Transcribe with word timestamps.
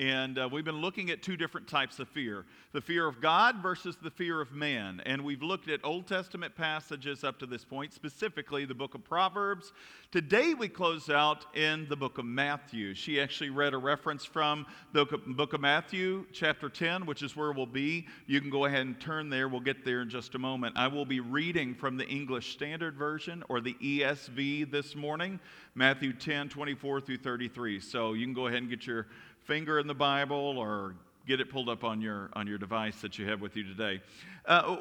And 0.00 0.38
uh, 0.38 0.48
we've 0.50 0.64
been 0.64 0.80
looking 0.80 1.10
at 1.10 1.22
two 1.22 1.36
different 1.36 1.68
types 1.68 1.98
of 1.98 2.08
fear 2.08 2.46
the 2.72 2.80
fear 2.80 3.06
of 3.06 3.20
God 3.20 3.56
versus 3.56 3.98
the 4.00 4.10
fear 4.10 4.40
of 4.40 4.52
man. 4.52 5.02
And 5.04 5.22
we've 5.22 5.42
looked 5.42 5.68
at 5.68 5.80
Old 5.84 6.06
Testament 6.06 6.54
passages 6.54 7.22
up 7.22 7.38
to 7.40 7.46
this 7.46 7.64
point, 7.64 7.92
specifically 7.92 8.64
the 8.64 8.74
book 8.74 8.94
of 8.94 9.04
Proverbs. 9.04 9.72
Today 10.10 10.54
we 10.54 10.68
close 10.68 11.10
out 11.10 11.44
in 11.54 11.86
the 11.88 11.96
book 11.96 12.16
of 12.16 12.24
Matthew. 12.24 12.94
She 12.94 13.20
actually 13.20 13.50
read 13.50 13.74
a 13.74 13.78
reference 13.78 14.24
from 14.24 14.66
the 14.92 15.04
book 15.04 15.52
of 15.52 15.60
Matthew, 15.60 16.24
chapter 16.32 16.70
10, 16.70 17.04
which 17.04 17.22
is 17.22 17.36
where 17.36 17.52
we'll 17.52 17.66
be. 17.66 18.06
You 18.26 18.40
can 18.40 18.50
go 18.50 18.64
ahead 18.64 18.86
and 18.86 18.98
turn 19.00 19.28
there. 19.28 19.48
We'll 19.48 19.60
get 19.60 19.84
there 19.84 20.00
in 20.00 20.08
just 20.08 20.34
a 20.34 20.38
moment. 20.38 20.78
I 20.78 20.86
will 20.86 21.04
be 21.04 21.20
reading 21.20 21.74
from 21.74 21.96
the 21.96 22.06
English 22.06 22.52
Standard 22.52 22.96
Version 22.96 23.44
or 23.48 23.60
the 23.60 23.74
ESV 23.74 24.70
this 24.70 24.96
morning, 24.96 25.40
Matthew 25.74 26.12
10, 26.12 26.48
24 26.48 27.00
through 27.02 27.18
33. 27.18 27.80
So 27.80 28.14
you 28.14 28.24
can 28.24 28.34
go 28.34 28.46
ahead 28.46 28.62
and 28.62 28.70
get 28.70 28.86
your 28.86 29.08
finger 29.50 29.80
in 29.80 29.88
the 29.88 29.94
Bible 29.94 30.56
or 30.58 30.94
get 31.26 31.40
it 31.40 31.50
pulled 31.50 31.68
up 31.68 31.82
on 31.82 32.00
your, 32.00 32.30
on 32.34 32.46
your 32.46 32.56
device 32.56 33.00
that 33.00 33.18
you 33.18 33.26
have 33.26 33.40
with 33.40 33.56
you 33.56 33.64
today. 33.64 34.00
Uh, 34.46 34.76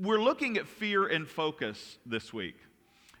we're 0.00 0.22
looking 0.22 0.56
at 0.56 0.66
fear 0.66 1.06
and 1.06 1.28
focus 1.28 1.98
this 2.06 2.32
week. 2.32 2.54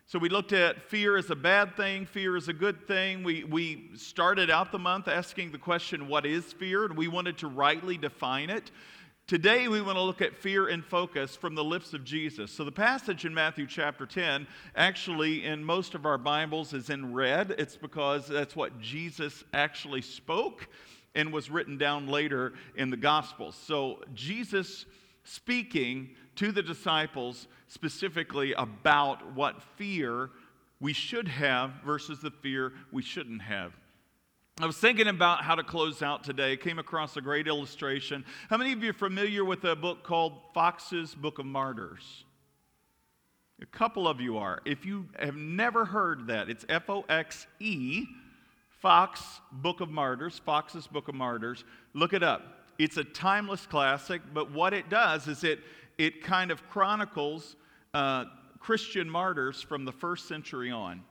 So 0.06 0.18
we 0.18 0.30
looked 0.30 0.54
at 0.54 0.80
fear 0.80 1.18
is 1.18 1.28
a 1.28 1.36
bad 1.36 1.76
thing, 1.76 2.06
fear 2.06 2.34
is 2.34 2.48
a 2.48 2.54
good 2.54 2.86
thing. 2.86 3.22
We, 3.22 3.44
we 3.44 3.90
started 3.94 4.48
out 4.48 4.72
the 4.72 4.78
month 4.78 5.06
asking 5.06 5.52
the 5.52 5.58
question, 5.58 6.08
what 6.08 6.24
is 6.24 6.50
fear? 6.50 6.86
And 6.86 6.96
we 6.96 7.08
wanted 7.08 7.36
to 7.38 7.48
rightly 7.48 7.98
define 7.98 8.48
it. 8.48 8.70
Today, 9.28 9.68
we 9.68 9.80
want 9.80 9.96
to 9.96 10.02
look 10.02 10.20
at 10.20 10.34
fear 10.34 10.66
and 10.66 10.84
focus 10.84 11.36
from 11.36 11.54
the 11.54 11.62
lips 11.62 11.94
of 11.94 12.04
Jesus. 12.04 12.50
So, 12.50 12.64
the 12.64 12.72
passage 12.72 13.24
in 13.24 13.32
Matthew 13.32 13.66
chapter 13.66 14.04
10, 14.04 14.46
actually, 14.74 15.44
in 15.44 15.64
most 15.64 15.94
of 15.94 16.04
our 16.04 16.18
Bibles, 16.18 16.74
is 16.74 16.90
in 16.90 17.14
red. 17.14 17.54
It's 17.56 17.76
because 17.76 18.26
that's 18.26 18.56
what 18.56 18.80
Jesus 18.80 19.44
actually 19.54 20.02
spoke 20.02 20.66
and 21.14 21.32
was 21.32 21.50
written 21.50 21.78
down 21.78 22.08
later 22.08 22.54
in 22.74 22.90
the 22.90 22.96
Gospels. 22.96 23.54
So, 23.54 24.02
Jesus 24.12 24.86
speaking 25.24 26.10
to 26.36 26.50
the 26.50 26.62
disciples 26.62 27.46
specifically 27.68 28.52
about 28.54 29.34
what 29.34 29.62
fear 29.76 30.30
we 30.80 30.92
should 30.92 31.28
have 31.28 31.70
versus 31.86 32.20
the 32.20 32.32
fear 32.32 32.72
we 32.90 33.02
shouldn't 33.02 33.42
have. 33.42 33.72
I 34.62 34.66
was 34.66 34.76
thinking 34.76 35.08
about 35.08 35.42
how 35.42 35.56
to 35.56 35.64
close 35.64 36.02
out 36.02 36.22
today. 36.22 36.56
Came 36.56 36.78
across 36.78 37.16
a 37.16 37.20
great 37.20 37.48
illustration. 37.48 38.24
How 38.48 38.56
many 38.56 38.70
of 38.70 38.80
you 38.80 38.90
are 38.90 38.92
familiar 38.92 39.44
with 39.44 39.64
a 39.64 39.74
book 39.74 40.04
called 40.04 40.38
Foxe's 40.54 41.16
Book 41.16 41.40
of 41.40 41.46
Martyrs? 41.46 42.22
A 43.60 43.66
couple 43.66 44.06
of 44.06 44.20
you 44.20 44.38
are. 44.38 44.60
If 44.64 44.86
you 44.86 45.08
have 45.18 45.34
never 45.34 45.84
heard 45.84 46.28
that, 46.28 46.48
it's 46.48 46.64
F 46.68 46.88
O 46.88 47.04
X 47.08 47.48
E, 47.58 48.04
Fox 48.68 49.40
Book 49.50 49.80
of 49.80 49.90
Martyrs, 49.90 50.38
Foxe's 50.38 50.86
Book 50.86 51.08
of 51.08 51.16
Martyrs. 51.16 51.64
Look 51.92 52.12
it 52.12 52.22
up. 52.22 52.68
It's 52.78 52.98
a 52.98 53.04
timeless 53.04 53.66
classic, 53.66 54.22
but 54.32 54.52
what 54.52 54.74
it 54.74 54.88
does 54.88 55.26
is 55.26 55.42
it, 55.42 55.58
it 55.98 56.22
kind 56.22 56.52
of 56.52 56.70
chronicles 56.70 57.56
uh, 57.94 58.26
Christian 58.60 59.10
martyrs 59.10 59.60
from 59.60 59.84
the 59.84 59.92
first 59.92 60.28
century 60.28 60.70
on. 60.70 61.02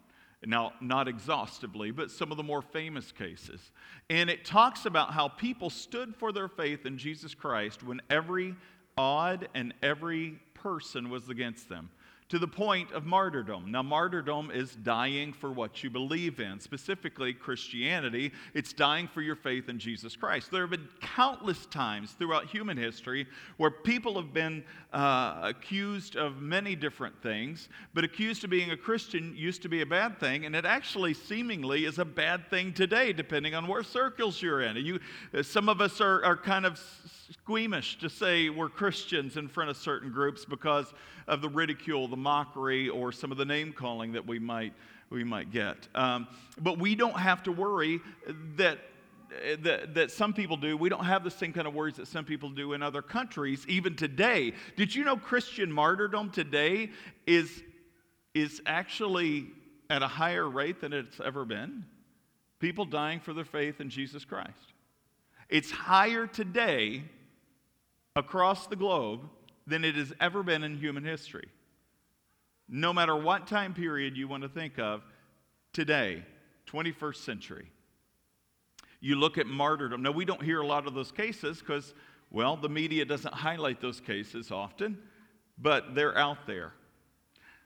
Now, 0.44 0.74
not 0.82 1.08
exhaustively, 1.08 1.92
but 1.92 2.10
some 2.10 2.32
of 2.32 2.38
the 2.38 2.44
more 2.44 2.64
famous 2.64 3.12
cases. 3.12 3.72
And 4.10 4.30
it 4.30 4.44
talks 4.44 4.86
about 4.86 5.12
how 5.14 5.28
people 5.28 5.70
stood 5.70 6.16
for 6.16 6.32
their 6.32 6.48
faith 6.48 6.86
in 6.86 6.98
Jesus 6.98 7.36
Christ 7.36 7.84
when 7.84 8.02
every 8.10 8.56
odd 8.98 9.48
and 9.54 9.74
every 9.84 10.40
person 10.56 11.10
was 11.10 11.30
against 11.30 11.70
them 11.70 11.90
to 12.32 12.40
the 12.40 12.48
point 12.48 12.90
of 12.94 13.06
martyrdom. 13.06 13.70
Now, 13.70 13.84
martyrdom 13.84 14.52
is 14.52 14.74
dying 14.74 15.34
for 15.34 15.52
what 15.52 15.84
you 15.84 15.90
believe 15.90 16.40
in, 16.40 16.62
specifically 16.62 17.34
Christianity. 17.34 18.32
It's 18.54 18.72
dying 18.72 19.10
for 19.10 19.22
your 19.22 19.36
faith 19.36 19.68
in 19.68 19.78
Jesus 19.78 20.16
Christ. 20.16 20.50
There 20.50 20.62
have 20.62 20.70
been 20.70 20.88
countless 21.02 21.66
times 21.66 22.14
throughout 22.14 22.46
human 22.46 22.78
history 22.78 23.28
where 23.58 23.70
people 23.70 24.16
have 24.16 24.34
been 24.34 24.64
uh, 24.94 25.42
accused 25.44 26.16
of 26.16 26.42
many 26.42 26.74
different 26.74 27.22
things, 27.22 27.68
but 27.94 28.06
accused 28.06 28.46
of 28.46 28.50
being 28.50 28.72
a 28.72 28.78
Christian 28.78 29.34
used 29.36 29.62
to 29.64 29.68
be 29.68 29.82
a 29.82 29.86
bad 29.86 30.18
thing, 30.18 30.46
and 30.46 30.56
it 30.56 30.64
actually 30.64 31.14
seemingly 31.14 31.84
is 31.84 32.00
a 32.00 32.06
bad 32.06 32.50
thing 32.50 32.72
today, 32.72 33.12
depending 33.12 33.56
on 33.56 33.68
where 33.68 33.84
circles 33.84 34.42
you're 34.42 34.62
in. 34.62 34.78
You, 34.78 35.02
some 35.42 35.68
of 35.68 35.82
us 35.82 36.00
are, 36.00 36.24
are 36.24 36.38
kind 36.38 36.66
of 36.66 36.82
squeamish 37.32 37.98
to 38.00 38.10
say 38.10 38.50
we're 38.50 38.70
Christians 38.70 39.36
in 39.36 39.50
front 39.50 39.70
of 39.70 39.76
certain 39.76 40.12
groups 40.12 40.46
because 40.46 40.94
of 41.28 41.42
the 41.42 41.50
ridicule, 41.50 42.08
the 42.08 42.18
mockery, 42.18 42.90
or 42.90 43.12
some 43.12 43.32
of 43.32 43.38
the 43.38 43.46
name 43.46 43.74
calling 43.74 44.14
that 44.14 44.26
we 44.26 44.40
might, 44.40 44.74
we 45.10 45.24
might 45.24 45.52
get. 45.52 45.88
Um, 45.96 46.28
but 46.60 46.80
we 46.80 46.96
don't 46.96 47.18
have 47.18 47.44
to 47.44 47.52
worry 47.52 48.00
that 48.58 48.80
that, 49.62 49.94
that 49.94 50.12
some 50.12 50.34
people 50.34 50.58
do. 50.58 50.76
We 50.78 50.90
don't 50.90 51.06
have 51.06 51.24
the 51.24 51.32
same 51.32 51.54
kind 51.54 51.68
of 51.68 51.74
worries 51.74 51.96
that 51.96 52.08
some 52.08 52.26
people 52.26 52.50
do 52.50 52.74
in 52.74 52.84
other 52.84 53.02
countries, 53.02 53.66
even 53.68 53.96
today. 53.96 54.54
Did 54.76 54.94
you 54.94 55.04
know 55.04 55.18
Christian 55.18 55.72
martyrdom 55.72 56.32
today 56.32 56.90
is, 57.26 57.64
is 58.34 58.62
actually 58.66 59.48
at 59.90 60.04
a 60.04 60.08
higher 60.08 60.50
rate 60.50 60.82
than 60.82 60.94
it's 60.94 61.20
ever 61.24 61.46
been? 61.46 61.86
People 62.60 62.86
dying 62.86 63.20
for 63.20 63.34
their 63.34 63.46
faith 63.46 63.82
in 63.82 63.90
Jesus 63.90 64.26
Christ. 64.26 64.74
It's 65.50 65.72
higher 65.72 66.28
today 66.28 67.04
across 68.16 68.68
the 68.68 68.76
globe 68.76 69.22
than 69.68 69.84
it 69.84 69.96
has 69.96 70.14
ever 70.20 70.44
been 70.44 70.64
in 70.64 70.78
human 70.78 71.04
history. 71.04 71.48
No 72.68 72.94
matter 72.94 73.16
what 73.16 73.48
time 73.48 73.74
period 73.74 74.16
you 74.18 74.28
want 74.28 74.44
to 74.44 74.50
think 74.50 74.80
of, 74.80 75.02
today, 75.74 76.24
21st 76.68 77.16
century. 77.18 77.72
You 79.00 79.16
look 79.16 79.38
at 79.38 79.48
martyrdom. 79.48 80.02
Now, 80.04 80.12
we 80.12 80.26
don't 80.26 80.42
hear 80.42 80.62
a 80.62 80.68
lot 80.68 80.88
of 80.88 80.94
those 80.94 81.12
cases 81.12 81.60
because, 81.60 81.94
well, 82.30 82.56
the 82.56 82.70
media 82.70 83.04
doesn't 83.04 83.34
highlight 83.34 83.82
those 83.82 84.00
cases 84.00 84.52
often, 84.52 84.98
but 85.58 85.96
they're 85.96 86.18
out 86.18 86.46
there. 86.46 86.74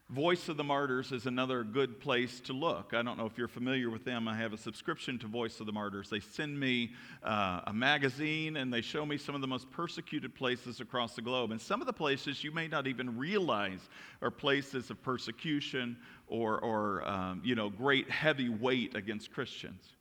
Voice 0.09 0.49
of 0.49 0.57
the 0.57 0.63
Martyrs 0.63 1.11
is 1.11 1.25
another 1.25 1.63
good 1.63 1.99
place 1.99 2.39
to 2.41 2.53
look. 2.53 2.93
I 2.93 3.01
don't 3.01 3.17
know 3.17 3.25
if 3.25 3.39
you're 3.39 3.47
familiar 3.47 3.89
with 3.89 4.05
them. 4.05 4.27
I 4.27 4.37
have 4.37 4.53
a 4.53 4.57
subscription 4.57 5.17
to 5.17 5.27
Voice 5.27 5.59
of 5.59 5.65
the 5.65 5.71
Martyrs. 5.71 6.11
They 6.11 6.19
send 6.19 6.59
me 6.59 6.91
uh, 7.23 7.61
a 7.65 7.73
magazine 7.73 8.57
and 8.57 8.71
they 8.71 8.81
show 8.81 9.03
me 9.03 9.17
some 9.17 9.33
of 9.33 9.41
the 9.41 9.47
most 9.47 9.71
persecuted 9.71 10.35
places 10.35 10.79
across 10.79 11.15
the 11.15 11.23
globe. 11.23 11.49
And 11.49 11.59
some 11.59 11.81
of 11.81 11.87
the 11.87 11.93
places 11.93 12.43
you 12.43 12.51
may 12.51 12.67
not 12.67 12.85
even 12.85 13.17
realize 13.17 13.89
are 14.21 14.29
places 14.29 14.91
of 14.91 15.01
persecution 15.01 15.97
or, 16.27 16.59
or 16.59 17.07
um, 17.07 17.41
you 17.43 17.55
know, 17.55 17.71
great 17.71 18.07
heavy 18.07 18.49
weight 18.49 18.95
against 18.95 19.31
Christians. 19.31 19.95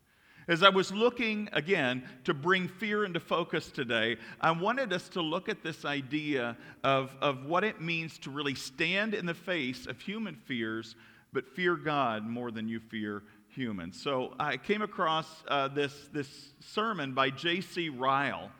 As 0.46 0.62
I 0.62 0.68
was 0.68 0.92
looking 0.92 1.48
again 1.52 2.04
to 2.24 2.34
bring 2.34 2.68
fear 2.68 3.04
into 3.04 3.20
focus 3.20 3.70
today, 3.70 4.18
I 4.40 4.50
wanted 4.50 4.92
us 4.92 5.08
to 5.10 5.22
look 5.22 5.48
at 5.48 5.62
this 5.62 5.84
idea 5.84 6.56
of, 6.82 7.16
of 7.22 7.46
what 7.46 7.64
it 7.64 7.80
means 7.80 8.18
to 8.20 8.30
really 8.30 8.54
stand 8.54 9.14
in 9.14 9.24
the 9.24 9.34
face 9.34 9.86
of 9.86 10.00
human 10.00 10.34
fears, 10.34 10.96
but 11.32 11.48
fear 11.48 11.76
God 11.76 12.26
more 12.26 12.50
than 12.50 12.68
you 12.68 12.78
fear 12.78 13.22
humans. 13.48 14.00
So 14.00 14.34
I 14.38 14.58
came 14.58 14.82
across 14.82 15.26
uh, 15.48 15.68
this, 15.68 16.08
this 16.12 16.28
sermon 16.60 17.14
by 17.14 17.30
J.C. 17.30 17.88
Ryle 17.88 18.50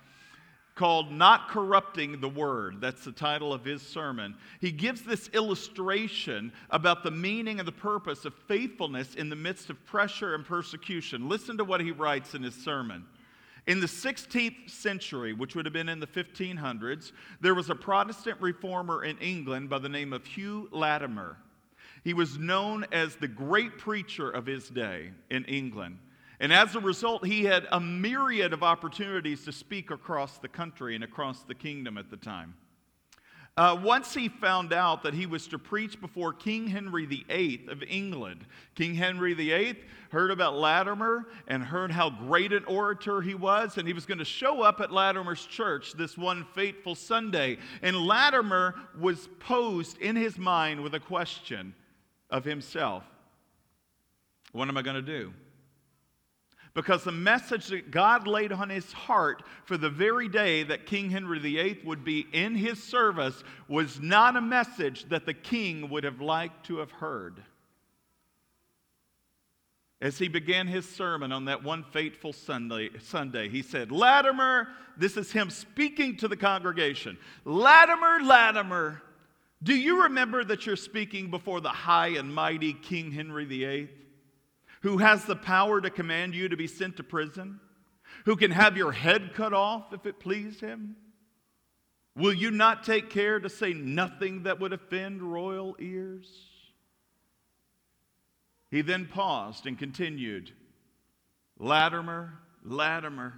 called 0.75 1.13
Not 1.13 1.49
Corrupting 1.49 2.21
the 2.21 2.29
Word. 2.29 2.81
That's 2.81 3.05
the 3.05 3.13
title 3.13 3.53
of 3.53 3.65
his 3.65 3.81
sermon. 3.81 4.35
He 4.61 4.73
gives 4.73 5.03
this 5.03 5.29
illustration 5.29 6.53
about 6.71 7.03
the 7.03 7.11
meaning 7.11 7.59
and 7.59 7.69
the 7.69 7.73
purpose 7.73 8.25
of 8.25 8.35
faithfulness 8.49 9.15
in 9.15 9.29
the 9.29 9.37
midst 9.37 9.71
of 9.71 9.85
pressure 9.87 10.35
and 10.35 10.45
persecution. 10.45 11.29
Listen 11.29 11.57
to 11.59 11.65
what 11.65 11.81
he 11.81 11.93
writes 11.93 12.35
in 12.35 12.43
his 12.43 12.55
sermon. 12.55 13.05
In 13.67 13.81
the 13.81 13.87
16th 13.87 14.69
century, 14.69 15.33
which 15.33 15.55
would 15.55 15.65
have 15.65 15.73
been 15.73 15.89
in 15.89 16.01
the 16.01 16.07
1500s, 16.07 17.13
there 17.41 17.55
was 17.55 17.71
a 17.71 17.75
Protestant 17.75 18.41
reformer 18.41 19.05
in 19.05 19.17
England 19.19 19.71
by 19.71 19.79
the 19.79 19.89
name 19.89 20.13
of 20.13 20.27
Hugh 20.27 20.69
Latimer. 20.71 21.39
He 22.03 22.13
was 22.13 22.37
known 22.37 22.85
as 22.93 23.17
the 23.17 23.29
great 23.29 23.79
preacher 23.79 24.29
of 24.29 24.45
his 24.45 24.69
day 24.69 25.13
in 25.31 25.45
England. 25.47 25.99
And 26.45 26.53
as 26.53 26.75
a 26.75 26.81
result, 26.81 27.25
he 27.25 27.45
had 27.45 27.67
a 27.73 27.81
myriad 27.81 28.53
of 28.53 28.63
opportunities 28.63 29.47
to 29.47 29.51
speak 29.51 29.91
across 29.91 30.37
the 30.37 30.47
country 30.47 30.95
and 30.95 31.03
across 31.03 31.43
the 31.43 31.55
kingdom 31.55 31.97
at 31.97 32.11
the 32.11 32.19
time. 32.19 32.53
Uh, 33.57 33.81
once 33.83 34.13
he 34.13 34.29
found 34.29 34.71
out 34.71 35.03
that 35.05 35.15
he 35.15 35.25
was 35.25 35.47
to 35.47 35.59
preach 35.59 35.99
before 36.03 36.35
King 36.35 36.67
Henry 36.67 37.07
VIII 37.07 37.65
of 37.71 37.83
England, 37.85 38.45
King 38.75 38.95
Henry 38.95 39.33
VIII 39.33 39.77
heard 40.11 40.31
about 40.31 40.55
Latimer 40.55 41.25
and 41.49 41.65
heard 41.65 41.91
how 41.91 42.11
great 42.11 42.53
an 42.53 42.67
orator 42.67 43.23
he 43.23 43.35
was, 43.35 43.79
and 43.79 43.89
he 43.89 43.95
was 43.95 44.05
going 44.05 44.19
to 44.19 44.25
show 44.27 44.61
up 44.61 44.83
at 44.83 44.93
Latimer's 44.93 45.47
church 45.47 45.95
this 45.95 46.19
one 46.19 46.45
fateful 46.55 46.95
Sunday. 46.95 47.57
And 47.81 47.97
Latimer 47.97 48.75
was 49.01 49.31
posed 49.41 49.97
in 49.97 50.15
his 50.15 50.37
mind 50.37 50.83
with 50.83 50.93
a 50.93 51.01
question 51.01 51.75
of 52.29 52.45
himself 52.45 53.03
What 54.53 54.69
am 54.69 54.77
I 54.77 54.83
going 54.83 54.97
to 54.97 55.01
do? 55.01 55.33
Because 56.75 57.05
the 57.05 57.13
message 57.13 57.69
that 57.69 57.93
God 57.93 58.27
laid 58.27 58.53
on 58.53 58.69
his 58.69 58.93
heart 58.93 59.45
for 59.65 59.77
the 59.77 59.89
very 59.89 60.29
day 60.29 60.65
that 60.65 60.87
King 60.87 61.09
Henry 61.09 61.39
VIII 61.39 61.81
would 61.85 62.05
be 62.05 62.27
in 62.33 62.57
his 62.57 62.83
service 62.83 63.45
was 63.69 64.01
not 64.01 64.37
a 64.37 64.41
message 64.41 65.09
that 65.09 65.25
the 65.25 65.35
king 65.35 65.89
would 65.91 66.03
have 66.03 66.21
liked 66.21 66.67
to 66.67 66.79
have 66.79 66.91
heard. 66.91 67.41
As 70.01 70.19
he 70.19 70.29
began 70.29 70.67
his 70.67 70.87
sermon 70.87 71.33
on 71.33 71.47
that 71.47 71.63
one 71.63 71.85
fateful 71.85 72.33
Sunday, 72.33 72.91
Sunday, 73.01 73.49
he 73.49 73.63
said, 73.63 73.93
Latimer, 73.93 74.69
this 74.99 75.17
is 75.17 75.33
him 75.33 75.51
speaking 75.51 76.17
to 76.19 76.29
the 76.29 76.37
congregation. 76.37 77.17
Latimer, 77.45 78.21
Latimer, 78.23 79.01
do 79.63 79.75
you 79.75 80.03
remember 80.03 80.45
that 80.45 80.67
you're 80.67 80.77
speaking 80.77 81.31
before 81.31 81.61
the 81.61 81.71
high 81.71 82.09
and 82.09 82.35
mighty 82.35 82.75
King 82.75 83.13
Henry 83.13 83.45
VIII? 83.45 83.89
Who 84.85 84.99
has 84.99 85.25
the 85.25 85.35
power 85.35 85.81
to 85.81 85.89
command 85.89 86.35
you 86.35 86.47
to 86.47 86.59
be 86.59 86.67
sent 86.67 86.99
to 86.99 87.03
prison, 87.03 87.59
who 88.27 88.37
can 88.37 88.51
have 88.51 88.77
your 88.77 88.93
head 88.93 89.33
cut 89.33 89.55
off 89.55 89.95
if 89.95 90.05
it 90.05 90.21
please 90.21 90.61
him? 90.61 90.95
Will 92.15 92.35
you 92.35 92.51
not 92.51 92.85
take 92.85 93.09
care 93.09 93.41
to 93.41 93.49
say 93.49 93.73
nothing 93.73 94.43
that 94.43 94.61
would 94.61 94.75
offend 94.75 95.23
royal 95.23 95.75
ears? 95.79 96.29
He 98.71 98.83
then 98.83 99.07
paused 99.07 99.67
and 99.67 99.79
continued 99.79 100.53
Latimer, 101.59 102.35
Latimer, 102.63 103.33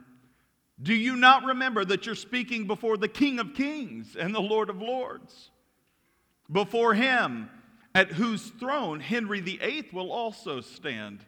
do 0.82 0.94
you 0.94 1.14
not 1.14 1.44
remember 1.44 1.84
that 1.84 2.06
you're 2.06 2.16
speaking 2.16 2.66
before 2.66 2.96
the 2.96 3.06
King 3.06 3.38
of 3.38 3.54
Kings 3.54 4.16
and 4.16 4.34
the 4.34 4.40
Lord 4.40 4.68
of 4.68 4.82
Lords? 4.82 5.52
Before 6.50 6.92
him, 6.92 7.50
at 7.94 8.10
whose 8.10 8.48
throne 8.48 8.98
Henry 8.98 9.40
VIII 9.40 9.90
will 9.92 10.10
also 10.10 10.60
stand 10.60 11.24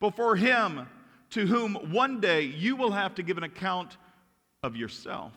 before 0.00 0.36
Him 0.36 0.88
to 1.30 1.46
whom 1.46 1.74
one 1.92 2.20
day 2.20 2.42
you 2.42 2.76
will 2.76 2.90
have 2.90 3.14
to 3.14 3.22
give 3.22 3.38
an 3.38 3.44
account 3.44 3.96
of 4.62 4.76
yourself. 4.76 5.32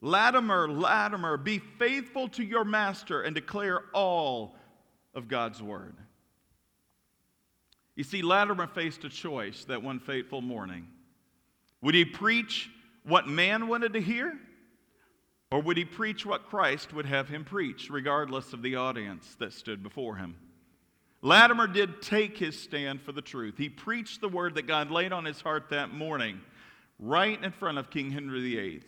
Latimer, 0.00 0.68
Latimer, 0.68 1.36
be 1.36 1.58
faithful 1.58 2.28
to 2.28 2.44
your 2.44 2.64
master 2.64 3.22
and 3.22 3.34
declare 3.34 3.82
all 3.92 4.54
of 5.14 5.28
God's 5.28 5.62
word. 5.62 5.96
You 7.96 8.04
see, 8.04 8.22
Latimer 8.22 8.66
faced 8.66 9.04
a 9.04 9.08
choice 9.08 9.64
that 9.64 9.82
one 9.82 10.00
fateful 10.00 10.42
morning. 10.42 10.88
Would 11.80 11.94
he 11.94 12.04
preach 12.04 12.70
what 13.04 13.26
man 13.28 13.68
wanted 13.68 13.92
to 13.94 14.00
hear? 14.00 14.38
Or 15.50 15.62
would 15.62 15.76
he 15.76 15.84
preach 15.84 16.26
what 16.26 16.48
Christ 16.48 16.92
would 16.92 17.06
have 17.06 17.28
him 17.28 17.44
preach, 17.44 17.88
regardless 17.90 18.52
of 18.52 18.62
the 18.62 18.76
audience 18.76 19.36
that 19.38 19.52
stood 19.52 19.82
before 19.82 20.16
him? 20.16 20.36
Latimer 21.24 21.66
did 21.66 22.02
take 22.02 22.36
his 22.36 22.56
stand 22.60 23.00
for 23.00 23.12
the 23.12 23.22
truth. 23.22 23.54
He 23.56 23.70
preached 23.70 24.20
the 24.20 24.28
word 24.28 24.56
that 24.56 24.66
God 24.66 24.90
laid 24.90 25.10
on 25.10 25.24
his 25.24 25.40
heart 25.40 25.70
that 25.70 25.90
morning, 25.90 26.38
right 26.98 27.42
in 27.42 27.50
front 27.50 27.78
of 27.78 27.88
King 27.88 28.10
Henry 28.10 28.42
VIII. 28.42 28.82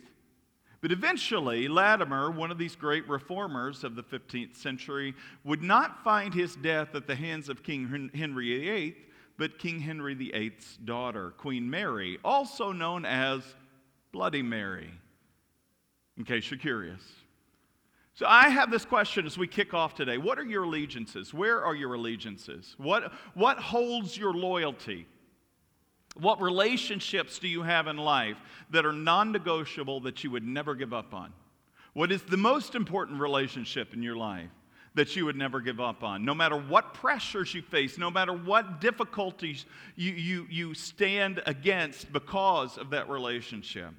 But 0.79 0.91
eventually, 0.91 1.67
Latimer, 1.67 2.29
one 2.29 2.51
of 2.51 2.59
these 2.59 2.75
great 2.75 3.09
reformers 3.09 3.83
of 3.83 3.95
the 3.95 4.03
15th 4.03 4.55
century, 4.55 5.15
would 5.43 5.63
not 5.63 6.03
find 6.03 6.31
his 6.31 6.55
death 6.55 6.93
at 6.93 7.07
the 7.07 7.15
hands 7.15 7.49
of 7.49 7.63
King 7.63 8.11
Henry 8.13 8.59
VIII, 8.59 8.95
but 9.39 9.57
King 9.57 9.79
Henry 9.79 10.13
VIII's 10.13 10.77
daughter, 10.85 11.31
Queen 11.37 11.67
Mary, 11.67 12.19
also 12.23 12.71
known 12.71 13.03
as 13.03 13.41
Bloody 14.11 14.43
Mary, 14.43 14.91
in 16.19 16.23
case 16.23 16.51
you're 16.51 16.59
curious. 16.59 17.01
So 18.17 18.25
I 18.27 18.49
have 18.49 18.71
this 18.71 18.83
question 18.83 19.27
as 19.27 19.37
we 19.37 19.45
kick 19.45 19.75
off 19.75 19.93
today. 19.93 20.17
What 20.17 20.39
are 20.39 20.43
your 20.43 20.63
allegiances? 20.63 21.35
Where 21.35 21.63
are 21.63 21.75
your 21.75 21.93
allegiances? 21.93 22.73
What, 22.79 23.13
what 23.35 23.59
holds 23.59 24.17
your 24.17 24.33
loyalty? 24.33 25.05
What 26.15 26.41
relationships 26.41 27.37
do 27.37 27.47
you 27.47 27.61
have 27.61 27.85
in 27.85 27.97
life 27.97 28.37
that 28.71 28.87
are 28.87 28.91
non 28.91 29.31
negotiable 29.31 29.99
that 29.99 30.23
you 30.23 30.31
would 30.31 30.43
never 30.43 30.73
give 30.73 30.93
up 30.93 31.13
on? 31.13 31.31
What 31.93 32.11
is 32.11 32.23
the 32.23 32.37
most 32.37 32.73
important 32.73 33.21
relationship 33.21 33.93
in 33.93 34.01
your 34.01 34.15
life 34.15 34.49
that 34.95 35.15
you 35.15 35.25
would 35.25 35.35
never 35.35 35.61
give 35.61 35.79
up 35.79 36.03
on? 36.03 36.25
No 36.25 36.33
matter 36.33 36.57
what 36.57 36.95
pressures 36.95 37.53
you 37.53 37.61
face, 37.61 37.99
no 37.99 38.09
matter 38.09 38.33
what 38.33 38.81
difficulties 38.81 39.67
you, 39.95 40.13
you, 40.13 40.47
you 40.49 40.73
stand 40.73 41.43
against 41.45 42.11
because 42.11 42.79
of 42.79 42.89
that 42.89 43.09
relationship. 43.09 43.93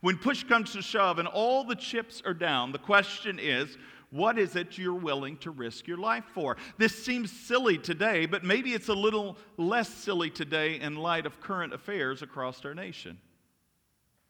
When 0.00 0.16
push 0.16 0.44
comes 0.44 0.72
to 0.72 0.82
shove 0.82 1.18
and 1.18 1.26
all 1.26 1.64
the 1.64 1.74
chips 1.74 2.22
are 2.24 2.34
down, 2.34 2.72
the 2.72 2.78
question 2.78 3.38
is, 3.40 3.76
what 4.10 4.38
is 4.38 4.56
it 4.56 4.78
you're 4.78 4.94
willing 4.94 5.36
to 5.38 5.50
risk 5.50 5.86
your 5.86 5.98
life 5.98 6.24
for? 6.32 6.56
This 6.78 7.04
seems 7.04 7.30
silly 7.30 7.76
today, 7.76 8.26
but 8.26 8.44
maybe 8.44 8.72
it's 8.72 8.88
a 8.88 8.94
little 8.94 9.36
less 9.56 9.88
silly 9.88 10.30
today 10.30 10.80
in 10.80 10.96
light 10.96 11.26
of 11.26 11.40
current 11.40 11.74
affairs 11.74 12.22
across 12.22 12.64
our 12.64 12.74
nation. 12.74 13.18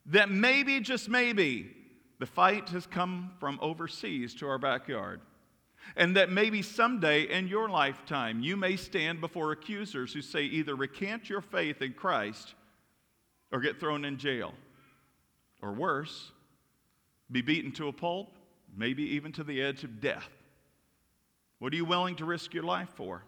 That 0.06 0.30
maybe, 0.30 0.80
just 0.80 1.08
maybe, 1.08 1.70
the 2.18 2.26
fight 2.26 2.70
has 2.70 2.86
come 2.86 3.32
from 3.38 3.58
overseas 3.62 4.34
to 4.36 4.48
our 4.48 4.58
backyard. 4.58 5.20
And 5.96 6.16
that 6.16 6.30
maybe 6.30 6.60
someday 6.62 7.22
in 7.22 7.46
your 7.46 7.68
lifetime 7.68 8.42
you 8.42 8.56
may 8.56 8.76
stand 8.76 9.20
before 9.20 9.52
accusers 9.52 10.12
who 10.12 10.22
say 10.22 10.42
either 10.42 10.74
recant 10.74 11.30
your 11.30 11.40
faith 11.40 11.80
in 11.82 11.92
Christ 11.92 12.54
or 13.52 13.60
get 13.60 13.78
thrown 13.78 14.04
in 14.04 14.18
jail 14.18 14.52
or 15.62 15.72
worse, 15.72 16.32
be 17.30 17.42
beaten 17.42 17.72
to 17.72 17.88
a 17.88 17.92
pulp, 17.92 18.36
maybe 18.76 19.02
even 19.14 19.32
to 19.32 19.44
the 19.44 19.62
edge 19.62 19.84
of 19.84 20.00
death. 20.00 20.28
What 21.58 21.72
are 21.72 21.76
you 21.76 21.84
willing 21.84 22.16
to 22.16 22.24
risk 22.24 22.54
your 22.54 22.62
life 22.62 22.90
for? 22.94 23.24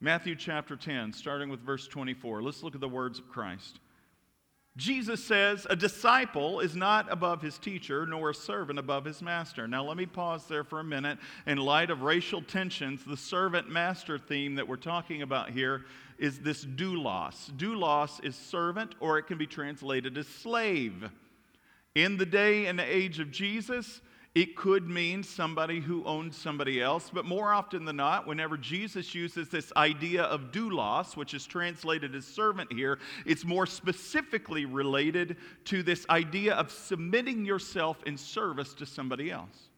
Matthew 0.00 0.34
chapter 0.36 0.76
10, 0.76 1.12
starting 1.12 1.48
with 1.48 1.60
verse 1.60 1.86
24. 1.86 2.42
Let's 2.42 2.62
look 2.62 2.74
at 2.74 2.80
the 2.80 2.88
words 2.88 3.18
of 3.18 3.28
Christ. 3.28 3.80
Jesus 4.76 5.24
says, 5.24 5.66
A 5.70 5.76
disciple 5.76 6.60
is 6.60 6.76
not 6.76 7.10
above 7.10 7.40
his 7.40 7.56
teacher, 7.56 8.06
nor 8.06 8.30
a 8.30 8.34
servant 8.34 8.78
above 8.78 9.06
his 9.06 9.22
master. 9.22 9.66
Now, 9.66 9.84
let 9.84 9.96
me 9.96 10.04
pause 10.04 10.46
there 10.46 10.64
for 10.64 10.80
a 10.80 10.84
minute. 10.84 11.18
In 11.46 11.56
light 11.56 11.90
of 11.90 12.02
racial 12.02 12.42
tensions, 12.42 13.02
the 13.02 13.16
servant 13.16 13.70
master 13.70 14.18
theme 14.18 14.54
that 14.56 14.68
we're 14.68 14.76
talking 14.76 15.22
about 15.22 15.50
here 15.50 15.86
is 16.18 16.40
this 16.40 16.64
doulos. 16.64 17.50
Doulos 17.52 18.22
is 18.22 18.36
servant, 18.36 18.94
or 19.00 19.16
it 19.18 19.26
can 19.26 19.38
be 19.38 19.46
translated 19.46 20.18
as 20.18 20.28
slave. 20.28 21.10
In 21.94 22.18
the 22.18 22.26
day 22.26 22.66
and 22.66 22.78
age 22.78 23.18
of 23.18 23.30
Jesus, 23.30 24.02
it 24.36 24.54
could 24.54 24.86
mean 24.86 25.22
somebody 25.22 25.80
who 25.80 26.04
owned 26.04 26.34
somebody 26.34 26.82
else, 26.82 27.10
but 27.10 27.24
more 27.24 27.54
often 27.54 27.86
than 27.86 27.96
not, 27.96 28.26
whenever 28.26 28.58
Jesus 28.58 29.14
uses 29.14 29.48
this 29.48 29.72
idea 29.78 30.24
of 30.24 30.52
doulos, 30.52 31.16
which 31.16 31.32
is 31.32 31.46
translated 31.46 32.14
as 32.14 32.26
servant 32.26 32.70
here, 32.70 32.98
it's 33.24 33.46
more 33.46 33.64
specifically 33.64 34.66
related 34.66 35.38
to 35.64 35.82
this 35.82 36.04
idea 36.10 36.52
of 36.52 36.70
submitting 36.70 37.46
yourself 37.46 37.96
in 38.04 38.18
service 38.18 38.74
to 38.74 38.84
somebody 38.84 39.30
else. 39.30 39.70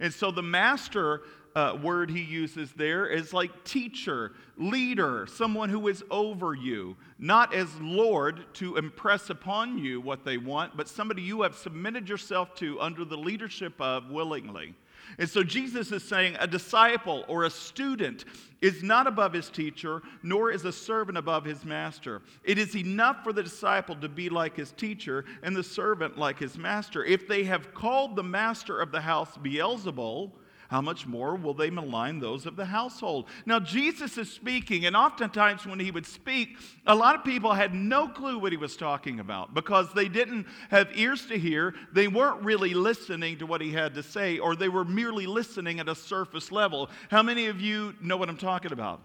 And 0.00 0.12
so 0.12 0.32
the 0.32 0.42
master 0.42 1.22
uh, 1.54 1.78
word 1.80 2.10
he 2.10 2.22
uses 2.22 2.72
there 2.72 3.06
is 3.06 3.32
like 3.32 3.64
teacher, 3.64 4.32
leader, 4.56 5.26
someone 5.26 5.68
who 5.68 5.86
is 5.88 6.02
over 6.10 6.54
you, 6.54 6.96
not 7.18 7.54
as 7.54 7.68
Lord 7.80 8.44
to 8.54 8.76
impress 8.76 9.30
upon 9.30 9.78
you 9.78 10.00
what 10.00 10.24
they 10.24 10.36
want, 10.36 10.76
but 10.76 10.88
somebody 10.88 11.22
you 11.22 11.42
have 11.42 11.54
submitted 11.54 12.08
yourself 12.08 12.54
to 12.56 12.80
under 12.80 13.04
the 13.04 13.16
leadership 13.16 13.80
of 13.80 14.10
willingly. 14.10 14.74
And 15.18 15.28
so 15.28 15.44
Jesus 15.44 15.92
is 15.92 16.02
saying 16.02 16.36
a 16.40 16.46
disciple 16.46 17.24
or 17.28 17.44
a 17.44 17.50
student 17.50 18.24
is 18.60 18.82
not 18.82 19.06
above 19.06 19.32
his 19.32 19.50
teacher, 19.50 20.02
nor 20.22 20.50
is 20.50 20.64
a 20.64 20.72
servant 20.72 21.18
above 21.18 21.44
his 21.44 21.64
master. 21.64 22.22
It 22.42 22.58
is 22.58 22.74
enough 22.74 23.22
for 23.22 23.32
the 23.32 23.42
disciple 23.42 23.94
to 23.96 24.08
be 24.08 24.28
like 24.28 24.56
his 24.56 24.72
teacher 24.72 25.24
and 25.42 25.54
the 25.54 25.62
servant 25.62 26.18
like 26.18 26.38
his 26.38 26.56
master. 26.56 27.04
If 27.04 27.28
they 27.28 27.44
have 27.44 27.74
called 27.74 28.16
the 28.16 28.22
master 28.22 28.80
of 28.80 28.90
the 28.90 29.00
house 29.00 29.36
Beelzebul, 29.36 30.32
how 30.68 30.80
much 30.80 31.06
more 31.06 31.36
will 31.36 31.54
they 31.54 31.70
malign 31.70 32.18
those 32.18 32.46
of 32.46 32.56
the 32.56 32.64
household? 32.64 33.26
Now, 33.46 33.60
Jesus 33.60 34.18
is 34.18 34.30
speaking, 34.30 34.86
and 34.86 34.96
oftentimes 34.96 35.66
when 35.66 35.78
he 35.78 35.90
would 35.90 36.06
speak, 36.06 36.56
a 36.86 36.94
lot 36.94 37.14
of 37.14 37.24
people 37.24 37.52
had 37.52 37.74
no 37.74 38.08
clue 38.08 38.38
what 38.38 38.52
he 38.52 38.58
was 38.58 38.76
talking 38.76 39.20
about 39.20 39.54
because 39.54 39.92
they 39.92 40.08
didn't 40.08 40.46
have 40.70 40.88
ears 40.94 41.26
to 41.26 41.38
hear. 41.38 41.74
They 41.92 42.08
weren't 42.08 42.42
really 42.42 42.74
listening 42.74 43.38
to 43.38 43.46
what 43.46 43.60
he 43.60 43.72
had 43.72 43.94
to 43.94 44.02
say, 44.02 44.38
or 44.38 44.56
they 44.56 44.68
were 44.68 44.84
merely 44.84 45.26
listening 45.26 45.80
at 45.80 45.88
a 45.88 45.94
surface 45.94 46.50
level. 46.50 46.90
How 47.10 47.22
many 47.22 47.46
of 47.46 47.60
you 47.60 47.94
know 48.00 48.16
what 48.16 48.28
I'm 48.28 48.36
talking 48.36 48.72
about? 48.72 49.00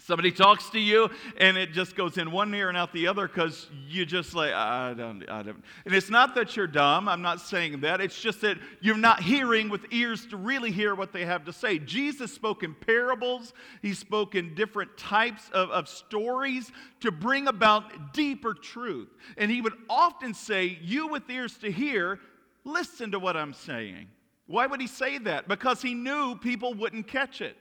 Somebody 0.00 0.32
talks 0.32 0.68
to 0.70 0.78
you 0.78 1.08
and 1.38 1.56
it 1.56 1.72
just 1.72 1.96
goes 1.96 2.18
in 2.18 2.30
one 2.30 2.52
ear 2.54 2.68
and 2.68 2.76
out 2.76 2.92
the 2.92 3.06
other 3.06 3.26
because 3.26 3.68
you 3.88 4.04
just 4.04 4.34
like, 4.34 4.52
I 4.52 4.92
don't, 4.92 5.22
I 5.30 5.42
don't. 5.42 5.62
And 5.86 5.94
it's 5.94 6.10
not 6.10 6.34
that 6.34 6.56
you're 6.56 6.66
dumb. 6.66 7.08
I'm 7.08 7.22
not 7.22 7.40
saying 7.40 7.80
that. 7.80 8.00
It's 8.00 8.20
just 8.20 8.40
that 8.42 8.58
you're 8.80 8.98
not 8.98 9.22
hearing 9.22 9.70
with 9.70 9.86
ears 9.92 10.26
to 10.26 10.36
really 10.36 10.72
hear 10.72 10.94
what 10.94 11.12
they 11.12 11.24
have 11.24 11.44
to 11.44 11.52
say. 11.52 11.78
Jesus 11.78 12.34
spoke 12.34 12.62
in 12.62 12.74
parables, 12.74 13.54
he 13.82 13.94
spoke 13.94 14.34
in 14.34 14.54
different 14.54 14.94
types 14.98 15.48
of, 15.52 15.70
of 15.70 15.88
stories 15.88 16.70
to 17.00 17.10
bring 17.10 17.46
about 17.46 18.12
deeper 18.12 18.52
truth. 18.52 19.08
And 19.38 19.50
he 19.50 19.62
would 19.62 19.74
often 19.88 20.34
say, 20.34 20.78
You 20.82 21.06
with 21.06 21.30
ears 21.30 21.56
to 21.58 21.70
hear, 21.70 22.18
listen 22.64 23.12
to 23.12 23.18
what 23.18 23.36
I'm 23.36 23.54
saying. 23.54 24.08
Why 24.46 24.66
would 24.66 24.80
he 24.80 24.86
say 24.86 25.18
that? 25.18 25.48
Because 25.48 25.80
he 25.80 25.94
knew 25.94 26.36
people 26.36 26.74
wouldn't 26.74 27.06
catch 27.06 27.40
it. 27.40 27.56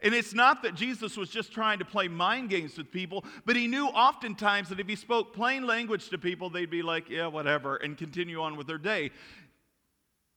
And 0.00 0.14
it's 0.14 0.32
not 0.32 0.62
that 0.62 0.74
Jesus 0.74 1.16
was 1.16 1.28
just 1.28 1.52
trying 1.52 1.80
to 1.80 1.84
play 1.84 2.06
mind 2.06 2.50
games 2.50 2.78
with 2.78 2.92
people, 2.92 3.24
but 3.44 3.56
he 3.56 3.66
knew 3.66 3.86
oftentimes 3.86 4.68
that 4.68 4.78
if 4.78 4.88
he 4.88 4.94
spoke 4.94 5.34
plain 5.34 5.66
language 5.66 6.08
to 6.10 6.18
people, 6.18 6.50
they'd 6.50 6.70
be 6.70 6.82
like, 6.82 7.10
yeah, 7.10 7.26
whatever, 7.26 7.76
and 7.76 7.98
continue 7.98 8.40
on 8.40 8.56
with 8.56 8.68
their 8.68 8.78
day. 8.78 9.10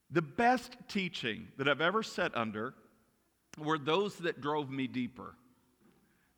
The 0.09 0.21
best 0.21 0.77
teaching 0.87 1.47
that 1.57 1.69
I've 1.69 1.81
ever 1.81 2.01
sat 2.01 2.35
under 2.35 2.73
were 3.57 3.77
those 3.77 4.15
that 4.17 4.41
drove 4.41 4.71
me 4.71 4.87
deeper. 4.87 5.35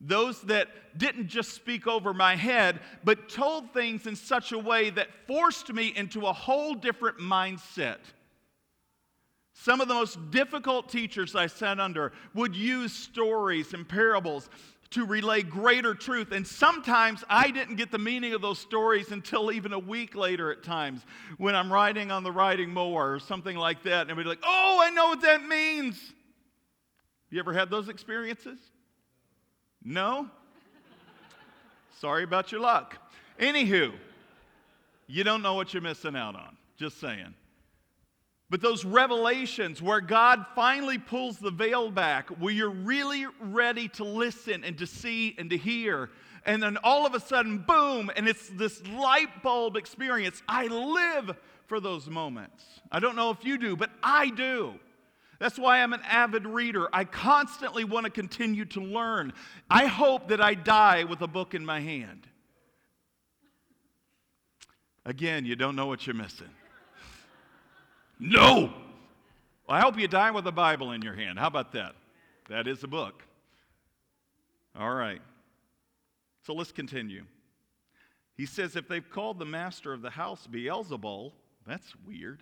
Those 0.02 0.42
that 0.42 0.68
didn't 0.98 1.28
just 1.28 1.54
speak 1.54 1.88
over 1.88 2.14
my 2.14 2.36
head, 2.36 2.82
but 3.06 3.30
told 3.30 3.74
things 3.74 4.06
in 4.06 4.18
such 4.18 4.52
a 4.52 4.60
way 4.60 4.90
that 4.90 5.08
forced 5.28 5.72
me 5.72 5.94
into 5.96 6.28
a 6.28 6.34
whole 6.34 6.74
different 6.74 7.20
mindset. 7.20 8.00
Some 9.54 9.82
of 9.82 9.88
the 9.88 9.94
most 9.94 10.32
difficult 10.32 10.90
teachers 10.90 11.36
I 11.36 11.48
sat 11.48 11.80
under 11.80 12.12
would 12.34 12.56
use 12.56 12.92
stories 12.92 13.74
and 13.74 13.88
parables 13.88 14.50
to 14.92 15.06
relay 15.06 15.42
greater 15.42 15.94
truth. 15.96 16.32
And 16.32 16.46
sometimes 16.46 17.24
I 17.30 17.50
didn't 17.52 17.76
get 17.76 17.92
the 17.92 17.98
meaning 17.98 18.34
of 18.34 18.42
those 18.42 18.60
stories 18.60 19.12
until 19.12 19.52
even 19.52 19.74
a 19.74 19.80
week 19.80 20.16
later 20.16 20.52
at 20.52 20.64
times 20.64 21.02
when 21.38 21.56
I'm 21.56 21.72
riding 21.72 22.12
on 22.12 22.24
the 22.24 22.32
riding 22.32 22.72
mower 22.72 23.14
or 23.14 23.20
something 23.20 23.58
like 23.58 23.84
that. 23.84 24.02
And 24.02 24.12
I'd 24.12 24.18
be 24.18 24.24
like, 24.24 24.44
oh, 24.44 24.80
I 24.82 24.90
know 24.92 25.08
what 25.08 25.22
that 25.22 25.46
means. 25.46 26.00
You 27.30 27.40
ever 27.40 27.54
had 27.54 27.70
those 27.70 27.90
experiences? 27.90 28.60
No? 29.84 30.30
Sorry 32.00 32.24
about 32.24 32.52
your 32.52 32.62
luck. 32.62 32.98
Anywho, 33.40 33.94
you 35.08 35.24
don't 35.24 35.42
know 35.42 35.56
what 35.56 35.74
you're 35.74 35.82
missing 35.82 36.16
out 36.16 36.36
on. 36.36 36.56
Just 36.78 37.00
saying. 37.00 37.34
But 38.54 38.62
those 38.62 38.86
revelations 38.86 39.82
where 39.82 40.00
God 40.00 40.46
finally 40.54 41.00
pulls 41.00 41.40
the 41.40 41.50
veil 41.50 41.90
back, 41.90 42.30
where 42.30 42.54
you're 42.54 42.70
really 42.70 43.26
ready 43.42 43.88
to 43.88 44.04
listen 44.04 44.64
and 44.64 44.78
to 44.78 44.86
see 44.86 45.34
and 45.40 45.50
to 45.50 45.58
hear, 45.58 46.12
and 46.46 46.62
then 46.62 46.78
all 46.84 47.08
of 47.08 47.16
a 47.16 47.20
sudden, 47.20 47.58
boom, 47.58 48.12
and 48.16 48.28
it's 48.28 48.50
this 48.50 48.86
light 48.90 49.42
bulb 49.42 49.76
experience. 49.76 50.44
I 50.48 50.68
live 50.68 51.36
for 51.66 51.80
those 51.80 52.08
moments. 52.08 52.64
I 52.92 53.00
don't 53.00 53.16
know 53.16 53.32
if 53.32 53.44
you 53.44 53.58
do, 53.58 53.76
but 53.76 53.90
I 54.04 54.30
do. 54.30 54.76
That's 55.40 55.58
why 55.58 55.82
I'm 55.82 55.94
an 55.94 56.02
avid 56.08 56.46
reader. 56.46 56.88
I 56.94 57.06
constantly 57.06 57.86
want 57.86 58.04
to 58.04 58.12
continue 58.12 58.66
to 58.66 58.82
learn. 58.82 59.34
I 59.68 59.88
hope 59.88 60.28
that 60.28 60.42
I 60.42 60.54
die 60.54 61.06
with 61.06 61.22
a 61.22 61.28
book 61.28 61.56
in 61.56 61.66
my 61.66 61.80
hand. 61.80 62.28
Again, 65.08 65.44
you 65.44 65.56
don't 65.56 65.76
know 65.76 65.88
what 65.88 66.06
you're 66.06 66.16
missing. 66.16 66.50
No. 68.20 68.74
Well, 69.68 69.78
I 69.78 69.82
hope 69.82 70.00
you 70.00 70.08
die 70.08 70.32
with 70.32 70.46
a 70.48 70.52
Bible 70.52 70.92
in 70.92 71.02
your 71.02 71.14
hand. 71.14 71.40
How 71.40 71.48
about 71.48 71.72
that? 71.74 71.96
That 72.50 72.68
is 72.68 72.84
a 72.84 72.88
book. 72.88 73.24
All 74.78 74.94
right. 74.94 75.22
So 76.46 76.54
let's 76.54 76.72
continue. 76.72 77.24
He 78.36 78.46
says, 78.46 78.76
if 78.76 78.88
they've 78.88 79.10
called 79.10 79.40
the 79.40 79.46
master 79.46 79.94
of 79.94 80.02
the 80.02 80.10
house 80.10 80.48
Beelzebul, 80.52 81.32
that's 81.68 81.94
weird. 82.06 82.42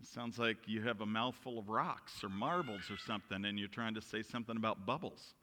It 0.00 0.08
sounds 0.08 0.38
like 0.38 0.56
you 0.66 0.82
have 0.82 1.00
a 1.00 1.06
mouthful 1.06 1.58
of 1.58 1.68
rocks 1.68 2.24
or 2.24 2.28
marbles 2.28 2.90
or 2.90 2.96
something, 2.96 3.44
and 3.44 3.58
you're 3.58 3.68
trying 3.68 3.94
to 3.94 4.02
say 4.02 4.22
something 4.22 4.56
about 4.56 4.84
bubbles. 4.84 5.34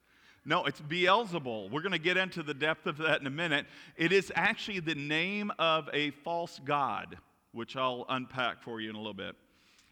No, 0.43 0.65
it's 0.65 0.81
Beelzebul. 0.81 1.69
We're 1.69 1.81
going 1.81 1.91
to 1.91 1.99
get 1.99 2.17
into 2.17 2.43
the 2.43 2.53
depth 2.53 2.87
of 2.87 2.97
that 2.97 3.21
in 3.21 3.27
a 3.27 3.31
minute. 3.31 3.67
It 3.95 4.11
is 4.11 4.31
actually 4.35 4.79
the 4.79 4.95
name 4.95 5.51
of 5.59 5.87
a 5.93 6.11
false 6.11 6.59
god 6.65 7.17
which 7.51 7.75
I'll 7.75 8.05
unpack 8.09 8.61
for 8.61 8.81
you 8.81 8.89
in 8.89 8.95
a 8.95 8.99
little 8.99 9.13
bit. 9.13 9.35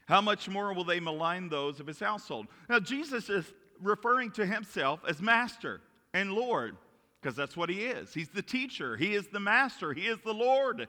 How 0.06 0.20
much 0.20 0.48
more 0.48 0.72
will 0.72 0.84
they 0.84 1.00
malign 1.00 1.48
those 1.48 1.78
of 1.78 1.86
his 1.86 2.00
household? 2.00 2.48
Now, 2.68 2.80
Jesus 2.80 3.28
is 3.28 3.44
referring 3.80 4.32
to 4.32 4.46
himself 4.46 5.00
as 5.08 5.22
master 5.22 5.80
and 6.12 6.32
Lord, 6.32 6.76
because 7.20 7.36
that's 7.36 7.56
what 7.56 7.68
he 7.68 7.84
is. 7.84 8.12
He's 8.12 8.28
the 8.28 8.42
teacher, 8.42 8.96
he 8.96 9.14
is 9.14 9.28
the 9.28 9.40
master, 9.40 9.92
he 9.92 10.06
is 10.06 10.18
the 10.24 10.34
Lord. 10.34 10.88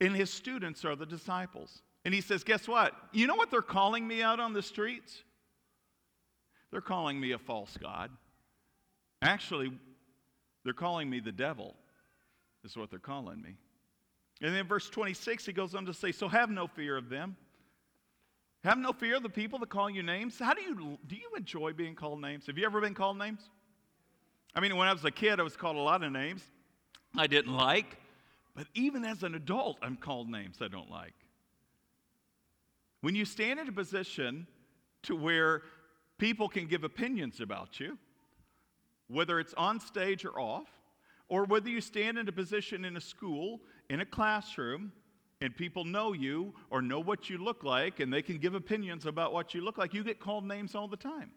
And 0.00 0.14
his 0.14 0.30
students 0.30 0.84
are 0.84 0.96
the 0.96 1.06
disciples. 1.06 1.82
And 2.04 2.14
he 2.14 2.20
says, 2.20 2.44
Guess 2.44 2.66
what? 2.66 2.94
You 3.12 3.26
know 3.26 3.34
what 3.34 3.50
they're 3.50 3.60
calling 3.60 4.06
me 4.06 4.22
out 4.22 4.40
on 4.40 4.52
the 4.52 4.62
streets? 4.62 5.22
They're 6.70 6.80
calling 6.80 7.20
me 7.20 7.32
a 7.32 7.38
false 7.38 7.76
God. 7.76 8.10
Actually, 9.22 9.72
they're 10.64 10.72
calling 10.72 11.10
me 11.10 11.20
the 11.20 11.32
devil, 11.32 11.74
is 12.64 12.76
what 12.76 12.90
they're 12.90 12.98
calling 12.98 13.40
me. 13.40 13.56
And 14.40 14.54
then 14.54 14.66
verse 14.66 14.88
26, 14.88 15.46
he 15.46 15.52
goes 15.52 15.74
on 15.74 15.86
to 15.86 15.94
say, 15.94 16.12
So 16.12 16.28
have 16.28 16.50
no 16.50 16.66
fear 16.66 16.96
of 16.96 17.08
them. 17.08 17.36
Have 18.64 18.78
no 18.78 18.92
fear 18.92 19.16
of 19.16 19.22
the 19.22 19.30
people 19.30 19.58
that 19.60 19.70
call 19.70 19.88
you 19.88 20.02
names. 20.02 20.38
How 20.38 20.52
do 20.52 20.62
you 20.62 20.98
do 21.06 21.16
you 21.16 21.30
enjoy 21.36 21.72
being 21.72 21.94
called 21.94 22.20
names? 22.20 22.46
Have 22.46 22.58
you 22.58 22.66
ever 22.66 22.80
been 22.80 22.94
called 22.94 23.18
names? 23.18 23.48
I 24.54 24.60
mean, 24.60 24.76
when 24.76 24.88
I 24.88 24.92
was 24.92 25.04
a 25.04 25.10
kid, 25.10 25.40
I 25.40 25.42
was 25.42 25.56
called 25.56 25.76
a 25.76 25.80
lot 25.80 26.02
of 26.02 26.12
names 26.12 26.42
I 27.16 27.26
didn't 27.26 27.54
like. 27.54 27.96
But 28.54 28.66
even 28.74 29.04
as 29.04 29.22
an 29.22 29.34
adult, 29.34 29.78
I'm 29.80 29.96
called 29.96 30.28
names 30.28 30.58
I 30.60 30.68
don't 30.68 30.90
like. 30.90 31.14
When 33.00 33.14
you 33.14 33.24
stand 33.24 33.60
in 33.60 33.68
a 33.68 33.72
position 33.72 34.46
to 35.04 35.16
where 35.16 35.62
people 36.18 36.48
can 36.48 36.66
give 36.66 36.84
opinions 36.84 37.40
about 37.40 37.80
you, 37.80 37.96
whether 39.08 39.40
it's 39.40 39.54
on 39.54 39.80
stage 39.80 40.24
or 40.24 40.38
off, 40.38 40.68
or 41.28 41.44
whether 41.44 41.70
you 41.70 41.80
stand 41.80 42.18
in 42.18 42.28
a 42.28 42.32
position 42.32 42.84
in 42.84 42.96
a 42.96 43.00
school 43.00 43.60
in 43.90 44.00
a 44.00 44.06
classroom 44.06 44.92
and 45.42 45.54
people 45.54 45.84
know 45.84 46.12
you 46.12 46.54
or 46.70 46.80
know 46.80 47.00
what 47.00 47.28
you 47.28 47.36
look 47.36 47.64
like 47.64 48.00
and 48.00 48.10
they 48.12 48.22
can 48.22 48.38
give 48.38 48.54
opinions 48.54 49.04
about 49.04 49.32
what 49.32 49.52
you 49.52 49.62
look 49.62 49.76
like, 49.76 49.92
you 49.92 50.04
get 50.04 50.20
called 50.20 50.46
names 50.46 50.74
all 50.74 50.88
the 50.88 50.96
time. 50.96 51.30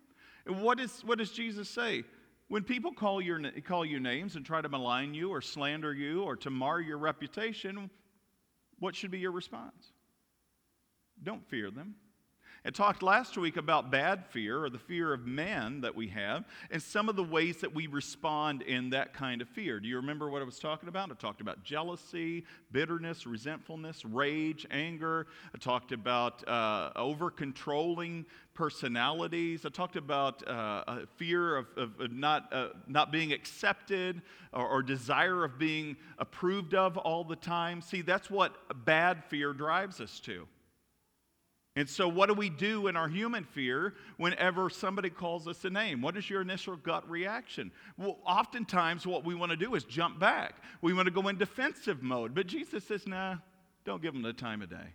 And 0.45 0.62
what, 0.62 0.79
is, 0.79 1.01
what 1.03 1.17
does 1.17 1.31
Jesus 1.31 1.67
say? 1.67 2.03
When 2.50 2.63
people 2.63 2.93
call, 2.93 3.22
your, 3.22 3.41
call 3.65 3.86
you 3.86 4.00
names 4.00 4.36
and 4.36 4.45
try 4.45 4.62
to 4.62 4.69
malign 4.69 5.13
you 5.15 5.31
or 5.31 5.41
slander 5.41 5.93
you 5.93 6.24
or 6.24 6.36
to 6.38 6.51
mar 6.51 6.79
your 6.79 7.00
reputation, 7.00 7.89
what 8.79 8.95
should 8.95 9.10
be 9.10 9.19
your 9.19 9.31
response? 9.31 9.91
Don't 11.24 11.48
fear 11.50 11.72
them. 11.72 11.95
I 12.65 12.70
talked 12.70 13.03
last 13.03 13.38
week 13.38 13.58
about 13.58 13.91
bad 13.91 14.25
fear 14.27 14.63
or 14.63 14.70
the 14.70 14.79
fear 14.79 15.12
of 15.12 15.27
man 15.27 15.82
that 15.82 15.93
we 15.93 16.08
have 16.08 16.46
and 16.72 16.82
some 16.82 17.10
of 17.10 17.17
the 17.17 17.24
ways 17.24 17.58
that 17.58 17.75
we 17.75 17.88
respond 17.88 18.62
in 18.62 18.91
that 18.91 19.13
kind 19.13 19.41
of 19.41 19.50
fear. 19.50 19.82
Do 19.82 19.89
you 19.89 19.98
remember 19.98 20.29
what 20.29 20.41
I 20.41 20.46
was 20.46 20.60
talking 20.60 20.88
about? 20.88 21.12
I 21.12 21.15
talked 21.15 21.41
about 21.41 21.65
jealousy, 21.65 22.46
bitterness, 22.72 23.27
resentfulness, 23.27 24.05
rage, 24.05 24.65
anger. 24.72 25.27
I 25.53 25.58
talked 25.58 25.91
about 25.91 26.48
uh, 26.48 26.91
over 26.96 27.29
controlling 27.29 28.25
personalities. 28.53 29.65
I 29.65 29.70
talked 29.70 29.98
about 29.98 30.48
uh, 30.48 31.00
fear 31.17 31.58
of, 31.58 31.67
of 31.75 32.13
not, 32.13 32.48
uh, 32.53 32.70
not 32.88 33.12
being 33.12 33.34
accepted 33.34 34.22
or, 34.53 34.65
or 34.65 34.82
desire 34.82 35.43
of 35.43 35.60
being 35.60 35.98
approved 36.17 36.75
of 36.75 36.98
all 36.98 37.25
the 37.25 37.36
time. 37.36 37.82
See, 37.82 38.00
that's 38.00 38.29
what 38.29 38.55
bad 38.86 39.25
fear 39.25 39.51
drives 39.51 40.00
us 40.00 40.22
to. 40.22 40.48
And 41.75 41.89
so, 41.89 42.08
what 42.08 42.27
do 42.27 42.36
we 42.36 42.50
do 42.50 42.88
in 42.88 42.96
our 42.96 43.08
human 43.08 43.44
fear 43.44 43.96
whenever 44.18 44.70
somebody 44.70 45.10
calls 45.10 45.48
us 45.48 45.65
a 45.65 45.72
name? 45.72 46.01
What 46.01 46.15
is 46.15 46.30
your 46.30 46.42
initial 46.42 46.75
gut 46.75 47.10
reaction? 47.10 47.72
Well, 47.98 48.20
oftentimes, 48.25 49.08
what 49.08 49.25
we 49.25 49.34
want 49.34 49.51
to 49.51 49.58
do 49.58 49.74
is 49.74 49.84
jump 49.84 50.20
back. 50.20 50.62
We 50.82 50.94
want 50.94 51.08
to 51.08 51.12
go 51.12 51.27
in 51.30 51.38
defensive 51.38 52.03
mode. 52.03 52.36
But 52.36 52.46
Jesus 52.46 52.84
says, 52.84 53.08
nah, 53.08 53.38
don't 53.86 54.03
give 54.03 54.13
them 54.13 54.22
the 54.22 54.34
time 54.34 54.62
of 54.62 54.70
day. 54.70 54.94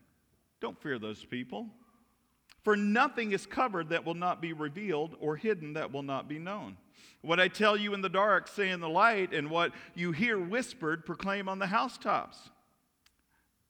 Don't 0.61 0.81
fear 0.81 1.01
those 1.01 1.25
people. 1.25 1.67
For 2.63 2.77
nothing 2.77 3.33
is 3.33 3.45
covered 3.45 3.89
that 3.89 4.05
will 4.05 4.15
not 4.15 4.41
be 4.41 4.53
revealed, 4.53 5.17
or 5.21 5.35
hidden 5.35 5.73
that 5.73 5.93
will 5.93 6.03
not 6.03 6.29
be 6.29 6.39
known. 6.39 6.77
What 7.23 7.41
I 7.41 7.49
tell 7.49 7.77
you 7.77 7.93
in 7.93 8.03
the 8.03 8.09
dark, 8.09 8.47
say 8.47 8.71
in 8.71 8.79
the 8.79 8.89
light, 8.89 9.33
and 9.33 9.51
what 9.51 9.73
you 9.97 10.13
hear 10.13 10.39
whispered, 10.39 11.05
proclaim 11.05 11.49
on 11.49 11.59
the 11.59 11.67
housetops. 11.67 12.51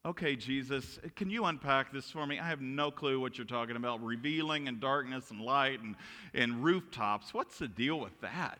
Okay, 0.09 0.37
Jesus, 0.37 0.99
can 1.17 1.29
you 1.29 1.45
unpack 1.45 1.93
this 1.93 2.11
for 2.11 2.27
me? 2.27 2.39
I 2.39 2.49
have 2.49 2.63
no 2.63 2.91
clue 2.91 3.21
what 3.21 3.37
you're 3.37 3.47
talking 3.47 3.77
about. 3.77 4.03
Revealing 4.03 4.67
and 4.67 4.81
darkness 4.81 5.31
and 5.31 5.39
light 5.39 5.83
and, 5.83 5.97
and 6.33 6.65
rooftops. 6.65 7.35
What's 7.35 7.59
the 7.59 7.69
deal 7.69 8.01
with 8.01 8.19
that? 8.23 8.59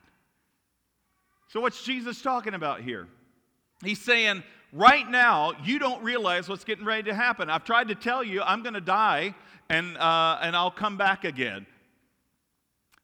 So, 1.47 1.59
what's 1.59 1.83
Jesus 1.83 2.21
talking 2.21 2.53
about 2.53 2.81
here? 2.81 3.07
He's 3.83 3.99
saying, 3.99 4.43
right 4.71 5.09
now, 5.09 5.53
you 5.63 5.79
don't 5.79 6.03
realize 6.03 6.47
what's 6.47 6.63
getting 6.63 6.85
ready 6.85 7.09
to 7.09 7.15
happen. 7.15 7.49
I've 7.49 7.63
tried 7.63 7.87
to 7.87 7.95
tell 7.95 8.23
you 8.23 8.43
I'm 8.43 8.61
going 8.61 8.75
to 8.75 8.81
die 8.81 9.33
and, 9.69 9.97
uh, 9.97 10.37
and 10.43 10.55
I'll 10.55 10.69
come 10.69 10.97
back 10.97 11.23
again. 11.23 11.65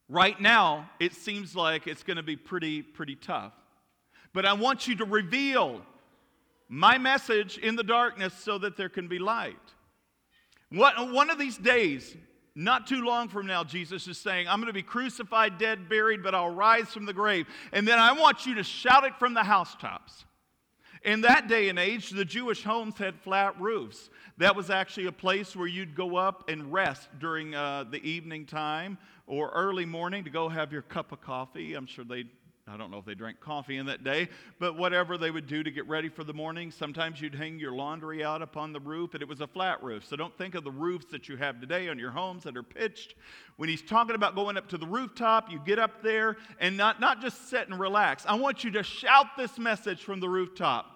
Right 0.07 0.39
now, 0.39 0.91
it 0.99 1.13
seems 1.13 1.55
like 1.55 1.87
it's 1.87 2.03
going 2.03 2.17
to 2.17 2.23
be 2.23 2.35
pretty, 2.35 2.83
pretty 2.83 3.15
tough. 3.15 3.53
But 4.33 4.45
I 4.45 4.53
want 4.53 4.87
you 4.87 4.97
to 4.97 5.05
reveal 5.05 5.81
my 6.67 6.97
message 6.97 7.57
in 7.57 7.75
the 7.75 7.83
darkness 7.83 8.33
so 8.33 8.57
that 8.57 8.77
there 8.77 8.89
can 8.89 9.07
be 9.07 9.19
light. 9.19 9.55
What, 10.69 11.11
one 11.11 11.29
of 11.29 11.37
these 11.37 11.57
days, 11.57 12.15
not 12.55 12.87
too 12.87 13.03
long 13.03 13.29
from 13.29 13.45
now, 13.45 13.63
Jesus 13.63 14.07
is 14.07 14.17
saying, 14.17 14.47
I'm 14.47 14.59
going 14.59 14.67
to 14.67 14.73
be 14.73 14.81
crucified, 14.81 15.57
dead, 15.57 15.87
buried, 15.89 16.23
but 16.23 16.33
I'll 16.33 16.53
rise 16.53 16.87
from 16.87 17.05
the 17.05 17.13
grave. 17.13 17.45
And 17.71 17.87
then 17.87 17.99
I 17.99 18.13
want 18.13 18.45
you 18.45 18.55
to 18.55 18.63
shout 18.63 19.03
it 19.03 19.15
from 19.17 19.33
the 19.33 19.43
housetops. 19.43 20.25
In 21.03 21.21
that 21.21 21.47
day 21.47 21.69
and 21.69 21.77
age, 21.77 22.09
the 22.09 22.25
Jewish 22.25 22.63
homes 22.63 22.97
had 22.97 23.15
flat 23.19 23.59
roofs. 23.61 24.09
That 24.37 24.55
was 24.55 24.71
actually 24.71 25.05
a 25.05 25.11
place 25.11 25.55
where 25.55 25.67
you'd 25.67 25.95
go 25.95 26.15
up 26.15 26.49
and 26.49 26.73
rest 26.73 27.09
during 27.19 27.53
uh, 27.53 27.83
the 27.91 28.03
evening 28.03 28.47
time 28.47 28.97
or 29.27 29.51
early 29.51 29.85
morning 29.85 30.23
to 30.23 30.31
go 30.31 30.49
have 30.49 30.73
your 30.73 30.81
cup 30.81 31.11
of 31.11 31.21
coffee. 31.21 31.75
I'm 31.75 31.85
sure 31.85 32.03
they 32.03 32.23
I 32.67 32.77
don't 32.77 32.89
know 32.89 32.97
if 32.97 33.05
they 33.05 33.13
drank 33.13 33.39
coffee 33.39 33.77
in 33.77 33.85
that 33.85 34.03
day, 34.03 34.27
but 34.57 34.75
whatever 34.75 35.19
they 35.19 35.29
would 35.29 35.45
do 35.45 35.61
to 35.61 35.69
get 35.69 35.87
ready 35.87 36.09
for 36.09 36.23
the 36.23 36.33
morning. 36.33 36.71
Sometimes 36.71 37.21
you'd 37.21 37.35
hang 37.35 37.59
your 37.59 37.73
laundry 37.73 38.23
out 38.23 38.41
upon 38.41 38.73
the 38.73 38.79
roof, 38.79 39.13
and 39.13 39.21
it 39.21 39.27
was 39.27 39.39
a 39.39 39.45
flat 39.45 39.83
roof. 39.83 40.03
So 40.03 40.15
don't 40.15 40.35
think 40.35 40.55
of 40.55 40.63
the 40.63 40.71
roofs 40.71 41.05
that 41.11 41.29
you 41.29 41.37
have 41.37 41.61
today 41.61 41.89
on 41.89 41.99
your 41.99 42.09
homes 42.09 42.41
that 42.43 42.57
are 42.57 42.63
pitched. 42.63 43.13
When 43.57 43.69
he's 43.69 43.83
talking 43.83 44.15
about 44.15 44.33
going 44.33 44.57
up 44.57 44.67
to 44.69 44.79
the 44.79 44.87
rooftop, 44.87 45.51
you 45.51 45.61
get 45.63 45.77
up 45.77 46.01
there 46.01 46.37
and 46.59 46.75
not, 46.75 46.99
not 46.99 47.21
just 47.21 47.51
sit 47.51 47.67
and 47.67 47.79
relax. 47.79 48.25
I 48.27 48.33
want 48.33 48.63
you 48.63 48.71
to 48.71 48.81
shout 48.81 49.27
this 49.37 49.59
message 49.59 50.03
from 50.03 50.19
the 50.19 50.27
rooftop. 50.29 50.87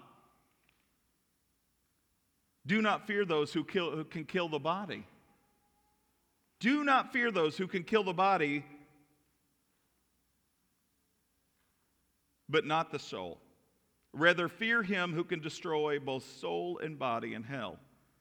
Do 2.66 2.82
not 2.82 3.06
fear 3.06 3.24
those 3.24 3.52
who, 3.52 3.62
kill, 3.62 3.92
who 3.92 4.04
can 4.04 4.24
kill 4.24 4.48
the 4.48 4.58
body. 4.58 5.06
Do 6.58 6.82
not 6.82 7.12
fear 7.12 7.30
those 7.30 7.56
who 7.56 7.68
can 7.68 7.84
kill 7.84 8.02
the 8.02 8.12
body, 8.12 8.64
but 12.50 12.66
not 12.66 12.90
the 12.90 12.98
soul. 12.98 13.40
Rather, 14.12 14.48
fear 14.48 14.82
him 14.82 15.12
who 15.12 15.22
can 15.22 15.40
destroy 15.40 15.98
both 15.98 16.24
soul 16.40 16.80
and 16.82 16.98
body 16.98 17.34
in 17.34 17.44
hell. 17.44 17.78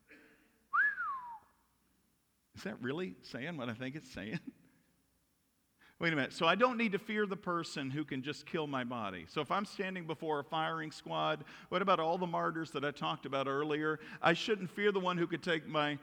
Is 2.56 2.64
that 2.64 2.82
really 2.82 3.16
saying 3.24 3.58
what 3.58 3.70
I 3.70 3.74
think 3.74 3.96
it's 3.96 4.12
saying? 4.12 4.40
Wait 6.00 6.14
a 6.14 6.16
minute. 6.16 6.32
So 6.32 6.46
I 6.46 6.56
don't 6.56 6.78
need 6.78 6.94
to 6.94 7.00
fear 7.00 7.26
the 7.26 7.36
person 7.36 7.90
who 7.90 8.06
can 8.06 8.22
just 8.22 8.46
kill 8.46 8.68
my 8.68 8.86
body. 8.86 9.26
So 9.28 9.42
if 9.42 9.52
I'm 9.52 9.66
standing 9.66 10.06
before 10.06 10.40
a 10.40 10.44
firing 10.44 10.92
squad, 10.92 11.44
what 11.68 11.82
about 11.82 12.00
all 12.00 12.18
the 12.18 12.28
martyrs 12.28 12.72
that 12.72 12.86
I 12.86 12.92
talked 12.92 13.26
about 13.26 13.48
earlier? 13.48 14.00
I 14.22 14.32
shouldn't 14.32 14.70
fear 14.70 14.94
the 14.94 15.00
one 15.00 15.18
who 15.18 15.28
could 15.28 15.44
take 15.44 15.68
my 15.68 15.98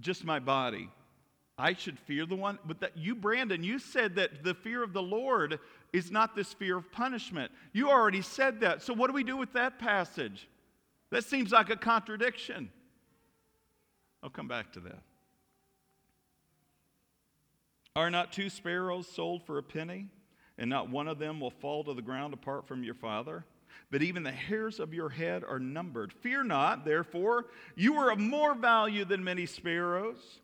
just 0.00 0.24
my 0.24 0.38
body. 0.38 0.88
I 1.58 1.74
should 1.74 1.98
fear 1.98 2.26
the 2.26 2.34
one. 2.34 2.58
But 2.64 2.80
that 2.80 2.96
you, 2.96 3.14
Brandon, 3.14 3.62
you 3.62 3.78
said 3.78 4.16
that 4.16 4.42
the 4.42 4.54
fear 4.54 4.82
of 4.82 4.92
the 4.92 5.02
Lord 5.02 5.60
is 5.94 6.10
not 6.10 6.34
this 6.34 6.52
fear 6.52 6.76
of 6.76 6.90
punishment. 6.90 7.52
You 7.72 7.88
already 7.88 8.20
said 8.20 8.60
that. 8.60 8.82
So 8.82 8.92
what 8.92 9.06
do 9.06 9.12
we 9.12 9.22
do 9.22 9.36
with 9.36 9.52
that 9.52 9.78
passage? 9.78 10.48
That 11.10 11.24
seems 11.24 11.52
like 11.52 11.70
a 11.70 11.76
contradiction. 11.76 12.68
I'll 14.20 14.28
come 14.28 14.48
back 14.48 14.72
to 14.72 14.80
that. 14.80 14.98
Are 17.94 18.10
not 18.10 18.32
two 18.32 18.50
sparrows 18.50 19.06
sold 19.06 19.46
for 19.46 19.56
a 19.58 19.62
penny, 19.62 20.08
and 20.58 20.68
not 20.68 20.90
one 20.90 21.06
of 21.06 21.20
them 21.20 21.38
will 21.38 21.52
fall 21.52 21.84
to 21.84 21.94
the 21.94 22.02
ground 22.02 22.34
apart 22.34 22.66
from 22.66 22.82
your 22.82 22.94
Father? 22.94 23.44
But 23.92 24.02
even 24.02 24.24
the 24.24 24.32
hairs 24.32 24.80
of 24.80 24.92
your 24.92 25.10
head 25.10 25.44
are 25.44 25.60
numbered. 25.60 26.12
Fear 26.12 26.42
not, 26.42 26.84
therefore, 26.84 27.46
you 27.76 27.94
are 27.94 28.10
of 28.10 28.18
more 28.18 28.54
value 28.54 29.04
than 29.04 29.22
many 29.22 29.46
sparrows. 29.46 30.40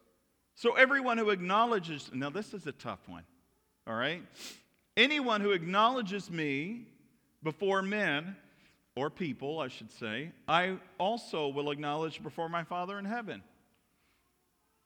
So 0.55 0.77
everyone 0.77 1.19
who 1.19 1.31
acknowledges, 1.31 2.09
now 2.13 2.31
this 2.31 2.55
is 2.55 2.69
a 2.69 2.73
tough 2.73 3.01
one, 3.09 3.25
all 3.89 3.95
right? 3.95 4.23
Anyone 4.97 5.41
who 5.41 5.53
acknowledges 5.53 6.31
me 6.31 6.87
before 7.43 7.83
men, 7.83 8.37
or 8.97 9.09
people, 9.09 9.61
I 9.61 9.69
should 9.69 9.91
say, 9.91 10.33
I 10.49 10.77
also 10.99 11.49
will 11.49 11.71
acknowledge 11.71 12.23
before 12.23 12.49
my 12.49 12.65
Father 12.65 12.99
in 12.99 13.05
heaven. 13.05 13.43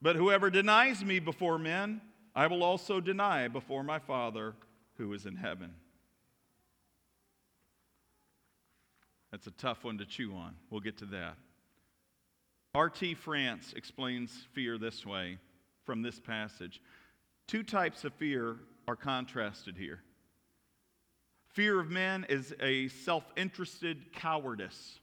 But 0.00 0.16
whoever 0.16 0.50
denies 0.50 1.04
me 1.04 1.18
before 1.18 1.58
men, 1.58 2.00
I 2.34 2.46
will 2.46 2.62
also 2.62 3.00
deny 3.00 3.48
before 3.48 3.82
my 3.82 3.98
Father 3.98 4.54
who 4.98 5.12
is 5.14 5.26
in 5.26 5.36
heaven. 5.36 5.74
That's 9.30 9.46
a 9.46 9.52
tough 9.52 9.82
one 9.82 9.98
to 9.98 10.06
chew 10.06 10.34
on. 10.34 10.54
We'll 10.70 10.80
get 10.80 10.98
to 10.98 11.06
that. 11.06 11.36
R.T. 12.74 13.14
France 13.14 13.72
explains 13.76 14.46
fear 14.52 14.78
this 14.78 15.06
way 15.06 15.38
from 15.84 16.02
this 16.02 16.20
passage. 16.20 16.80
Two 17.46 17.62
types 17.62 18.04
of 18.04 18.12
fear 18.14 18.56
are 18.86 18.96
contrasted 18.96 19.76
here. 19.76 20.00
Fear 21.52 21.80
of 21.80 21.90
men 21.90 22.26
is 22.28 22.54
a 22.60 22.88
self 22.88 23.24
interested 23.36 24.12
cowardice, 24.12 24.98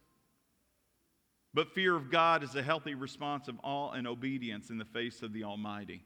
but 1.54 1.74
fear 1.74 1.96
of 1.96 2.12
God 2.12 2.44
is 2.44 2.56
a 2.56 2.64
healthy 2.64 2.96
response 2.96 3.48
of 3.48 3.56
awe 3.64 3.92
and 3.92 4.08
obedience 4.08 4.70
in 4.70 4.78
the 4.78 4.86
face 4.86 5.22
of 5.22 5.34
the 5.34 5.44
Almighty 5.44 6.04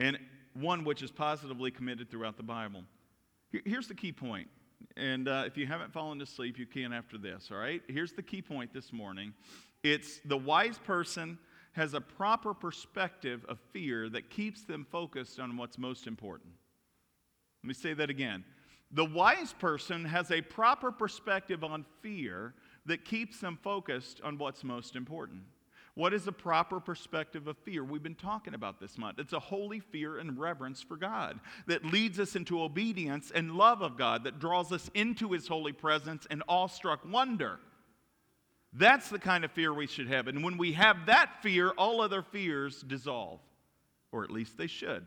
and 0.00 0.18
one 0.54 0.84
which 0.84 1.02
is 1.02 1.12
positively 1.12 1.70
committed 1.70 2.10
throughout 2.10 2.36
the 2.36 2.42
Bible. 2.42 2.82
Here's 3.64 3.86
the 3.86 3.94
key 3.94 4.12
point. 4.12 4.48
And 4.96 5.28
uh, 5.28 5.44
if 5.46 5.56
you 5.56 5.66
haven't 5.66 5.92
fallen 5.92 6.20
asleep, 6.22 6.58
you 6.58 6.66
can 6.66 6.92
after 6.92 7.18
this, 7.18 7.50
all 7.52 7.58
right? 7.58 7.82
Here's 7.86 8.12
the 8.12 8.22
key 8.22 8.42
point 8.42 8.72
this 8.72 8.92
morning 8.92 9.34
it's 9.82 10.20
the 10.24 10.36
wise 10.36 10.78
person 10.78 11.38
has 11.72 11.94
a 11.94 12.00
proper 12.00 12.52
perspective 12.52 13.44
of 13.48 13.58
fear 13.72 14.08
that 14.08 14.30
keeps 14.30 14.62
them 14.62 14.86
focused 14.90 15.38
on 15.38 15.56
what's 15.56 15.78
most 15.78 16.06
important. 16.06 16.52
Let 17.62 17.68
me 17.68 17.74
say 17.74 17.94
that 17.94 18.10
again. 18.10 18.44
The 18.92 19.04
wise 19.04 19.52
person 19.52 20.04
has 20.04 20.30
a 20.32 20.42
proper 20.42 20.90
perspective 20.90 21.62
on 21.62 21.84
fear 22.02 22.54
that 22.86 23.04
keeps 23.04 23.38
them 23.38 23.58
focused 23.62 24.20
on 24.22 24.36
what's 24.36 24.64
most 24.64 24.96
important. 24.96 25.42
What 25.94 26.14
is 26.14 26.26
a 26.26 26.32
proper 26.32 26.80
perspective 26.80 27.46
of 27.46 27.56
fear? 27.58 27.84
We've 27.84 28.02
been 28.02 28.14
talking 28.14 28.54
about 28.54 28.80
this 28.80 28.96
month. 28.96 29.18
It's 29.18 29.32
a 29.32 29.38
holy 29.38 29.80
fear 29.80 30.18
and 30.18 30.38
reverence 30.38 30.82
for 30.82 30.96
God 30.96 31.40
that 31.66 31.84
leads 31.84 32.18
us 32.18 32.36
into 32.36 32.62
obedience 32.62 33.30
and 33.34 33.54
love 33.54 33.82
of 33.82 33.96
God, 33.96 34.24
that 34.24 34.38
draws 34.38 34.72
us 34.72 34.90
into 34.94 35.32
His 35.32 35.46
holy 35.46 35.72
presence 35.72 36.26
and 36.30 36.42
awestruck 36.48 37.00
wonder. 37.04 37.58
That's 38.72 39.08
the 39.08 39.18
kind 39.18 39.44
of 39.44 39.50
fear 39.50 39.74
we 39.74 39.86
should 39.86 40.08
have. 40.08 40.28
And 40.28 40.44
when 40.44 40.56
we 40.56 40.72
have 40.72 41.06
that 41.06 41.42
fear, 41.42 41.70
all 41.70 42.00
other 42.00 42.22
fears 42.22 42.82
dissolve, 42.82 43.40
or 44.12 44.22
at 44.22 44.30
least 44.30 44.56
they 44.56 44.68
should. 44.68 45.06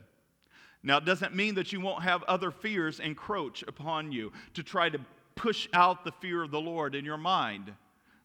Now, 0.83 0.97
it 0.97 1.05
doesn't 1.05 1.33
mean 1.33 1.55
that 1.55 1.71
you 1.71 1.79
won't 1.79 2.03
have 2.03 2.23
other 2.23 2.51
fears 2.51 2.99
encroach 2.99 3.63
upon 3.63 4.11
you 4.11 4.33
to 4.53 4.63
try 4.63 4.89
to 4.89 4.99
push 5.35 5.69
out 5.73 6.03
the 6.03 6.11
fear 6.11 6.43
of 6.43 6.51
the 6.51 6.59
Lord 6.59 6.93
in 6.93 7.05
your 7.05 7.17
mind. 7.17 7.73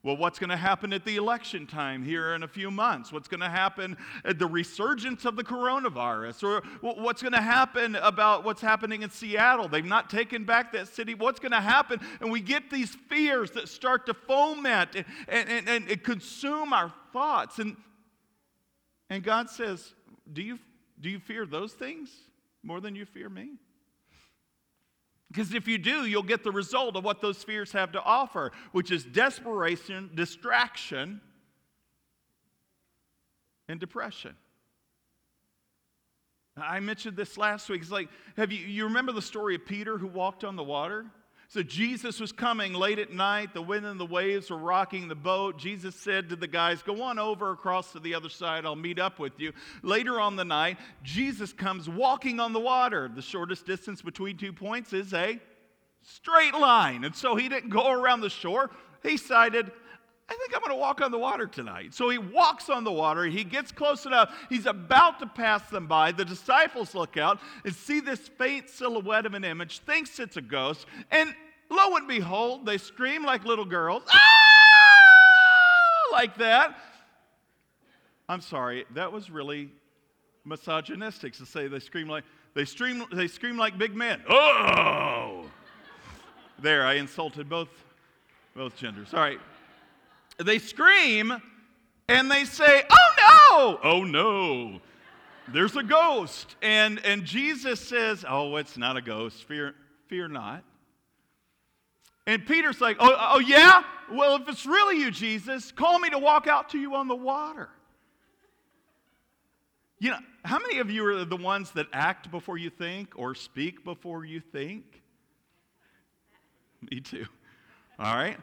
Well, 0.08 0.16
what's 0.16 0.38
going 0.38 0.48
to 0.48 0.56
happen 0.56 0.94
at 0.94 1.04
the 1.04 1.16
election 1.16 1.66
time 1.66 2.02
here 2.02 2.34
in 2.34 2.42
a 2.42 2.48
few 2.48 2.70
months? 2.70 3.12
What's 3.12 3.28
going 3.28 3.42
to 3.42 3.48
happen 3.50 3.94
at 4.24 4.38
the 4.38 4.46
resurgence 4.46 5.26
of 5.26 5.36
the 5.36 5.44
coronavirus? 5.44 6.44
Or 6.44 6.62
what's 6.80 7.20
going 7.20 7.34
to 7.34 7.42
happen 7.42 7.94
about 7.94 8.42
what's 8.42 8.62
happening 8.62 9.02
in 9.02 9.10
Seattle? 9.10 9.68
They've 9.68 9.84
not 9.84 10.08
taken 10.08 10.44
back 10.44 10.72
that 10.72 10.88
city. 10.88 11.14
What's 11.14 11.40
going 11.40 11.52
to 11.52 11.60
happen? 11.60 12.00
And 12.22 12.32
we 12.32 12.40
get 12.40 12.70
these 12.70 12.96
fears 13.10 13.50
that 13.50 13.68
start 13.68 14.06
to 14.06 14.14
foment 14.14 14.96
and, 14.96 15.04
and, 15.28 15.68
and, 15.68 15.90
and 15.90 16.02
consume 16.02 16.72
our 16.72 16.90
thoughts. 17.12 17.58
And, 17.58 17.76
and 19.10 19.22
God 19.22 19.50
says, 19.50 19.92
do 20.32 20.40
you, 20.40 20.58
do 20.98 21.10
you 21.10 21.18
fear 21.18 21.44
those 21.44 21.74
things 21.74 22.08
more 22.62 22.80
than 22.80 22.96
you 22.96 23.04
fear 23.04 23.28
me? 23.28 23.58
Because 25.28 25.52
if 25.52 25.68
you 25.68 25.76
do, 25.76 26.06
you'll 26.06 26.22
get 26.22 26.42
the 26.42 26.50
result 26.50 26.96
of 26.96 27.04
what 27.04 27.20
those 27.20 27.44
fears 27.44 27.72
have 27.72 27.92
to 27.92 28.02
offer, 28.02 28.50
which 28.72 28.90
is 28.90 29.04
desperation, 29.04 30.10
distraction, 30.14 31.20
and 33.68 33.78
depression. 33.78 34.34
I 36.56 36.80
mentioned 36.80 37.16
this 37.16 37.36
last 37.36 37.68
week. 37.68 37.82
It's 37.82 37.90
like, 37.90 38.08
have 38.36 38.50
you, 38.50 38.66
you 38.66 38.84
remember 38.84 39.12
the 39.12 39.22
story 39.22 39.54
of 39.54 39.66
Peter 39.66 39.98
who 39.98 40.06
walked 40.06 40.44
on 40.44 40.56
the 40.56 40.64
water? 40.64 41.06
So 41.50 41.62
Jesus 41.62 42.20
was 42.20 42.30
coming 42.30 42.74
late 42.74 42.98
at 42.98 43.10
night. 43.10 43.54
The 43.54 43.62
wind 43.62 43.86
and 43.86 43.98
the 43.98 44.04
waves 44.04 44.50
were 44.50 44.58
rocking 44.58 45.08
the 45.08 45.14
boat. 45.14 45.56
Jesus 45.56 45.94
said 45.94 46.28
to 46.28 46.36
the 46.36 46.46
guys, 46.46 46.82
Go 46.82 47.02
on 47.02 47.18
over 47.18 47.52
across 47.52 47.92
to 47.92 48.00
the 48.00 48.14
other 48.14 48.28
side. 48.28 48.66
I'll 48.66 48.76
meet 48.76 48.98
up 48.98 49.18
with 49.18 49.32
you. 49.40 49.54
Later 49.82 50.20
on 50.20 50.36
the 50.36 50.44
night, 50.44 50.76
Jesus 51.02 51.54
comes 51.54 51.88
walking 51.88 52.38
on 52.38 52.52
the 52.52 52.60
water. 52.60 53.10
The 53.12 53.22
shortest 53.22 53.64
distance 53.64 54.02
between 54.02 54.36
two 54.36 54.52
points 54.52 54.92
is 54.92 55.14
a 55.14 55.40
straight 56.02 56.52
line. 56.52 57.04
And 57.04 57.16
so 57.16 57.34
he 57.34 57.48
didn't 57.48 57.70
go 57.70 57.90
around 57.90 58.20
the 58.20 58.28
shore. 58.28 58.70
He 59.02 59.16
decided, 59.16 59.72
I 60.30 60.34
think 60.34 60.54
I'm 60.54 60.60
going 60.60 60.76
to 60.76 60.80
walk 60.80 61.00
on 61.00 61.10
the 61.10 61.18
water 61.18 61.46
tonight. 61.46 61.94
So 61.94 62.10
he 62.10 62.18
walks 62.18 62.68
on 62.68 62.84
the 62.84 62.92
water. 62.92 63.24
He 63.24 63.44
gets 63.44 63.72
close 63.72 64.04
enough. 64.04 64.34
He's 64.50 64.66
about 64.66 65.18
to 65.20 65.26
pass 65.26 65.62
them 65.70 65.86
by. 65.86 66.12
The 66.12 66.24
disciples 66.24 66.94
look 66.94 67.16
out 67.16 67.40
and 67.64 67.74
see 67.74 68.00
this 68.00 68.28
faint 68.28 68.68
silhouette 68.68 69.24
of 69.24 69.32
an 69.32 69.44
image, 69.44 69.78
thinks 69.80 70.18
it's 70.20 70.36
a 70.36 70.42
ghost, 70.42 70.86
and 71.10 71.34
lo 71.70 71.96
and 71.96 72.06
behold, 72.06 72.66
they 72.66 72.76
scream 72.76 73.24
like 73.24 73.44
little 73.44 73.64
girls, 73.64 74.02
ah! 74.08 74.18
like 76.12 76.36
that. 76.36 76.76
I'm 78.28 78.42
sorry, 78.42 78.84
that 78.94 79.10
was 79.10 79.30
really 79.30 79.70
misogynistic 80.44 81.34
to 81.34 81.46
say 81.46 81.68
they 81.68 81.78
scream 81.78 82.08
like 82.08 82.24
They 82.54 82.66
scream, 82.66 83.04
they 83.12 83.28
scream 83.28 83.56
like 83.56 83.78
big 83.78 83.94
men. 83.94 84.20
Oh! 84.28 85.46
There, 86.58 86.84
I 86.84 86.94
insulted 86.94 87.48
both, 87.48 87.68
both 88.54 88.76
genders. 88.76 89.14
All 89.14 89.20
right. 89.20 89.40
They 90.38 90.58
scream 90.58 91.34
and 92.08 92.30
they 92.30 92.44
say, 92.44 92.82
Oh 92.90 93.78
no! 93.82 93.90
Oh 93.90 94.04
no! 94.04 94.80
There's 95.48 95.76
a 95.76 95.82
ghost. 95.82 96.56
And, 96.62 97.04
and 97.04 97.24
Jesus 97.24 97.80
says, 97.80 98.24
Oh, 98.28 98.56
it's 98.56 98.76
not 98.76 98.96
a 98.96 99.02
ghost. 99.02 99.44
Fear, 99.44 99.74
fear 100.08 100.28
not. 100.28 100.64
And 102.28 102.46
Peter's 102.46 102.78
like, 102.78 102.98
oh, 103.00 103.16
oh, 103.18 103.38
yeah? 103.38 103.82
Well, 104.12 104.36
if 104.36 104.46
it's 104.50 104.66
really 104.66 104.98
you, 104.98 105.10
Jesus, 105.10 105.72
call 105.72 105.98
me 105.98 106.10
to 106.10 106.18
walk 106.18 106.46
out 106.46 106.68
to 106.70 106.78
you 106.78 106.94
on 106.94 107.08
the 107.08 107.16
water. 107.16 107.70
You 109.98 110.10
know, 110.10 110.18
how 110.44 110.58
many 110.58 110.78
of 110.80 110.90
you 110.90 111.06
are 111.06 111.24
the 111.24 111.38
ones 111.38 111.70
that 111.70 111.86
act 111.90 112.30
before 112.30 112.58
you 112.58 112.68
think 112.68 113.14
or 113.16 113.34
speak 113.34 113.82
before 113.82 114.26
you 114.26 114.40
think? 114.40 115.02
Me 116.90 117.00
too. 117.00 117.24
All 117.98 118.14
right. 118.14 118.36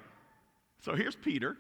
So 0.82 0.96
here's 0.96 1.16
Peter. 1.16 1.56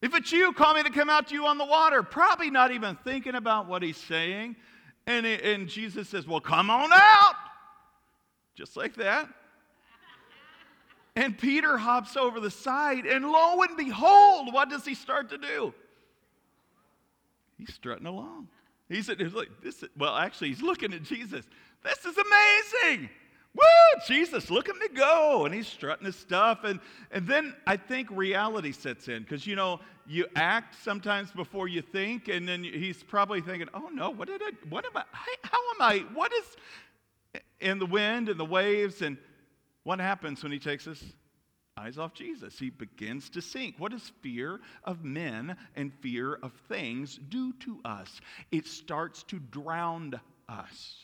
If 0.00 0.14
it's 0.14 0.30
you, 0.30 0.52
call 0.52 0.74
me 0.74 0.82
to 0.82 0.90
come 0.90 1.10
out 1.10 1.28
to 1.28 1.34
you 1.34 1.46
on 1.46 1.58
the 1.58 1.64
water. 1.64 2.02
Probably 2.02 2.50
not 2.50 2.70
even 2.70 2.96
thinking 3.04 3.34
about 3.34 3.66
what 3.66 3.82
he's 3.82 3.96
saying. 3.96 4.56
And, 5.06 5.26
and 5.26 5.68
Jesus 5.68 6.08
says, 6.08 6.26
Well, 6.26 6.40
come 6.40 6.70
on 6.70 6.90
out. 6.92 7.34
Just 8.54 8.76
like 8.76 8.94
that. 8.96 9.28
And 11.18 11.36
Peter 11.36 11.76
hops 11.76 12.16
over 12.16 12.38
the 12.38 12.50
side, 12.50 13.04
and 13.04 13.28
lo 13.28 13.60
and 13.62 13.76
behold, 13.76 14.54
what 14.54 14.70
does 14.70 14.84
he 14.84 14.94
start 14.94 15.30
to 15.30 15.38
do? 15.38 15.74
He's 17.56 17.74
strutting 17.74 18.06
along. 18.06 18.46
He's, 18.88 19.08
he's 19.08 19.34
like, 19.34 19.48
this 19.60 19.82
is, 19.82 19.88
well, 19.96 20.14
actually, 20.14 20.50
he's 20.50 20.62
looking 20.62 20.94
at 20.94 21.02
Jesus. 21.02 21.44
This 21.82 22.04
is 22.04 22.16
amazing. 22.16 23.10
Woo, 23.54 24.00
Jesus, 24.06 24.50
look 24.50 24.68
at 24.68 24.76
me 24.76 24.88
go. 24.94 25.44
And 25.44 25.54
he's 25.54 25.66
strutting 25.66 26.06
his 26.06 26.16
stuff. 26.16 26.64
And, 26.64 26.80
and 27.10 27.26
then 27.26 27.54
I 27.66 27.76
think 27.76 28.08
reality 28.10 28.72
sets 28.72 29.08
in 29.08 29.22
because, 29.22 29.46
you 29.46 29.56
know, 29.56 29.80
you 30.06 30.26
act 30.36 30.76
sometimes 30.82 31.32
before 31.32 31.68
you 31.68 31.82
think. 31.82 32.28
And 32.28 32.48
then 32.48 32.62
he's 32.62 33.02
probably 33.02 33.40
thinking, 33.40 33.68
oh 33.74 33.88
no, 33.92 34.10
what 34.10 34.28
did 34.28 34.42
I, 34.42 34.50
what 34.68 34.84
am 34.84 34.96
I, 34.96 35.04
how 35.42 35.58
am 35.74 35.80
I, 35.80 36.04
what 36.14 36.32
is, 36.32 36.56
in 37.60 37.78
the 37.78 37.86
wind 37.86 38.28
and 38.28 38.38
the 38.38 38.44
waves. 38.44 39.02
And 39.02 39.18
what 39.82 40.00
happens 40.00 40.42
when 40.42 40.52
he 40.52 40.58
takes 40.58 40.84
his 40.84 41.02
eyes 41.76 41.98
off 41.98 42.14
Jesus? 42.14 42.58
He 42.58 42.70
begins 42.70 43.30
to 43.30 43.42
sink. 43.42 43.76
What 43.78 43.92
does 43.92 44.12
fear 44.22 44.60
of 44.84 45.04
men 45.04 45.56
and 45.76 45.92
fear 46.00 46.34
of 46.34 46.52
things 46.68 47.18
do 47.28 47.52
to 47.60 47.80
us? 47.84 48.20
It 48.50 48.66
starts 48.66 49.22
to 49.24 49.38
drown 49.38 50.18
us. 50.48 50.96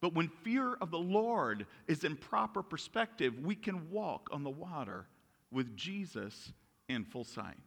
But 0.00 0.14
when 0.14 0.28
fear 0.28 0.74
of 0.80 0.90
the 0.90 0.98
Lord 0.98 1.66
is 1.86 2.04
in 2.04 2.16
proper 2.16 2.62
perspective, 2.62 3.38
we 3.40 3.54
can 3.54 3.90
walk 3.90 4.28
on 4.32 4.42
the 4.42 4.50
water 4.50 5.06
with 5.50 5.76
Jesus 5.76 6.52
in 6.88 7.04
full 7.04 7.24
sight. 7.24 7.58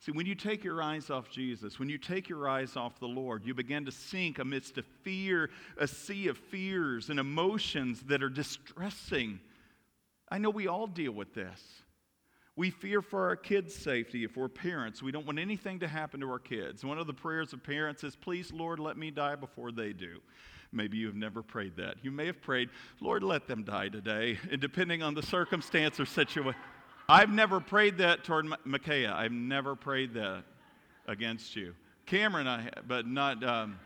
See, 0.00 0.12
when 0.12 0.26
you 0.26 0.36
take 0.36 0.62
your 0.62 0.80
eyes 0.80 1.10
off 1.10 1.28
Jesus, 1.28 1.78
when 1.78 1.88
you 1.88 1.98
take 1.98 2.28
your 2.28 2.48
eyes 2.48 2.76
off 2.76 3.00
the 3.00 3.08
Lord, 3.08 3.44
you 3.44 3.52
begin 3.52 3.84
to 3.84 3.92
sink 3.92 4.38
amidst 4.38 4.78
a 4.78 4.82
fear, 5.02 5.50
a 5.76 5.88
sea 5.88 6.28
of 6.28 6.38
fears 6.38 7.10
and 7.10 7.18
emotions 7.18 8.02
that 8.02 8.22
are 8.22 8.28
distressing. 8.28 9.40
I 10.28 10.38
know 10.38 10.50
we 10.50 10.68
all 10.68 10.86
deal 10.86 11.12
with 11.12 11.34
this. 11.34 11.60
We 12.54 12.70
fear 12.70 13.02
for 13.02 13.28
our 13.28 13.36
kids' 13.36 13.74
safety 13.74 14.24
if 14.24 14.36
we're 14.36 14.48
parents. 14.48 15.02
We 15.02 15.12
don't 15.12 15.26
want 15.26 15.38
anything 15.38 15.80
to 15.80 15.88
happen 15.88 16.20
to 16.20 16.30
our 16.30 16.38
kids. 16.38 16.84
One 16.84 16.98
of 16.98 17.06
the 17.06 17.14
prayers 17.14 17.52
of 17.52 17.62
parents 17.62 18.04
is, 18.04 18.16
Please, 18.16 18.52
Lord, 18.52 18.78
let 18.78 18.96
me 18.96 19.10
die 19.10 19.36
before 19.36 19.72
they 19.72 19.92
do. 19.92 20.20
Maybe 20.72 20.98
you 20.98 21.06
have 21.06 21.16
never 21.16 21.42
prayed 21.42 21.76
that. 21.76 21.96
You 22.02 22.10
may 22.10 22.26
have 22.26 22.40
prayed, 22.42 22.68
Lord, 23.00 23.22
let 23.22 23.46
them 23.46 23.64
die 23.64 23.88
today. 23.88 24.38
And 24.50 24.60
depending 24.60 25.02
on 25.02 25.14
the 25.14 25.22
circumstance 25.22 25.98
or 25.98 26.06
situation, 26.06 26.54
I've 27.08 27.30
never 27.30 27.58
prayed 27.58 27.98
that 27.98 28.24
toward 28.24 28.46
Micaiah. 28.64 29.14
I've 29.14 29.32
never 29.32 29.74
prayed 29.74 30.14
that 30.14 30.44
against 31.06 31.56
you. 31.56 31.74
Cameron, 32.04 32.46
I 32.46 32.68
but 32.86 33.06
not. 33.06 33.42
Um, 33.42 33.78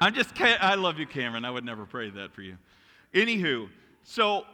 I'm 0.00 0.14
just. 0.14 0.30
I 0.40 0.74
love 0.74 0.98
you, 0.98 1.06
Cameron. 1.06 1.44
I 1.44 1.50
would 1.50 1.64
never 1.64 1.84
pray 1.84 2.08
that 2.10 2.34
for 2.34 2.42
you. 2.42 2.56
Anywho, 3.12 3.68
so 4.04 4.44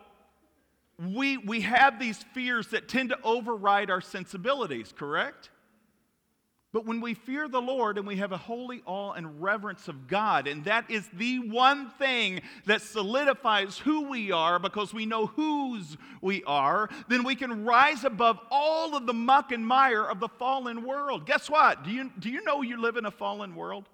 we 1.14 1.36
we 1.36 1.60
have 1.60 1.98
these 1.98 2.24
fears 2.34 2.68
that 2.68 2.88
tend 2.88 3.10
to 3.10 3.18
override 3.22 3.90
our 3.90 4.00
sensibilities. 4.00 4.92
Correct? 4.96 5.50
But 6.74 6.86
when 6.86 7.00
we 7.00 7.14
fear 7.14 7.46
the 7.46 7.62
Lord 7.62 7.98
and 7.98 8.06
we 8.06 8.16
have 8.16 8.32
a 8.32 8.36
holy 8.36 8.82
awe 8.84 9.12
and 9.12 9.40
reverence 9.40 9.86
of 9.86 10.08
God, 10.08 10.48
and 10.48 10.64
that 10.64 10.90
is 10.90 11.08
the 11.12 11.38
one 11.38 11.88
thing 11.90 12.40
that 12.66 12.82
solidifies 12.82 13.78
who 13.78 14.10
we 14.10 14.32
are 14.32 14.58
because 14.58 14.92
we 14.92 15.06
know 15.06 15.26
whose 15.26 15.96
we 16.20 16.42
are, 16.48 16.90
then 17.06 17.22
we 17.22 17.36
can 17.36 17.64
rise 17.64 18.02
above 18.02 18.40
all 18.50 18.96
of 18.96 19.06
the 19.06 19.14
muck 19.14 19.52
and 19.52 19.64
mire 19.64 20.02
of 20.02 20.18
the 20.18 20.28
fallen 20.28 20.84
world. 20.84 21.26
Guess 21.26 21.48
what? 21.48 21.84
Do 21.84 21.92
you, 21.92 22.10
do 22.18 22.28
you 22.28 22.42
know 22.42 22.60
you 22.62 22.82
live 22.82 22.96
in 22.96 23.06
a 23.06 23.10
fallen 23.12 23.54
world? 23.54 23.88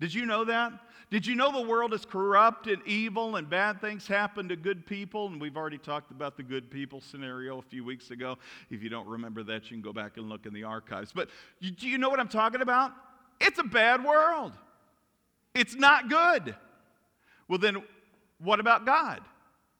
Did 0.00 0.12
you 0.12 0.26
know 0.26 0.44
that? 0.44 0.72
Did 1.08 1.24
you 1.24 1.36
know 1.36 1.52
the 1.52 1.66
world 1.66 1.94
is 1.94 2.04
corrupt 2.04 2.66
and 2.66 2.84
evil 2.84 3.36
and 3.36 3.48
bad 3.48 3.80
things 3.80 4.08
happen 4.08 4.48
to 4.48 4.56
good 4.56 4.84
people? 4.86 5.28
And 5.28 5.40
we've 5.40 5.56
already 5.56 5.78
talked 5.78 6.10
about 6.10 6.36
the 6.36 6.42
good 6.42 6.68
people 6.68 7.00
scenario 7.00 7.58
a 7.58 7.62
few 7.62 7.84
weeks 7.84 8.10
ago. 8.10 8.36
If 8.70 8.82
you 8.82 8.88
don't 8.88 9.06
remember 9.06 9.44
that, 9.44 9.64
you 9.64 9.76
can 9.76 9.82
go 9.82 9.92
back 9.92 10.16
and 10.16 10.28
look 10.28 10.46
in 10.46 10.52
the 10.52 10.64
archives. 10.64 11.12
But 11.12 11.30
do 11.60 11.88
you 11.88 11.96
know 11.98 12.08
what 12.08 12.18
I'm 12.18 12.28
talking 12.28 12.60
about? 12.60 12.92
It's 13.40 13.58
a 13.58 13.64
bad 13.64 14.04
world. 14.04 14.52
It's 15.54 15.76
not 15.76 16.08
good. 16.10 16.56
Well, 17.48 17.58
then, 17.58 17.82
what 18.38 18.58
about 18.58 18.84
God? 18.84 19.20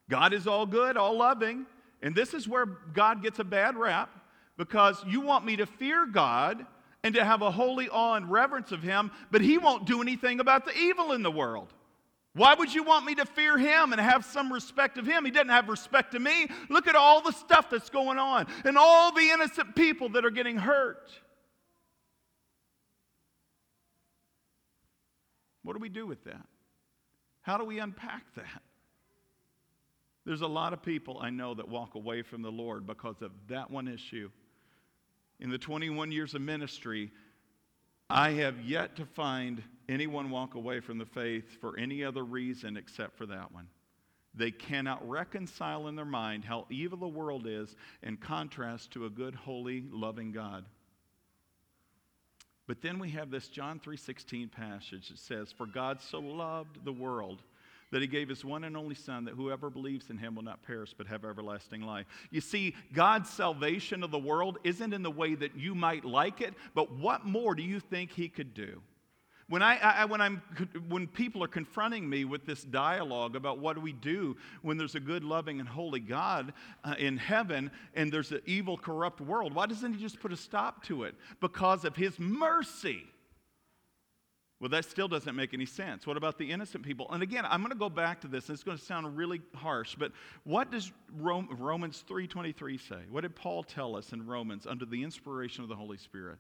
God 0.09 0.33
is 0.33 0.47
all 0.47 0.65
good, 0.65 0.97
all 0.97 1.17
loving. 1.17 1.67
And 2.03 2.15
this 2.15 2.35
is 2.35 2.47
where 2.47 2.67
God 2.67 3.23
gets 3.23 3.41
a 3.41 3.45
bad 3.45 3.77
rap 3.77 4.11
because 4.57 5.05
you 5.07 5.21
want 5.21 5.45
me 5.45 5.57
to 5.57 5.67
fear 5.67 6.07
God 6.07 6.65
and 7.07 7.15
to 7.15 7.25
have 7.25 7.41
a 7.41 7.53
holy 7.53 7.89
awe 7.89 8.15
and 8.15 8.29
reverence 8.29 8.73
of 8.73 8.83
him, 8.83 9.13
but 9.31 9.41
he 9.41 9.59
won't 9.59 9.87
do 9.87 10.03
anything 10.03 10.41
about 10.41 10.65
the 10.65 10.77
evil 10.77 11.13
in 11.13 11.23
the 11.23 11.31
world. 11.31 11.73
Why 12.33 12.53
would 12.55 12.75
you 12.75 12.83
want 12.83 13.07
me 13.07 13.15
to 13.15 13.25
fear 13.25 13.57
him 13.57 13.93
and 13.93 14.01
have 14.01 14.25
some 14.25 14.53
respect 14.53 14.99
of 14.99 15.07
him? 15.07 15.25
He 15.25 15.31
doesn't 15.31 15.51
have 15.51 15.69
respect 15.69 16.13
to 16.13 16.19
me. 16.19 16.49
Look 16.69 16.89
at 16.89 16.97
all 16.97 17.21
the 17.21 17.31
stuff 17.31 17.71
that's 17.71 17.91
going 17.91 18.19
on 18.19 18.49
and 18.65 18.77
all 18.77 19.15
the 19.15 19.31
innocent 19.31 19.77
people 19.77 20.09
that 20.11 20.25
are 20.25 20.33
getting 20.33 20.57
hurt. 20.57 21.13
What 25.63 25.75
do 25.75 25.79
we 25.79 25.89
do 25.89 26.09
with 26.09 26.25
that? 26.25 26.45
How 27.43 27.57
do 27.57 27.65
we 27.65 27.79
unpack 27.79 28.25
that? 28.35 28.63
There's 30.25 30.41
a 30.41 30.49
lot 30.49 30.73
of 30.73 30.83
people 30.83 31.19
I 31.21 31.31
know 31.31 31.55
that 31.55 31.69
walk 31.69 31.95
away 31.95 32.23
from 32.23 32.43
the 32.43 32.51
Lord 32.51 32.85
because 32.85 33.23
of 33.23 33.31
that 33.47 33.71
one 33.71 33.87
issue 33.87 34.29
in 35.41 35.51
the 35.51 35.59
21 35.59 36.13
years 36.13 36.35
of 36.35 36.41
ministry, 36.41 37.11
I 38.09 38.31
have 38.31 38.61
yet 38.61 38.97
to 38.97 39.05
find 39.05 39.63
anyone 39.89 40.31
walk 40.31 40.55
away 40.55 40.81
from 40.81 40.99
the 40.99 41.07
faith 41.07 41.61
for 41.61 41.79
any 41.79 42.05
other 42.05 42.25
reason 42.25 42.77
except 42.77 43.17
for 43.17 43.27
that 43.27 43.53
one. 43.53 43.69
They 44.35 44.51
cannot 44.51 45.09
reconcile 45.09 45.89
in 45.89 45.97
their 45.97 46.05
mind 46.05 46.45
how 46.45 46.67
evil 46.71 46.99
the 46.99 47.09
world 47.09 47.47
is 47.47 47.75
in 48.03 48.19
contrast 48.19 48.93
to 48.93 49.07
a 49.07 49.11
good, 49.11 49.35
holy, 49.35 49.85
loving 49.91 50.31
God. 50.31 50.65
But 52.67 52.83
then 52.83 52.99
we 52.99 53.11
have 53.11 53.31
this 53.31 53.49
John 53.49 53.81
3:16 53.81 54.51
passage 54.51 55.09
that 55.09 55.19
says, 55.19 55.53
"For 55.53 55.67
God 55.67 56.03
so 56.03 56.19
loved 56.19 56.85
the 56.85 56.93
world 56.93 57.43
that 57.91 58.01
he 58.01 58.07
gave 58.07 58.29
his 58.29 58.45
one 58.45 58.65
and 58.65 58.77
only 58.77 58.95
Son, 58.95 59.25
that 59.25 59.35
whoever 59.35 59.71
believes 59.71 60.11
in 60.11 60.19
him 60.19 60.35
will 60.35 60.43
not 60.43 60.63
perish 60.63 60.95
but 60.97 61.07
have 61.07 61.25
everlasting 61.25 61.83
life. 61.83 62.07
You 62.31 62.41
see, 62.41 62.75
God's 62.93 63.31
salvation 63.31 64.03
of 64.03 64.11
the 64.11 64.19
world 64.19 64.59
isn't 64.65 64.93
in 64.93 65.03
the 65.03 65.11
way 65.11 65.35
that 65.35 65.57
you 65.57 65.75
might 65.75 66.05
like 66.05 66.41
it, 66.41 66.55
but 66.75 66.93
what 66.93 67.25
more 67.25 67.55
do 67.55 67.63
you 67.63 67.81
think 67.81 68.11
he 68.11 68.29
could 68.29 68.55
do? 68.55 68.83
When, 69.49 69.63
I, 69.63 69.77
I, 69.79 70.05
when, 70.07 70.21
I'm, 70.21 70.43
when 70.89 71.07
people 71.07 71.45
are 71.45 71.49
confronting 71.49 72.09
me 72.09 72.25
with 72.25 72.47
this 72.47 72.65
dialogue 72.65 73.37
about 73.37 73.59
what 73.59 73.77
do 73.77 73.81
we 73.81 73.93
do 73.93 74.37
when 74.63 74.77
there's 74.77 74.97
a 74.97 75.01
good, 75.01 75.23
loving, 75.23 75.61
and 75.61 75.69
holy 75.69 76.01
God 76.01 76.53
uh, 76.83 76.97
in 76.99 77.17
heaven 77.17 77.71
and 77.95 78.11
there's 78.11 78.33
an 78.33 78.41
evil, 78.45 78.77
corrupt 78.77 79.21
world, 79.21 79.55
why 79.55 79.67
doesn't 79.67 79.95
He 79.95 80.01
just 80.01 80.19
put 80.19 80.33
a 80.33 80.37
stop 80.37 80.83
to 80.87 81.05
it? 81.05 81.15
Because 81.41 81.85
of 81.85 81.95
His 81.95 82.19
mercy. 82.19 83.05
Well, 84.59 84.71
that 84.71 84.87
still 84.87 85.07
doesn't 85.07 85.37
make 85.37 85.53
any 85.53 85.67
sense. 85.67 86.07
What 86.07 86.17
about 86.17 86.39
the 86.39 86.51
innocent 86.51 86.83
people? 86.83 87.09
And 87.11 87.23
again, 87.23 87.45
I'm 87.45 87.61
going 87.61 87.73
to 87.73 87.79
go 87.79 87.91
back 87.91 88.23
to 88.23 88.29
this. 88.29 88.49
And 88.49 88.55
it's 88.55 88.65
going 88.65 88.79
to 88.79 88.83
sound 88.83 89.17
really 89.17 89.43
harsh, 89.55 89.97
but 89.99 90.13
what 90.45 90.71
does 90.71 90.93
Romans 91.13 92.03
3:23 92.09 92.79
say? 92.79 93.01
What 93.11 93.21
did 93.21 93.37
Paul 93.37 93.63
tell 93.63 93.97
us 93.97 94.13
in 94.13 94.27
Romans 94.27 94.67
under 94.67 94.87
the 94.87 95.03
inspiration 95.03 95.63
of 95.63 95.69
the 95.69 95.77
Holy 95.77 95.99
Spirit? 95.99 96.39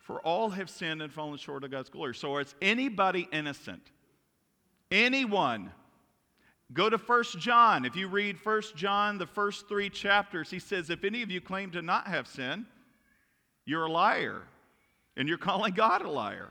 For 0.00 0.20
all 0.20 0.50
have 0.50 0.68
sinned 0.68 1.00
and 1.02 1.12
fallen 1.12 1.38
short 1.38 1.64
of 1.64 1.70
God's 1.70 1.88
glory. 1.88 2.14
So 2.14 2.36
is 2.36 2.54
anybody 2.60 3.28
innocent? 3.32 3.82
Anyone? 4.90 5.72
Go 6.72 6.90
to 6.90 6.98
1 6.98 7.24
John. 7.38 7.84
If 7.84 7.96
you 7.96 8.08
read 8.08 8.36
1 8.42 8.62
John, 8.74 9.18
the 9.18 9.26
first 9.26 9.68
three 9.68 9.88
chapters, 9.88 10.50
he 10.50 10.58
says, 10.58 10.90
If 10.90 11.02
any 11.02 11.22
of 11.22 11.30
you 11.30 11.40
claim 11.40 11.70
to 11.72 11.82
not 11.82 12.08
have 12.08 12.26
sin, 12.26 12.66
you're 13.64 13.84
a 13.84 13.90
liar 13.90 14.42
and 15.16 15.28
you're 15.28 15.38
calling 15.38 15.72
God 15.72 16.02
a 16.02 16.10
liar. 16.10 16.50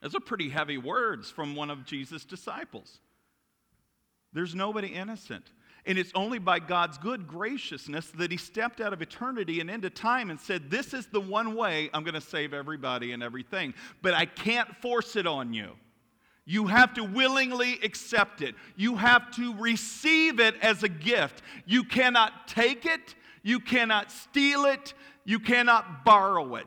Those 0.00 0.14
are 0.14 0.20
pretty 0.20 0.48
heavy 0.48 0.78
words 0.78 1.30
from 1.30 1.54
one 1.54 1.70
of 1.70 1.84
Jesus' 1.84 2.24
disciples. 2.24 2.98
There's 4.32 4.54
nobody 4.54 4.88
innocent. 4.88 5.44
And 5.84 5.98
it's 5.98 6.12
only 6.14 6.38
by 6.38 6.60
God's 6.60 6.96
good 6.96 7.26
graciousness 7.26 8.06
that 8.12 8.30
He 8.30 8.36
stepped 8.36 8.80
out 8.80 8.92
of 8.92 9.02
eternity 9.02 9.60
and 9.60 9.68
into 9.68 9.90
time 9.90 10.30
and 10.30 10.40
said, 10.40 10.70
This 10.70 10.94
is 10.94 11.06
the 11.06 11.20
one 11.20 11.56
way 11.56 11.90
I'm 11.92 12.04
going 12.04 12.14
to 12.14 12.20
save 12.20 12.54
everybody 12.54 13.12
and 13.12 13.22
everything. 13.22 13.74
But 14.00 14.14
I 14.14 14.26
can't 14.26 14.76
force 14.76 15.16
it 15.16 15.26
on 15.26 15.52
you. 15.52 15.72
You 16.44 16.66
have 16.66 16.94
to 16.94 17.04
willingly 17.04 17.78
accept 17.82 18.42
it. 18.42 18.54
You 18.76 18.96
have 18.96 19.30
to 19.32 19.54
receive 19.56 20.40
it 20.40 20.54
as 20.62 20.82
a 20.82 20.88
gift. 20.88 21.42
You 21.66 21.84
cannot 21.84 22.48
take 22.48 22.86
it, 22.86 23.14
you 23.42 23.60
cannot 23.60 24.10
steal 24.10 24.64
it, 24.64 24.94
you 25.24 25.38
cannot 25.38 26.04
borrow 26.04 26.56
it. 26.56 26.66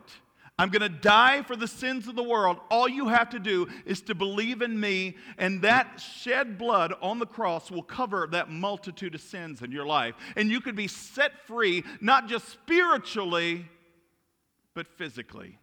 I'm 0.58 0.70
going 0.70 0.80
to 0.80 0.88
die 0.88 1.42
for 1.42 1.54
the 1.54 1.68
sins 1.68 2.08
of 2.08 2.16
the 2.16 2.22
world. 2.22 2.58
All 2.70 2.88
you 2.88 3.08
have 3.08 3.28
to 3.30 3.38
do 3.38 3.68
is 3.84 4.00
to 4.02 4.14
believe 4.14 4.62
in 4.62 4.80
me, 4.80 5.16
and 5.36 5.60
that 5.62 6.00
shed 6.00 6.56
blood 6.56 6.94
on 7.02 7.18
the 7.18 7.26
cross 7.26 7.70
will 7.70 7.82
cover 7.82 8.26
that 8.32 8.50
multitude 8.50 9.14
of 9.14 9.20
sins 9.20 9.60
in 9.60 9.70
your 9.70 9.84
life. 9.84 10.14
And 10.34 10.50
you 10.50 10.62
could 10.62 10.74
be 10.74 10.88
set 10.88 11.46
free, 11.46 11.84
not 12.00 12.26
just 12.26 12.48
spiritually, 12.48 13.66
but 14.72 14.86
physically. 14.96 15.58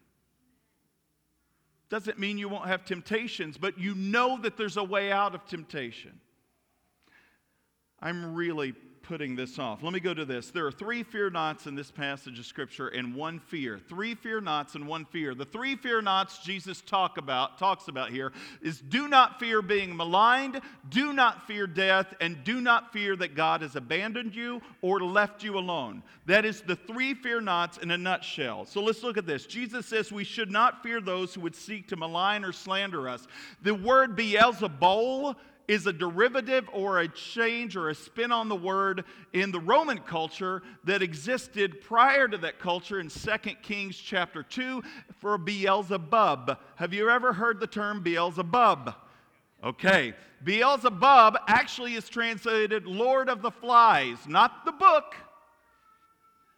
Doesn't 1.89 2.19
mean 2.19 2.37
you 2.37 2.49
won't 2.49 2.67
have 2.67 2.85
temptations, 2.85 3.57
but 3.57 3.79
you 3.79 3.95
know 3.95 4.39
that 4.41 4.57
there's 4.57 4.77
a 4.77 4.83
way 4.83 5.11
out 5.11 5.33
of 5.33 5.45
temptation. 5.45 6.19
I'm 7.99 8.35
really 8.35 8.73
putting 9.03 9.35
this 9.35 9.59
off. 9.59 9.83
Let 9.83 9.93
me 9.93 9.99
go 9.99 10.13
to 10.13 10.25
this. 10.25 10.49
There 10.49 10.65
are 10.65 10.71
three 10.71 11.03
fear 11.03 11.29
nots 11.29 11.67
in 11.67 11.75
this 11.75 11.91
passage 11.91 12.39
of 12.39 12.45
Scripture 12.45 12.87
and 12.87 13.13
one 13.13 13.39
fear. 13.39 13.77
Three 13.77 14.15
fear 14.15 14.41
nots 14.41 14.75
and 14.75 14.87
one 14.87 15.05
fear. 15.05 15.35
The 15.35 15.45
three 15.45 15.75
fear 15.75 16.01
nots 16.01 16.39
Jesus 16.39 16.81
talk 16.81 17.17
about, 17.17 17.59
talks 17.59 17.89
about 17.89 18.09
here 18.09 18.31
is 18.61 18.79
do 18.79 19.07
not 19.07 19.39
fear 19.39 19.61
being 19.61 19.95
maligned, 19.95 20.61
do 20.89 21.13
not 21.13 21.45
fear 21.45 21.67
death, 21.67 22.13
and 22.21 22.43
do 22.43 22.61
not 22.61 22.91
fear 22.93 23.15
that 23.17 23.35
God 23.35 23.61
has 23.61 23.75
abandoned 23.75 24.33
you 24.33 24.61
or 24.81 25.01
left 25.01 25.43
you 25.43 25.57
alone. 25.57 26.01
That 26.25 26.45
is 26.45 26.61
the 26.61 26.77
three 26.77 27.13
fear 27.13 27.41
nots 27.41 27.77
in 27.77 27.91
a 27.91 27.97
nutshell. 27.97 28.65
So 28.65 28.81
let's 28.81 29.03
look 29.03 29.17
at 29.17 29.27
this. 29.27 29.45
Jesus 29.45 29.85
says 29.85 30.11
we 30.11 30.23
should 30.23 30.49
not 30.49 30.81
fear 30.81 31.01
those 31.01 31.33
who 31.33 31.41
would 31.41 31.55
seek 31.55 31.87
to 31.89 31.97
malign 31.97 32.45
or 32.45 32.53
slander 32.53 33.09
us. 33.09 33.27
The 33.61 33.75
word 33.75 34.15
Beelzebul 34.15 35.35
is 35.67 35.87
a 35.87 35.93
derivative 35.93 36.69
or 36.73 36.99
a 36.99 37.07
change 37.07 37.75
or 37.75 37.89
a 37.89 37.95
spin 37.95 38.31
on 38.31 38.49
the 38.49 38.55
word 38.55 39.05
in 39.31 39.51
the 39.51 39.59
Roman 39.59 39.99
culture 39.99 40.61
that 40.83 41.01
existed 41.01 41.81
prior 41.81 42.27
to 42.27 42.37
that 42.39 42.59
culture 42.59 42.99
in 42.99 43.09
2 43.09 43.31
Kings 43.61 43.97
chapter 43.97 44.43
2 44.43 44.83
for 45.19 45.37
Beelzebub. 45.37 46.57
Have 46.75 46.93
you 46.93 47.09
ever 47.09 47.33
heard 47.33 47.59
the 47.59 47.67
term 47.67 48.03
Beelzebub? 48.03 48.93
Okay. 49.63 50.13
Beelzebub 50.43 51.37
actually 51.47 51.93
is 51.93 52.09
translated 52.09 52.85
Lord 52.85 53.29
of 53.29 53.41
the 53.41 53.51
Flies, 53.51 54.17
not 54.27 54.65
the 54.65 54.73
book, 54.73 55.15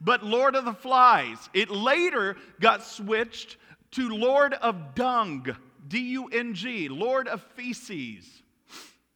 but 0.01 0.23
Lord 0.23 0.55
of 0.55 0.65
the 0.65 0.73
Flies. 0.73 1.49
It 1.53 1.69
later 1.69 2.35
got 2.59 2.83
switched 2.83 3.57
to 3.91 4.09
Lord 4.09 4.55
of 4.55 4.95
Dung, 4.95 5.55
D 5.87 5.99
U 5.99 6.27
N 6.29 6.55
G, 6.55 6.89
Lord 6.89 7.27
of 7.27 7.43
Feces. 7.55 8.41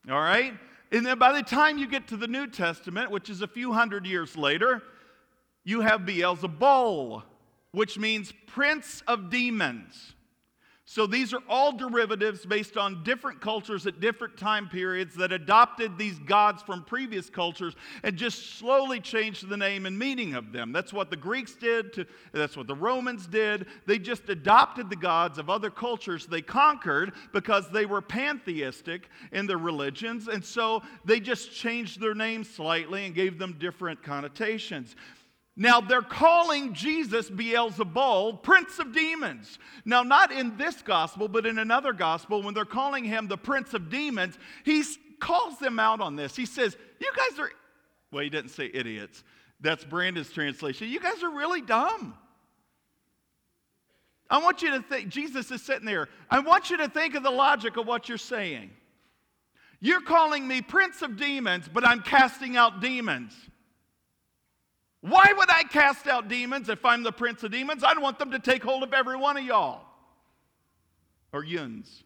All 0.10 0.20
right? 0.20 0.54
And 0.92 1.06
then 1.06 1.20
by 1.20 1.34
the 1.34 1.44
time 1.44 1.78
you 1.78 1.88
get 1.88 2.08
to 2.08 2.18
the 2.18 2.28
New 2.28 2.48
Testament, 2.48 3.12
which 3.12 3.30
is 3.30 3.42
a 3.42 3.48
few 3.48 3.74
hundred 3.74 4.06
years 4.06 4.36
later, 4.36 4.82
you 5.64 5.82
have 5.82 6.02
Beelzebul, 6.02 7.24
which 7.72 7.98
means 7.98 8.34
prince 8.48 9.04
of 9.08 9.30
demons. 9.30 10.16
So 10.92 11.06
these 11.06 11.36
are 11.36 11.44
all 11.48 11.72
derivatives 11.72 12.48
based 12.48 12.76
on 12.76 13.04
different 13.04 13.42
cultures 13.42 13.86
at 13.86 14.00
different 14.00 14.38
time 14.38 14.68
periods 14.68 15.14
that 15.18 15.32
adopted 15.32 16.00
these 16.00 16.18
gods 16.18 16.64
from 16.64 16.84
previous 16.84 17.30
cultures 17.30 17.76
and 18.02 18.18
just 18.18 18.58
slowly 18.58 19.00
changed 19.00 19.48
the 19.48 19.56
name 19.56 19.86
and 19.86 20.00
meaning 20.00 20.34
of 20.34 20.52
them. 20.52 20.72
That's 20.72 20.92
what 20.92 21.12
the 21.12 21.16
Greeks 21.16 21.54
did, 21.54 21.94
to, 21.94 22.08
that's 22.32 22.58
what 22.58 22.66
the 22.66 22.74
Romans 22.74 23.28
did. 23.28 23.68
They 23.86 24.00
just 24.00 24.30
adopted 24.30 24.90
the 24.90 24.96
gods 24.96 25.38
of 25.38 25.48
other 25.48 25.70
cultures 25.70 26.26
they 26.26 26.42
conquered 26.42 27.14
because 27.34 27.70
they 27.70 27.86
were 27.86 28.02
pantheistic 28.02 29.10
in 29.32 29.46
their 29.46 29.60
religions, 29.60 30.28
and 30.28 30.44
so 30.44 30.82
they 31.06 31.20
just 31.20 31.52
changed 31.54 32.02
their 32.02 32.16
names 32.16 32.50
slightly 32.50 33.06
and 33.06 33.14
gave 33.14 33.38
them 33.38 33.58
different 33.60 34.02
connotations. 34.02 34.96
Now 35.62 35.82
they're 35.82 36.02
calling 36.02 36.74
Jesus 36.74 37.30
Beelzebul, 37.30 38.42
prince 38.42 38.80
of 38.80 38.94
demons. 38.94 39.60
Now, 39.84 40.04
not 40.04 40.32
in 40.32 40.56
this 40.56 40.82
gospel, 40.82 41.28
but 41.28 41.46
in 41.46 41.60
another 41.60 41.92
gospel, 41.92 42.42
when 42.42 42.54
they're 42.54 42.64
calling 42.64 43.04
him 43.04 43.28
the 43.28 43.38
prince 43.38 43.74
of 43.74 43.90
demons, 43.90 44.40
he 44.64 44.82
calls 45.20 45.60
them 45.60 45.78
out 45.78 46.00
on 46.00 46.16
this. 46.16 46.34
He 46.34 46.46
says, 46.46 46.78
You 47.02 47.12
guys 47.14 47.38
are, 47.40 47.52
well, 48.10 48.24
he 48.24 48.30
didn't 48.30 48.52
say 48.52 48.72
idiots. 48.74 49.22
That's 49.60 49.84
Brandon's 49.84 50.32
translation. 50.32 50.88
You 50.88 51.02
guys 51.02 51.22
are 51.24 51.30
really 51.30 51.60
dumb. 51.60 52.14
I 54.30 54.38
want 54.38 54.62
you 54.62 54.72
to 54.72 54.82
think, 54.82 55.10
Jesus 55.10 55.52
is 55.52 55.62
sitting 55.62 55.86
there. 55.86 56.08
I 56.30 56.40
want 56.40 56.70
you 56.70 56.78
to 56.78 56.88
think 56.88 57.16
of 57.16 57.24
the 57.24 57.32
logic 57.32 57.76
of 57.76 57.86
what 57.86 58.08
you're 58.08 58.18
saying. 58.18 58.72
You're 59.82 60.04
calling 60.04 60.48
me 60.48 60.62
prince 60.62 61.02
of 61.02 61.18
demons, 61.18 61.68
but 61.68 61.86
I'm 61.86 62.02
casting 62.02 62.56
out 62.56 62.80
demons. 62.80 63.34
Why 65.02 65.34
would 65.36 65.50
I 65.50 65.64
cast 65.64 66.08
out 66.08 66.28
demons 66.28 66.68
if 66.68 66.84
I'm 66.84 67.04
the 67.04 67.12
prince 67.12 67.44
of 67.44 67.52
demons? 67.52 67.84
I'd 67.84 68.00
want 68.00 68.20
them 68.20 68.32
to 68.32 68.40
take 68.40 68.64
hold 68.64 68.84
of 68.84 68.94
every 68.94 69.16
one 69.16 69.38
of 69.38 69.44
y'all. 69.44 69.86
Or 71.32 71.44
yuns. 71.44 72.04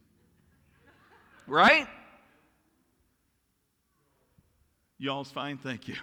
Right? 1.48 1.88
Y'all's 5.00 5.32
fine, 5.32 5.58
thank 5.58 5.88
you. 5.88 5.96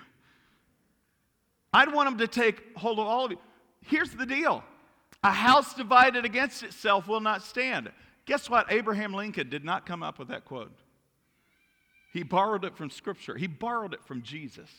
I'd 1.72 1.92
want 1.92 2.08
them 2.08 2.18
to 2.18 2.26
take 2.26 2.76
hold 2.76 2.98
of 2.98 3.06
all 3.06 3.26
of 3.26 3.30
you. 3.30 3.38
Here's 3.82 4.10
the 4.10 4.26
deal 4.26 4.64
a 5.22 5.30
house 5.30 5.74
divided 5.74 6.24
against 6.24 6.62
itself 6.62 7.06
will 7.06 7.20
not 7.20 7.42
stand. 7.42 7.90
Guess 8.26 8.50
what? 8.50 8.66
Abraham 8.70 9.12
Lincoln 9.14 9.48
did 9.48 9.64
not 9.64 9.86
come 9.86 10.02
up 10.02 10.18
with 10.18 10.28
that 10.28 10.44
quote. 10.44 10.72
He 12.12 12.22
borrowed 12.22 12.64
it 12.64 12.76
from 12.76 12.90
Scripture, 12.90 13.36
he 13.36 13.46
borrowed 13.46 13.94
it 13.94 14.04
from 14.04 14.22
Jesus. 14.22 14.70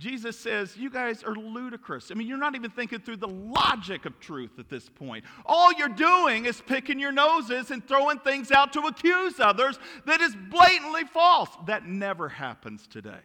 Jesus 0.00 0.38
says, 0.38 0.78
You 0.78 0.88
guys 0.88 1.22
are 1.22 1.34
ludicrous. 1.34 2.10
I 2.10 2.14
mean, 2.14 2.26
you're 2.26 2.38
not 2.38 2.54
even 2.54 2.70
thinking 2.70 3.00
through 3.00 3.18
the 3.18 3.28
logic 3.28 4.06
of 4.06 4.18
truth 4.18 4.58
at 4.58 4.70
this 4.70 4.88
point. 4.88 5.26
All 5.44 5.74
you're 5.74 5.88
doing 5.88 6.46
is 6.46 6.62
picking 6.66 6.98
your 6.98 7.12
noses 7.12 7.70
and 7.70 7.86
throwing 7.86 8.18
things 8.18 8.50
out 8.50 8.72
to 8.72 8.80
accuse 8.80 9.38
others 9.38 9.78
that 10.06 10.22
is 10.22 10.34
blatantly 10.48 11.04
false. 11.04 11.50
That 11.66 11.86
never 11.86 12.30
happens 12.30 12.86
today. 12.86 13.20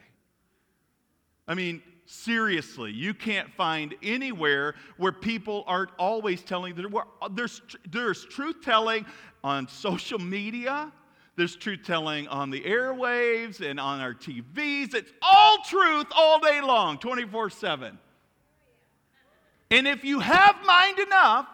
I 1.48 1.54
mean, 1.54 1.82
seriously, 2.06 2.92
you 2.92 3.14
can't 3.14 3.50
find 3.54 3.96
anywhere 4.04 4.76
where 4.98 5.14
people 5.14 5.64
aren't 5.68 5.92
always 5.98 6.44
telling, 6.44 6.76
there's, 7.32 7.62
there's 7.90 8.26
truth 8.26 8.58
telling 8.62 9.06
on 9.46 9.70
social 9.70 10.20
media 10.20 10.92
there's 11.38 11.56
truth 11.56 11.82
telling 11.84 12.28
on 12.28 12.50
the 12.50 12.62
airwaves 12.62 13.60
and 13.60 13.80
on 13.80 14.00
our 14.00 14.14
TVs. 14.14 14.94
It's 14.94 15.12
all 15.22 15.58
truth 15.68 16.08
all 16.16 16.40
day 16.40 16.62
long, 16.62 16.98
24 16.98 17.50
7. 17.50 17.98
And 19.72 19.88
if 19.88 20.04
you 20.04 20.20
have 20.20 20.56
mind 20.66 21.00
enough, 21.00 21.48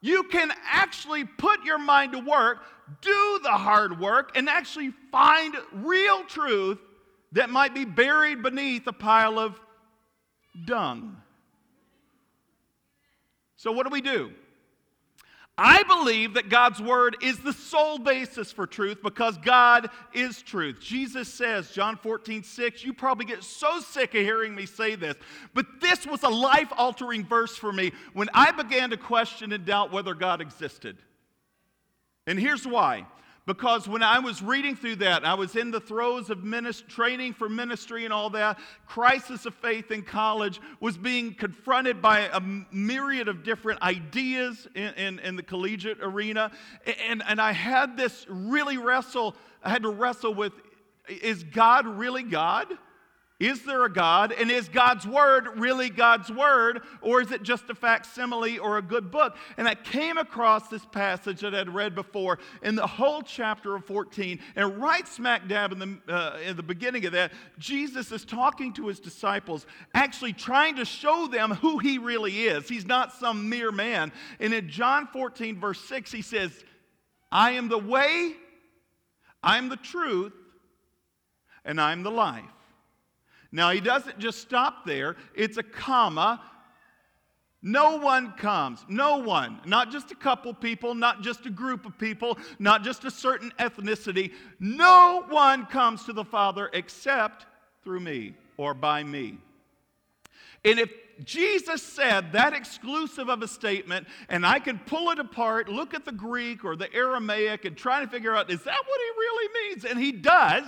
you 0.00 0.24
can 0.24 0.50
actually 0.64 1.24
put 1.24 1.64
your 1.64 1.78
mind 1.78 2.12
to 2.12 2.18
work, 2.18 2.58
do 3.00 3.40
the 3.42 3.52
hard 3.52 3.98
work, 4.00 4.36
and 4.36 4.48
actually 4.48 4.92
find 5.10 5.54
real 5.72 6.24
truth 6.24 6.78
that 7.32 7.48
might 7.48 7.72
be 7.72 7.84
buried 7.84 8.42
beneath 8.42 8.86
a 8.86 8.92
pile 8.92 9.38
of 9.38 9.58
dung. 10.66 11.16
So, 13.56 13.72
what 13.72 13.84
do 13.86 13.90
we 13.90 14.00
do? 14.00 14.32
I 15.64 15.84
believe 15.84 16.34
that 16.34 16.48
God's 16.48 16.82
word 16.82 17.18
is 17.22 17.38
the 17.38 17.52
sole 17.52 17.96
basis 17.96 18.50
for 18.50 18.66
truth 18.66 18.98
because 19.00 19.38
God 19.38 19.90
is 20.12 20.42
truth. 20.42 20.80
Jesus 20.80 21.32
says, 21.32 21.70
John 21.70 21.96
14, 21.96 22.42
6, 22.42 22.84
you 22.84 22.92
probably 22.92 23.26
get 23.26 23.44
so 23.44 23.78
sick 23.78 24.12
of 24.16 24.22
hearing 24.22 24.56
me 24.56 24.66
say 24.66 24.96
this, 24.96 25.14
but 25.54 25.66
this 25.80 26.04
was 26.04 26.24
a 26.24 26.28
life 26.28 26.72
altering 26.76 27.24
verse 27.24 27.54
for 27.54 27.72
me 27.72 27.92
when 28.12 28.28
I 28.34 28.50
began 28.50 28.90
to 28.90 28.96
question 28.96 29.52
and 29.52 29.64
doubt 29.64 29.92
whether 29.92 30.14
God 30.14 30.40
existed. 30.40 30.96
And 32.26 32.40
here's 32.40 32.66
why 32.66 33.06
because 33.46 33.88
when 33.88 34.02
I 34.02 34.20
was 34.20 34.40
reading 34.40 34.76
through 34.76 34.96
that, 34.96 35.24
I 35.24 35.34
was 35.34 35.56
in 35.56 35.70
the 35.70 35.80
throes 35.80 36.30
of 36.30 36.44
training 36.88 37.32
for 37.32 37.48
ministry 37.48 38.04
and 38.04 38.12
all 38.12 38.30
that, 38.30 38.58
crisis 38.86 39.46
of 39.46 39.54
faith 39.56 39.90
in 39.90 40.02
college, 40.02 40.60
was 40.80 40.96
being 40.96 41.34
confronted 41.34 42.00
by 42.00 42.20
a 42.32 42.40
myriad 42.70 43.28
of 43.28 43.42
different 43.42 43.82
ideas 43.82 44.68
in, 44.74 44.94
in, 44.94 45.18
in 45.20 45.36
the 45.36 45.42
collegiate 45.42 45.98
arena. 46.00 46.52
And, 47.08 47.22
and 47.26 47.40
I 47.40 47.52
had 47.52 47.96
this 47.96 48.26
really 48.28 48.78
wrestle, 48.78 49.34
I 49.62 49.70
had 49.70 49.82
to 49.82 49.90
wrestle 49.90 50.34
with 50.34 50.52
is 51.08 51.42
God 51.42 51.86
really 51.86 52.22
God? 52.22 52.68
Is 53.42 53.64
there 53.64 53.84
a 53.84 53.92
God? 53.92 54.30
And 54.30 54.52
is 54.52 54.68
God's 54.68 55.04
word 55.04 55.48
really 55.56 55.90
God's 55.90 56.30
word? 56.30 56.82
Or 57.00 57.20
is 57.20 57.32
it 57.32 57.42
just 57.42 57.68
a 57.70 57.74
facsimile 57.74 58.60
or 58.60 58.78
a 58.78 58.82
good 58.82 59.10
book? 59.10 59.36
And 59.56 59.66
I 59.66 59.74
came 59.74 60.16
across 60.16 60.68
this 60.68 60.84
passage 60.84 61.40
that 61.40 61.52
I'd 61.52 61.68
read 61.68 61.96
before 61.96 62.38
in 62.62 62.76
the 62.76 62.86
whole 62.86 63.20
chapter 63.20 63.74
of 63.74 63.84
14. 63.84 64.38
And 64.54 64.80
right 64.80 65.08
smack 65.08 65.48
dab 65.48 65.72
in 65.72 65.80
the, 65.80 65.98
uh, 66.08 66.38
in 66.46 66.56
the 66.56 66.62
beginning 66.62 67.04
of 67.04 67.14
that, 67.14 67.32
Jesus 67.58 68.12
is 68.12 68.24
talking 68.24 68.72
to 68.74 68.86
his 68.86 69.00
disciples, 69.00 69.66
actually 69.92 70.34
trying 70.34 70.76
to 70.76 70.84
show 70.84 71.26
them 71.26 71.50
who 71.50 71.78
he 71.78 71.98
really 71.98 72.44
is. 72.44 72.68
He's 72.68 72.86
not 72.86 73.12
some 73.12 73.48
mere 73.48 73.72
man. 73.72 74.12
And 74.38 74.54
in 74.54 74.68
John 74.68 75.08
14, 75.08 75.58
verse 75.58 75.80
6, 75.80 76.12
he 76.12 76.22
says, 76.22 76.52
I 77.32 77.52
am 77.52 77.68
the 77.68 77.78
way, 77.78 78.36
I'm 79.42 79.68
the 79.68 79.76
truth, 79.76 80.32
and 81.64 81.80
I'm 81.80 82.04
the 82.04 82.12
life. 82.12 82.44
Now, 83.52 83.70
he 83.70 83.80
doesn't 83.80 84.18
just 84.18 84.38
stop 84.38 84.86
there, 84.86 85.16
it's 85.34 85.58
a 85.58 85.62
comma. 85.62 86.40
No 87.64 87.98
one 87.98 88.32
comes. 88.32 88.84
No 88.88 89.18
one. 89.18 89.60
Not 89.64 89.92
just 89.92 90.10
a 90.10 90.16
couple 90.16 90.52
people, 90.52 90.96
not 90.96 91.22
just 91.22 91.46
a 91.46 91.50
group 91.50 91.86
of 91.86 91.96
people, 91.96 92.36
not 92.58 92.82
just 92.82 93.04
a 93.04 93.10
certain 93.10 93.52
ethnicity. 93.60 94.32
No 94.58 95.24
one 95.28 95.66
comes 95.66 96.04
to 96.06 96.12
the 96.12 96.24
Father 96.24 96.70
except 96.72 97.46
through 97.84 98.00
me 98.00 98.34
or 98.56 98.74
by 98.74 99.04
me. 99.04 99.38
And 100.64 100.80
if 100.80 100.90
Jesus 101.24 101.84
said 101.84 102.32
that 102.32 102.52
exclusive 102.52 103.28
of 103.28 103.42
a 103.42 103.48
statement, 103.48 104.08
and 104.28 104.44
I 104.44 104.58
can 104.58 104.80
pull 104.80 105.10
it 105.10 105.20
apart, 105.20 105.68
look 105.68 105.94
at 105.94 106.04
the 106.04 106.12
Greek 106.12 106.64
or 106.64 106.74
the 106.74 106.92
Aramaic, 106.92 107.64
and 107.64 107.76
try 107.76 108.00
to 108.00 108.08
figure 108.08 108.34
out, 108.34 108.50
is 108.50 108.62
that 108.64 108.82
what 108.86 109.00
he 109.00 109.20
really 109.20 109.68
means? 109.68 109.84
And 109.84 110.00
he 110.00 110.10
does 110.10 110.64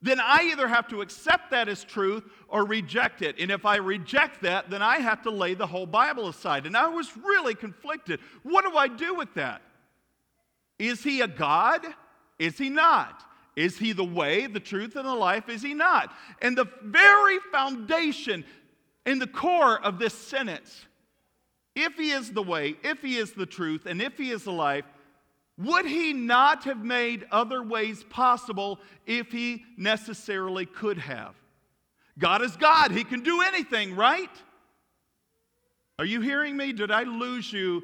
then 0.00 0.20
I 0.20 0.48
either 0.52 0.68
have 0.68 0.86
to 0.88 1.00
accept 1.00 1.50
that 1.50 1.68
as 1.68 1.82
truth 1.82 2.24
or 2.48 2.64
reject 2.64 3.20
it. 3.22 3.36
And 3.38 3.50
if 3.50 3.66
I 3.66 3.76
reject 3.76 4.42
that, 4.42 4.70
then 4.70 4.80
I 4.80 4.98
have 4.98 5.22
to 5.22 5.30
lay 5.30 5.54
the 5.54 5.66
whole 5.66 5.86
Bible 5.86 6.28
aside. 6.28 6.66
And 6.66 6.76
I 6.76 6.86
was 6.88 7.16
really 7.16 7.54
conflicted. 7.54 8.20
What 8.44 8.64
do 8.64 8.76
I 8.76 8.86
do 8.86 9.14
with 9.14 9.34
that? 9.34 9.60
Is 10.78 11.02
he 11.02 11.20
a 11.20 11.26
God? 11.28 11.84
Is 12.38 12.56
he 12.56 12.68
not? 12.68 13.24
Is 13.56 13.76
he 13.76 13.90
the 13.90 14.04
way, 14.04 14.46
the 14.46 14.60
truth, 14.60 14.94
and 14.94 15.04
the 15.04 15.14
life? 15.14 15.48
Is 15.48 15.62
he 15.62 15.74
not? 15.74 16.14
And 16.40 16.56
the 16.56 16.68
very 16.80 17.38
foundation 17.50 18.44
in 19.04 19.18
the 19.18 19.26
core 19.26 19.80
of 19.84 19.98
this 19.98 20.14
sentence, 20.14 20.86
if 21.74 21.94
he 21.94 22.12
is 22.12 22.30
the 22.30 22.42
way, 22.42 22.76
if 22.84 23.02
he 23.02 23.16
is 23.16 23.32
the 23.32 23.46
truth, 23.46 23.86
and 23.86 24.00
if 24.00 24.16
he 24.16 24.30
is 24.30 24.44
the 24.44 24.52
life, 24.52 24.84
would 25.58 25.86
he 25.86 26.12
not 26.12 26.64
have 26.64 26.84
made 26.84 27.26
other 27.30 27.62
ways 27.62 28.04
possible 28.04 28.80
if 29.06 29.32
he 29.32 29.64
necessarily 29.76 30.66
could 30.66 30.98
have? 30.98 31.34
God 32.18 32.42
is 32.42 32.56
God. 32.56 32.92
He 32.92 33.04
can 33.04 33.22
do 33.22 33.42
anything, 33.42 33.94
right? 33.96 34.30
Are 35.98 36.04
you 36.04 36.20
hearing 36.20 36.56
me? 36.56 36.72
Did 36.72 36.90
I 36.90 37.02
lose 37.02 37.52
you 37.52 37.82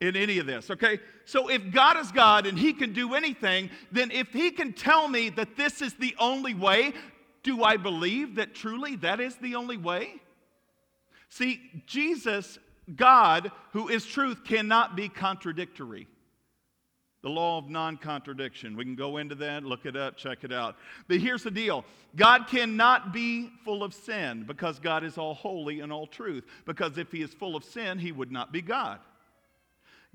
in 0.00 0.16
any 0.16 0.38
of 0.38 0.46
this? 0.46 0.70
Okay, 0.70 0.98
so 1.26 1.48
if 1.48 1.70
God 1.70 1.98
is 1.98 2.10
God 2.10 2.46
and 2.46 2.58
He 2.58 2.72
can 2.72 2.92
do 2.92 3.14
anything, 3.14 3.70
then 3.92 4.10
if 4.10 4.32
He 4.32 4.50
can 4.50 4.72
tell 4.72 5.08
me 5.08 5.28
that 5.30 5.56
this 5.56 5.82
is 5.82 5.94
the 5.94 6.14
only 6.18 6.54
way, 6.54 6.92
do 7.42 7.62
I 7.62 7.76
believe 7.76 8.36
that 8.36 8.54
truly 8.54 8.96
that 8.96 9.20
is 9.20 9.36
the 9.36 9.54
only 9.54 9.76
way? 9.76 10.14
See, 11.28 11.60
Jesus, 11.86 12.58
God, 12.96 13.52
who 13.72 13.88
is 13.88 14.04
truth, 14.04 14.42
cannot 14.44 14.96
be 14.96 15.08
contradictory. 15.08 16.08
The 17.22 17.28
law 17.28 17.58
of 17.58 17.68
non 17.68 17.98
contradiction. 17.98 18.76
We 18.76 18.84
can 18.84 18.94
go 18.94 19.18
into 19.18 19.34
that, 19.36 19.64
look 19.64 19.84
it 19.84 19.96
up, 19.96 20.16
check 20.16 20.42
it 20.42 20.52
out. 20.52 20.76
But 21.06 21.18
here's 21.18 21.42
the 21.42 21.50
deal 21.50 21.84
God 22.16 22.46
cannot 22.46 23.12
be 23.12 23.50
full 23.64 23.82
of 23.82 23.92
sin 23.92 24.44
because 24.46 24.78
God 24.78 25.04
is 25.04 25.18
all 25.18 25.34
holy 25.34 25.80
and 25.80 25.92
all 25.92 26.06
truth. 26.06 26.44
Because 26.64 26.96
if 26.96 27.12
he 27.12 27.22
is 27.22 27.32
full 27.34 27.56
of 27.56 27.64
sin, 27.64 27.98
he 27.98 28.10
would 28.10 28.32
not 28.32 28.52
be 28.52 28.62
God. 28.62 29.00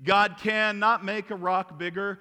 God 0.02 0.36
cannot 0.38 1.04
make 1.04 1.30
a 1.30 1.36
rock 1.36 1.78
bigger 1.78 2.18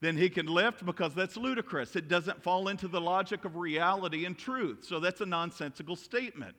than 0.00 0.16
he 0.16 0.28
can 0.28 0.46
lift 0.46 0.84
because 0.84 1.14
that's 1.14 1.36
ludicrous. 1.36 1.96
It 1.96 2.08
doesn't 2.08 2.42
fall 2.42 2.68
into 2.68 2.86
the 2.86 3.00
logic 3.00 3.44
of 3.44 3.56
reality 3.56 4.24
and 4.24 4.36
truth. 4.36 4.84
So 4.84 5.00
that's 5.00 5.20
a 5.20 5.26
nonsensical 5.26 5.96
statement. 5.96 6.54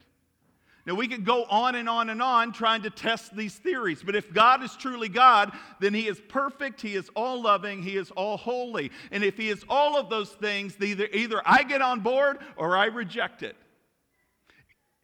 Now, 0.87 0.93
we 0.93 1.09
could 1.09 1.25
go 1.25 1.43
on 1.43 1.75
and 1.75 1.89
on 1.89 2.09
and 2.09 2.21
on 2.21 2.53
trying 2.53 2.83
to 2.83 2.89
test 2.89 3.35
these 3.35 3.53
theories, 3.55 4.01
but 4.01 4.15
if 4.15 4.31
God 4.31 4.63
is 4.63 4.73
truly 4.77 5.09
God, 5.09 5.51
then 5.81 5.93
He 5.93 6.07
is 6.07 6.21
perfect, 6.29 6.79
He 6.79 6.95
is 6.95 7.09
all 7.13 7.41
loving, 7.41 7.83
He 7.83 7.97
is 7.97 8.09
all 8.11 8.37
holy. 8.37 8.91
And 9.11 9.21
if 9.21 9.35
He 9.35 9.49
is 9.49 9.65
all 9.69 9.97
of 9.97 10.09
those 10.09 10.29
things, 10.29 10.77
either, 10.81 11.09
either 11.11 11.41
I 11.45 11.63
get 11.63 11.81
on 11.81 11.99
board 11.99 12.37
or 12.55 12.77
I 12.77 12.85
reject 12.85 13.43
it. 13.43 13.57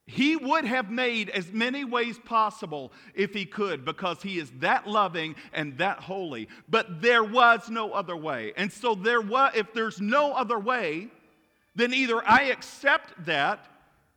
He 0.06 0.38
would 0.38 0.64
have 0.64 0.90
made 0.90 1.30
as 1.30 1.52
many 1.52 1.84
ways 1.84 2.18
possible 2.18 2.94
if 3.14 3.34
he 3.34 3.46
could 3.46 3.86
because 3.86 4.22
he 4.22 4.38
is 4.38 4.52
that 4.60 4.86
loving 4.86 5.36
and 5.54 5.78
that 5.78 6.00
holy. 6.00 6.50
But 6.68 7.02
there 7.02 7.24
was 7.24 7.70
no 7.70 7.92
other 7.94 8.16
way. 8.16 8.52
And 8.58 8.72
so 8.72 8.96
there 8.96 9.22
was 9.22 9.54
if 9.56 9.74
there's 9.74 10.02
no 10.02 10.34
other 10.34 10.60
way, 10.60 11.08
then 11.76 11.94
either 11.94 12.22
I 12.28 12.44
accept 12.46 13.26
that 13.26 13.66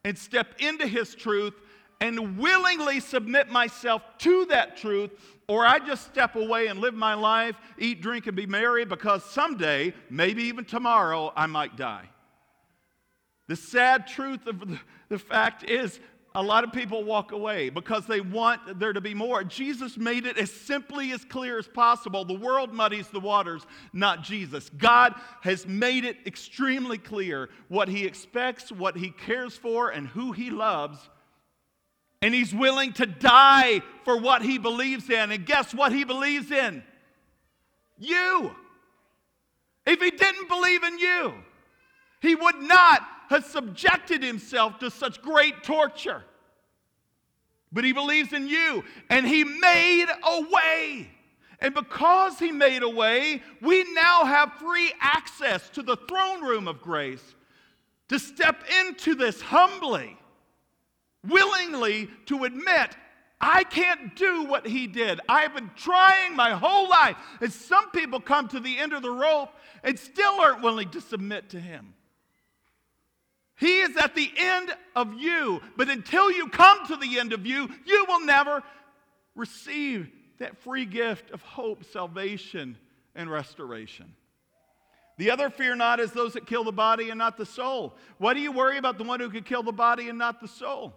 and 0.07 0.17
step 0.17 0.55
into 0.61 0.87
His 0.87 1.17
truth 1.17 1.55
and 2.01 2.39
willingly 2.39 3.01
submit 3.01 3.49
myself 3.49 4.03
to 4.19 4.45
that 4.47 4.77
truth, 4.77 5.11
or 5.49 5.67
I 5.67 5.81
just 5.81 6.07
step 6.07 6.37
away 6.37 6.69
and 6.69 6.79
live 6.79 6.95
my 6.95 7.15
life, 7.15 7.57
eat, 7.77 8.01
drink, 8.01 8.29
and 8.29 8.37
be 8.37 8.47
merry 8.47 8.85
because 8.85 9.25
someday, 9.25 9.93
maybe 10.09 10.45
even 10.45 10.65
tomorrow, 10.65 11.33
I 11.35 11.47
might 11.47 11.77
die. 11.77 12.09
The 13.49 13.57
sad 13.57 14.07
truth 14.07 14.47
of 14.47 14.61
the, 14.61 14.79
the 15.09 15.19
fact 15.19 15.69
is, 15.69 15.99
a 16.37 16.43
lot 16.43 16.65
of 16.65 16.73
people 16.73 17.03
walk 17.03 17.33
away 17.33 17.71
because 17.71 18.07
they 18.07 18.21
want 18.21 18.79
there 18.79 18.93
to 18.93 19.01
be 19.01 19.15
more. 19.15 19.43
Jesus 19.43 19.97
made 19.97 20.27
it 20.27 20.37
as 20.37 20.53
simply 20.53 21.13
as 21.13 21.25
clear 21.25 21.59
as 21.59 21.67
possible. 21.67 22.27
The 22.27 22.35
world 22.35 22.75
muddies 22.75 23.09
the 23.09 23.21
waters, 23.21 23.67
not 23.95 24.23
Jesus. 24.23 24.71
God 24.77 25.15
has 25.41 25.67
made 25.67 26.05
it 26.05 26.19
extremely 26.27 26.99
clear 26.99 27.49
what 27.69 27.89
he 27.89 28.05
expects, 28.05 28.71
what 28.71 28.99
he 28.99 29.11
cares 29.11 29.57
for, 29.57 29.89
and 29.89 30.07
who 30.09 30.33
he 30.33 30.51
loves. 30.51 30.99
And 32.21 32.35
he's 32.35 32.55
willing 32.55 32.93
to 32.95 33.07
die 33.07 33.81
for 34.05 34.19
what 34.19 34.43
he 34.43 34.59
believes 34.59 35.09
in. 35.09 35.33
And 35.33 35.47
guess 35.47 35.73
what 35.73 35.91
he 35.91 36.05
believes 36.05 36.51
in? 36.51 36.83
You. 37.99 38.55
If 39.87 40.03
he 40.03 40.11
didn't 40.11 40.51
believe 40.51 40.83
in 40.83 40.99
you, 40.99 41.33
he 42.21 42.35
would 42.35 42.57
not 42.57 43.01
have 43.29 43.45
subjected 43.45 44.23
himself 44.23 44.79
to 44.79 44.91
such 44.91 45.23
great 45.23 45.63
torture. 45.63 46.23
But 47.73 47.85
he 47.85 47.93
believes 47.93 48.33
in 48.33 48.49
you, 48.49 48.85
and 49.11 49.27
he 49.27 49.45
made 49.45 50.07
a 50.23 50.41
way. 50.51 51.11
And 51.61 51.75
because 51.75 52.39
he 52.39 52.53
made 52.53 52.83
a 52.83 52.89
way, 52.89 53.43
we 53.61 53.85
now 53.95 54.25
have 54.25 54.53
free 54.55 54.93
access 55.01 55.69
to 55.71 55.83
the 55.83 55.97
throne 55.97 56.43
room 56.43 56.69
of 56.69 56.81
grace 56.81 57.35
to 58.09 58.19
step 58.19 58.63
into 58.83 59.15
this 59.15 59.41
humbly, 59.41 60.17
willingly 61.27 62.09
to 62.27 62.45
admit, 62.45 62.97
I 63.41 63.65
can't 63.65 64.15
do 64.17 64.45
what 64.45 64.67
he 64.67 64.87
did. 64.87 65.21
I've 65.29 65.55
been 65.55 65.71
trying 65.77 66.35
my 66.35 66.51
whole 66.53 66.89
life. 66.89 67.17
And 67.41 67.53
some 67.53 67.91
people 67.91 68.21
come 68.21 68.49
to 68.49 68.61
the 68.61 68.79
end 68.79 68.93
of 68.93 69.03
the 69.03 69.11
rope 69.11 69.51
and 69.83 69.99
still 69.99 70.41
aren't 70.41 70.63
willing 70.63 70.89
to 70.91 71.01
submit 71.01 71.51
to 71.51 71.61
him. 71.61 71.95
He 73.57 73.81
is 73.81 73.97
at 73.97 74.15
the 74.15 74.31
end 74.37 74.71
of 74.95 75.15
you. 75.15 75.63
But 75.77 75.89
until 75.89 76.31
you 76.31 76.49
come 76.49 76.87
to 76.87 76.97
the 76.97 77.19
end 77.19 77.33
of 77.33 77.47
you, 77.47 77.69
you 77.85 78.05
will 78.09 78.25
never 78.25 78.63
receive 79.35 80.09
that 80.39 80.59
free 80.59 80.85
gift 80.85 81.31
of 81.31 81.43
hope, 81.43 81.85
salvation, 81.85 82.77
and 83.15 83.31
restoration. 83.31 84.15
The 85.19 85.31
other 85.31 85.49
fear 85.49 85.75
not 85.75 85.99
is 85.99 86.13
those 86.13 86.35
that 86.35 86.47
kill 86.47 86.65
the 86.65 86.73
body 86.73 87.09
and 87.09 87.19
not 87.19 87.39
the 87.39 87.47
soul. 87.47 87.95
Why 88.19 88.35
do 88.35 88.41
you 88.41 88.53
worry 88.53 88.77
about 88.77 88.99
the 88.99 89.05
one 89.05 89.21
who 89.21 89.31
could 89.31 89.47
kill 89.47 89.63
the 89.63 89.73
body 89.73 90.11
and 90.11 90.19
not 90.19 90.41
the 90.41 90.49
soul? 90.49 90.93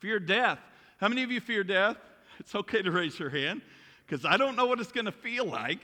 Fear 0.00 0.20
death. 0.20 0.58
How 0.98 1.08
many 1.08 1.22
of 1.22 1.30
you 1.30 1.40
fear 1.40 1.64
death? 1.64 1.96
It's 2.40 2.54
okay 2.54 2.82
to 2.82 2.92
raise 2.92 3.18
your 3.18 3.30
hand 3.30 3.62
because 4.06 4.24
I 4.24 4.36
don't 4.36 4.54
know 4.54 4.66
what 4.66 4.78
it's 4.78 4.92
going 4.92 5.06
to 5.06 5.12
feel 5.12 5.44
like. 5.44 5.80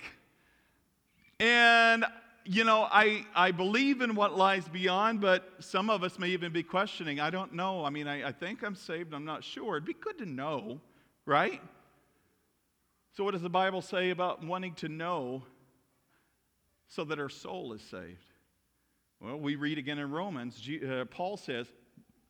And 1.40 2.05
you 2.44 2.64
know, 2.64 2.87
I, 2.90 3.24
I 3.35 3.52
believe 3.52 4.02
in 4.02 4.14
what 4.14 4.37
lies 4.37 4.68
beyond, 4.68 5.20
but 5.20 5.48
some 5.61 5.88
of 5.88 6.02
us 6.02 6.18
may 6.18 6.28
even 6.28 6.52
be 6.52 6.62
questioning. 6.62 7.18
I 7.18 7.30
don't 7.30 7.54
know. 7.54 7.85
I 7.85 7.90
mean, 7.90 8.07
I, 8.07 8.28
I 8.28 8.33
think 8.33 8.62
I'm 8.62 8.74
saved. 8.74 9.14
I'm 9.14 9.24
not 9.24 9.42
sure. 9.42 9.77
It'd 9.77 9.87
be 9.87 9.94
good 9.94 10.19
to 10.19 10.27
know, 10.27 10.81
right? 11.25 11.62
So, 13.16 13.25
what 13.25 13.33
does 13.33 13.42
the 13.42 13.48
Bible 13.48 13.81
say 13.81 14.10
about 14.10 14.44
wanting 14.44 14.75
to 14.75 14.88
know 14.88 15.44
so 16.88 17.04
that 17.04 17.19
our 17.19 17.31
soul 17.31 17.73
is 17.73 17.83
saved? 17.83 18.27
Well, 19.21 19.38
we 19.38 19.56
read 19.56 19.79
again 19.79 19.98
in 19.98 20.10
Romans, 20.10 20.60
uh, 20.69 21.06
Paul 21.06 21.38
says, 21.38 21.66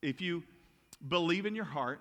if 0.01 0.20
you 0.20 0.45
believe 1.09 1.45
in 1.45 1.57
your 1.57 1.64
heart 1.64 2.01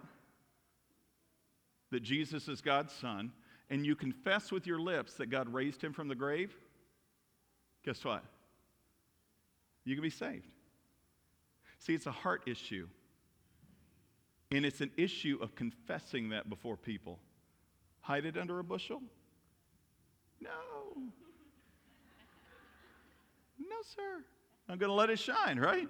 that 1.91 2.03
Jesus 2.03 2.47
is 2.47 2.61
God's 2.61 2.93
Son, 2.93 3.31
and 3.69 3.85
you 3.85 3.95
confess 3.95 4.51
with 4.51 4.67
your 4.67 4.79
lips 4.79 5.15
that 5.15 5.27
God 5.27 5.51
raised 5.51 5.81
him 5.81 5.93
from 5.93 6.07
the 6.07 6.15
grave, 6.15 6.55
guess 7.83 8.03
what? 8.03 8.23
You 9.85 9.95
can 9.95 10.03
be 10.03 10.09
saved. 10.09 10.47
See, 11.79 11.93
it's 11.93 12.05
a 12.05 12.11
heart 12.11 12.43
issue. 12.47 12.87
And 14.51 14.65
it's 14.65 14.81
an 14.81 14.91
issue 14.97 15.37
of 15.41 15.55
confessing 15.55 16.29
that 16.29 16.49
before 16.49 16.77
people. 16.77 17.19
Hide 18.01 18.25
it 18.25 18.37
under 18.37 18.59
a 18.59 18.63
bushel? 18.63 19.01
No. 20.39 20.49
No, 23.59 23.75
sir. 23.95 24.23
I'm 24.69 24.77
going 24.77 24.89
to 24.89 24.95
let 24.95 25.09
it 25.09 25.19
shine, 25.19 25.59
right? 25.59 25.89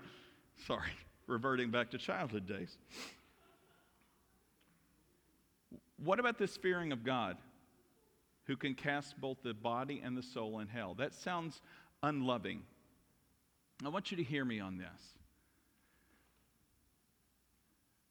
Sorry, 0.65 0.91
reverting 1.27 1.71
back 1.71 1.91
to 1.91 1.97
childhood 1.97 2.47
days. 2.47 2.77
What 6.03 6.19
about 6.19 6.37
this 6.37 6.57
fearing 6.57 6.91
of 6.91 7.03
God 7.03 7.37
who 8.45 8.57
can 8.57 8.75
cast 8.75 9.19
both 9.19 9.37
the 9.43 9.53
body 9.53 10.01
and 10.03 10.17
the 10.17 10.23
soul 10.23 10.59
in 10.59 10.67
hell? 10.67 10.95
That 10.95 11.13
sounds 11.13 11.61
unloving. 12.03 12.61
I 13.83 13.89
want 13.89 14.11
you 14.11 14.17
to 14.17 14.23
hear 14.23 14.45
me 14.45 14.59
on 14.59 14.77
this. 14.77 14.87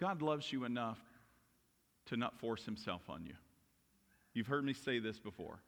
God 0.01 0.21
loves 0.21 0.53
you 0.53 0.65
enough 0.65 0.99
to 2.07 2.17
not 2.17 2.41
force 2.41 2.65
himself 2.65 3.03
on 3.09 3.25
you. 3.25 3.35
You've 4.35 4.49
heard 4.49 4.65
me 4.65 4.73
say 4.73 4.99
this 4.99 5.19
before. 5.21 5.61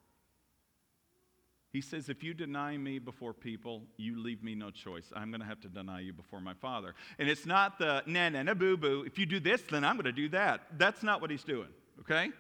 He 1.73 1.81
says, 1.81 2.09
If 2.09 2.23
you 2.23 2.35
deny 2.35 2.77
me 2.77 2.99
before 2.99 3.33
people, 3.33 3.83
you 3.97 4.21
leave 4.21 4.43
me 4.43 4.55
no 4.55 4.71
choice. 4.71 5.13
I'm 5.15 5.31
going 5.31 5.41
to 5.41 5.47
have 5.47 5.61
to 5.61 5.69
deny 5.69 6.01
you 6.01 6.13
before 6.13 6.41
my 6.41 6.55
Father. 6.55 6.95
And 7.19 7.29
it's 7.29 7.47
not 7.47 7.79
the 7.79 8.03
na 8.07 8.29
na 8.29 8.43
na 8.43 8.55
boo 8.55 8.77
boo. 8.77 9.05
If 9.07 9.19
you 9.19 9.27
do 9.27 9.39
this, 9.39 9.63
then 9.71 9.85
I'm 9.85 9.97
going 9.97 10.05
to 10.05 10.13
do 10.13 10.29
that. 10.31 10.63
That's 10.79 11.03
not 11.03 11.21
what 11.21 11.31
he's 11.31 11.45
doing, 11.45 11.69
okay? 12.01 12.31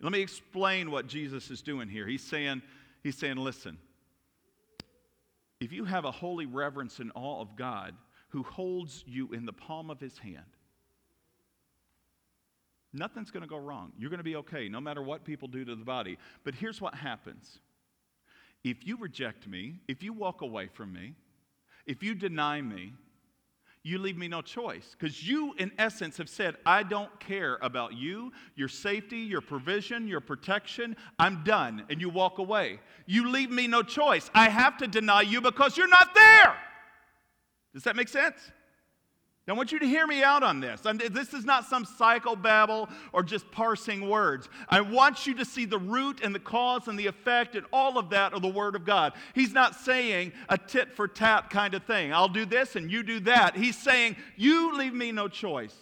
Let 0.00 0.12
me 0.12 0.20
explain 0.20 0.90
what 0.90 1.06
Jesus 1.06 1.50
is 1.50 1.62
doing 1.62 1.88
here. 1.88 2.06
He's 2.06 2.22
saying, 2.22 2.62
he's 3.02 3.16
saying, 3.16 3.36
listen, 3.36 3.78
if 5.60 5.72
you 5.72 5.84
have 5.84 6.04
a 6.04 6.10
holy 6.10 6.46
reverence 6.46 6.98
and 6.98 7.10
awe 7.14 7.40
of 7.40 7.56
God 7.56 7.94
who 8.28 8.42
holds 8.42 9.04
you 9.06 9.32
in 9.32 9.46
the 9.46 9.52
palm 9.52 9.90
of 9.90 10.00
his 10.00 10.18
hand, 10.18 10.44
nothing's 12.92 13.30
going 13.30 13.42
to 13.42 13.48
go 13.48 13.56
wrong. 13.56 13.92
You're 13.98 14.10
going 14.10 14.18
to 14.18 14.24
be 14.24 14.36
okay 14.36 14.68
no 14.68 14.80
matter 14.80 15.02
what 15.02 15.24
people 15.24 15.48
do 15.48 15.64
to 15.64 15.74
the 15.74 15.84
body. 15.84 16.18
But 16.44 16.54
here's 16.54 16.80
what 16.80 16.94
happens 16.94 17.58
if 18.64 18.86
you 18.86 18.96
reject 18.98 19.46
me, 19.46 19.80
if 19.86 20.02
you 20.02 20.12
walk 20.12 20.42
away 20.42 20.68
from 20.72 20.92
me, 20.92 21.14
if 21.86 22.02
you 22.02 22.14
deny 22.14 22.60
me, 22.60 22.94
you 23.86 23.98
leave 23.98 24.18
me 24.18 24.26
no 24.26 24.42
choice. 24.42 24.96
Because 24.98 25.26
you, 25.26 25.54
in 25.58 25.70
essence, 25.78 26.16
have 26.16 26.28
said, 26.28 26.56
I 26.66 26.82
don't 26.82 27.20
care 27.20 27.56
about 27.62 27.94
you, 27.94 28.32
your 28.56 28.66
safety, 28.66 29.18
your 29.18 29.40
provision, 29.40 30.08
your 30.08 30.20
protection. 30.20 30.96
I'm 31.20 31.44
done. 31.44 31.84
And 31.88 32.00
you 32.00 32.08
walk 32.08 32.38
away. 32.38 32.80
You 33.06 33.30
leave 33.30 33.52
me 33.52 33.68
no 33.68 33.84
choice. 33.84 34.28
I 34.34 34.48
have 34.48 34.76
to 34.78 34.88
deny 34.88 35.20
you 35.20 35.40
because 35.40 35.76
you're 35.76 35.86
not 35.86 36.16
there. 36.16 36.56
Does 37.74 37.84
that 37.84 37.94
make 37.94 38.08
sense? 38.08 38.36
I 39.48 39.52
want 39.52 39.70
you 39.70 39.78
to 39.78 39.86
hear 39.86 40.08
me 40.08 40.24
out 40.24 40.42
on 40.42 40.58
this. 40.58 40.80
this 40.80 41.32
is 41.32 41.44
not 41.44 41.66
some 41.66 41.84
psychobabble 41.84 42.90
or 43.12 43.22
just 43.22 43.48
parsing 43.52 44.08
words. 44.08 44.48
I 44.68 44.80
want 44.80 45.24
you 45.24 45.34
to 45.34 45.44
see 45.44 45.66
the 45.66 45.78
root 45.78 46.20
and 46.20 46.34
the 46.34 46.40
cause 46.40 46.88
and 46.88 46.98
the 46.98 47.06
effect 47.06 47.54
and 47.54 47.64
all 47.72 47.96
of 47.96 48.10
that 48.10 48.32
of 48.32 48.42
the 48.42 48.48
Word 48.48 48.74
of 48.74 48.84
God. 48.84 49.12
He's 49.36 49.52
not 49.52 49.76
saying 49.76 50.32
a 50.48 50.58
tit 50.58 50.92
for 50.92 51.06
tat 51.06 51.48
kind 51.48 51.74
of 51.74 51.84
thing. 51.84 52.12
I'll 52.12 52.26
do 52.26 52.44
this 52.44 52.74
and 52.74 52.90
you 52.90 53.04
do 53.04 53.20
that. 53.20 53.56
He's 53.56 53.78
saying, 53.78 54.16
You 54.36 54.76
leave 54.76 54.94
me 54.94 55.12
no 55.12 55.28
choice. 55.28 55.76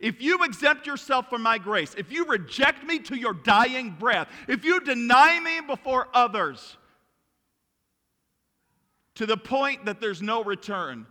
If 0.00 0.20
you 0.20 0.44
exempt 0.44 0.86
yourself 0.86 1.30
from 1.30 1.42
my 1.42 1.56
grace, 1.56 1.94
if 1.96 2.12
you 2.12 2.26
reject 2.26 2.84
me 2.84 2.98
to 3.00 3.16
your 3.16 3.32
dying 3.32 3.96
breath, 3.98 4.28
if 4.46 4.64
you 4.66 4.80
deny 4.80 5.40
me 5.40 5.66
before 5.66 6.08
others 6.12 6.76
to 9.14 9.24
the 9.24 9.38
point 9.38 9.86
that 9.86 9.98
there's 9.98 10.20
no 10.20 10.44
return, 10.44 11.06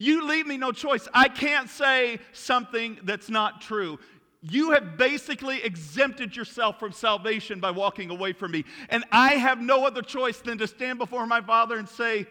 you 0.00 0.26
leave 0.26 0.46
me 0.46 0.56
no 0.56 0.72
choice. 0.72 1.06
I 1.12 1.28
can't 1.28 1.68
say 1.68 2.20
something 2.32 2.98
that's 3.02 3.28
not 3.28 3.60
true. 3.60 3.98
You 4.40 4.70
have 4.70 4.96
basically 4.96 5.62
exempted 5.62 6.34
yourself 6.34 6.80
from 6.80 6.92
salvation 6.92 7.60
by 7.60 7.70
walking 7.70 8.08
away 8.08 8.32
from 8.32 8.52
me. 8.52 8.64
And 8.88 9.04
I 9.12 9.34
have 9.34 9.60
no 9.60 9.84
other 9.84 10.00
choice 10.00 10.38
than 10.38 10.56
to 10.56 10.66
stand 10.66 10.98
before 10.98 11.26
my 11.26 11.42
Father 11.42 11.76
and 11.76 11.86
say, 11.86 12.26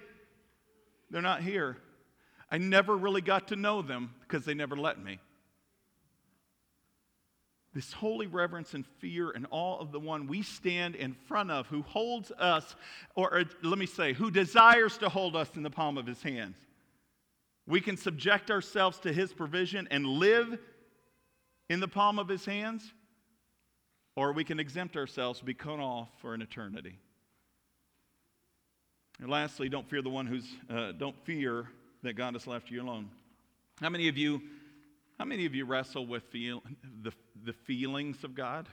They're 1.11 1.21
not 1.21 1.43
here. 1.43 1.77
I 2.49 2.57
never 2.57 2.97
really 2.97 3.21
got 3.21 3.49
to 3.49 3.55
know 3.55 3.83
them 3.83 4.15
because 4.21 4.45
they 4.45 4.55
never 4.55 4.75
let 4.75 4.97
me. 4.97 5.19
This 7.75 7.93
holy 7.93 8.25
reverence 8.25 8.73
and 8.73 8.83
fear 8.97 9.29
and 9.29 9.45
awe 9.51 9.77
of 9.77 9.91
the 9.91 9.99
one 9.99 10.25
we 10.25 10.41
stand 10.41 10.95
in 10.95 11.13
front 11.27 11.51
of, 11.51 11.67
who 11.67 11.83
holds 11.83 12.31
us, 12.31 12.75
or, 13.13 13.31
or 13.31 13.43
let 13.61 13.77
me 13.77 13.85
say, 13.85 14.13
who 14.13 14.31
desires 14.31 14.97
to 14.97 15.09
hold 15.09 15.35
us 15.35 15.51
in 15.55 15.61
the 15.61 15.69
palm 15.69 15.99
of 15.99 16.07
his 16.07 16.23
hands. 16.23 16.55
We 17.69 17.81
can 17.81 17.97
subject 17.97 18.49
ourselves 18.49 18.97
to 19.01 19.13
His 19.13 19.31
provision 19.31 19.87
and 19.91 20.03
live 20.05 20.57
in 21.69 21.79
the 21.79 21.87
palm 21.87 22.17
of 22.17 22.27
His 22.27 22.43
hands, 22.43 22.83
or 24.15 24.33
we 24.33 24.43
can 24.43 24.59
exempt 24.59 24.97
ourselves 24.97 25.39
be 25.39 25.53
cut 25.53 25.79
off 25.79 26.09
for 26.19 26.33
an 26.33 26.41
eternity. 26.41 26.97
And 29.21 29.29
lastly, 29.29 29.69
don't 29.69 29.87
fear 29.87 30.01
the 30.01 30.09
one 30.09 30.25
who's, 30.25 30.47
uh, 30.67 30.93
don't 30.93 31.15
fear 31.25 31.67
that 32.01 32.13
God 32.13 32.33
has 32.33 32.47
left 32.47 32.71
you 32.71 32.81
alone. 32.81 33.07
How 33.79 33.89
many 33.89 34.07
of 34.07 34.17
you, 34.17 34.41
how 35.19 35.25
many 35.25 35.45
of 35.45 35.53
you 35.53 35.65
wrestle 35.65 36.07
with 36.07 36.23
feel, 36.23 36.63
the, 37.03 37.11
the 37.45 37.53
feelings 37.53 38.23
of 38.23 38.33
God? 38.33 38.67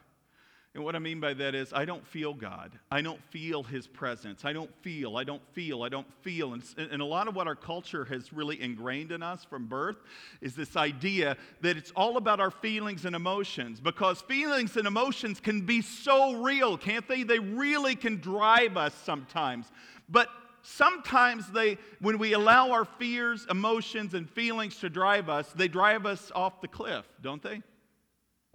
And 0.76 0.84
what 0.84 0.94
I 0.94 0.98
mean 0.98 1.20
by 1.20 1.32
that 1.32 1.54
is, 1.54 1.72
I 1.72 1.86
don't 1.86 2.06
feel 2.06 2.34
God. 2.34 2.70
I 2.90 3.00
don't 3.00 3.22
feel 3.30 3.62
His 3.62 3.86
presence. 3.86 4.44
I 4.44 4.52
don't 4.52 4.70
feel, 4.82 5.16
I 5.16 5.24
don't 5.24 5.40
feel, 5.54 5.82
I 5.82 5.88
don't 5.88 6.06
feel. 6.20 6.52
And, 6.52 6.62
and, 6.76 7.00
a 7.00 7.04
lot 7.04 7.28
of 7.28 7.34
what 7.34 7.46
our 7.46 7.54
culture 7.54 8.04
has 8.04 8.30
really 8.30 8.60
ingrained 8.60 9.10
in 9.10 9.22
us 9.22 9.42
from 9.42 9.64
birth 9.64 9.96
is 10.42 10.54
this 10.54 10.76
idea 10.76 11.38
that 11.62 11.78
it's 11.78 11.92
all 11.92 12.18
about 12.18 12.40
our 12.40 12.50
feelings 12.50 13.06
and 13.06 13.16
emotions 13.16 13.80
because 13.80 14.20
feelings 14.20 14.76
and 14.76 14.86
emotions 14.86 15.40
can 15.40 15.62
be 15.62 15.80
so 15.80 16.42
real, 16.42 16.76
can't 16.76 17.08
they? 17.08 17.22
They 17.22 17.38
really 17.38 17.96
can 17.96 18.20
drive 18.20 18.76
us 18.76 18.92
sometimes. 19.02 19.72
But 20.10 20.28
sometimes 20.60 21.50
they, 21.52 21.78
when 22.00 22.18
we 22.18 22.34
allow 22.34 22.72
our 22.72 22.84
fears, 22.84 23.46
emotions, 23.48 24.12
and 24.12 24.28
feelings 24.28 24.76
to 24.80 24.90
drive 24.90 25.30
us, 25.30 25.50
they 25.54 25.68
drive 25.68 26.04
us 26.04 26.30
off 26.34 26.60
the 26.60 26.68
cliff, 26.68 27.06
don't 27.22 27.42
they? 27.42 27.62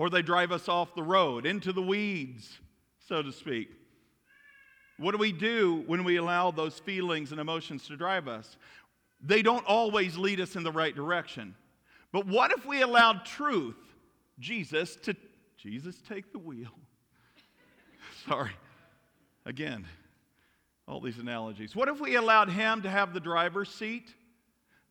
Or 0.02 0.10
they 0.10 0.24
drive 0.24 0.52
us 0.52 0.68
off 0.68 0.96
the 0.96 1.04
road, 1.04 1.46
into 1.46 1.72
the 1.72 1.82
weeds, 1.82 2.58
so 3.08 3.22
to 3.22 3.32
speak. 3.32 3.70
What 4.98 5.12
do 5.12 5.20
we 5.20 5.32
do 5.32 5.84
when 5.86 6.04
we 6.04 6.16
allow 6.16 6.50
those 6.50 6.80
feelings 6.80 7.30
and 7.30 7.40
emotions 7.40 7.86
to 7.86 7.96
drive 7.96 8.28
us? 8.28 8.58
They 9.22 9.44
don't 9.44 9.64
always 9.68 10.18
lead 10.18 10.42
us 10.42 10.56
in 10.56 10.64
the 10.64 10.72
right 10.72 10.96
direction. 10.96 11.54
But 12.12 12.26
what 12.26 12.52
if 12.52 12.66
we 12.66 12.82
allowed 12.82 13.26
truth, 13.26 13.78
Jesus, 14.40 14.96
to 15.04 15.16
Jesus 15.56 16.02
take 16.10 16.32
the 16.32 16.40
wheel? 16.40 16.72
Sorry. 18.28 18.54
Again, 19.46 19.86
all 20.88 21.00
these 21.00 21.20
analogies. 21.20 21.76
What 21.76 21.90
if 21.90 22.00
we 22.00 22.16
allowed 22.16 22.50
him 22.50 22.82
to 22.82 22.90
have 22.90 23.14
the 23.14 23.20
driver's 23.20 23.70
seat? 23.70 24.16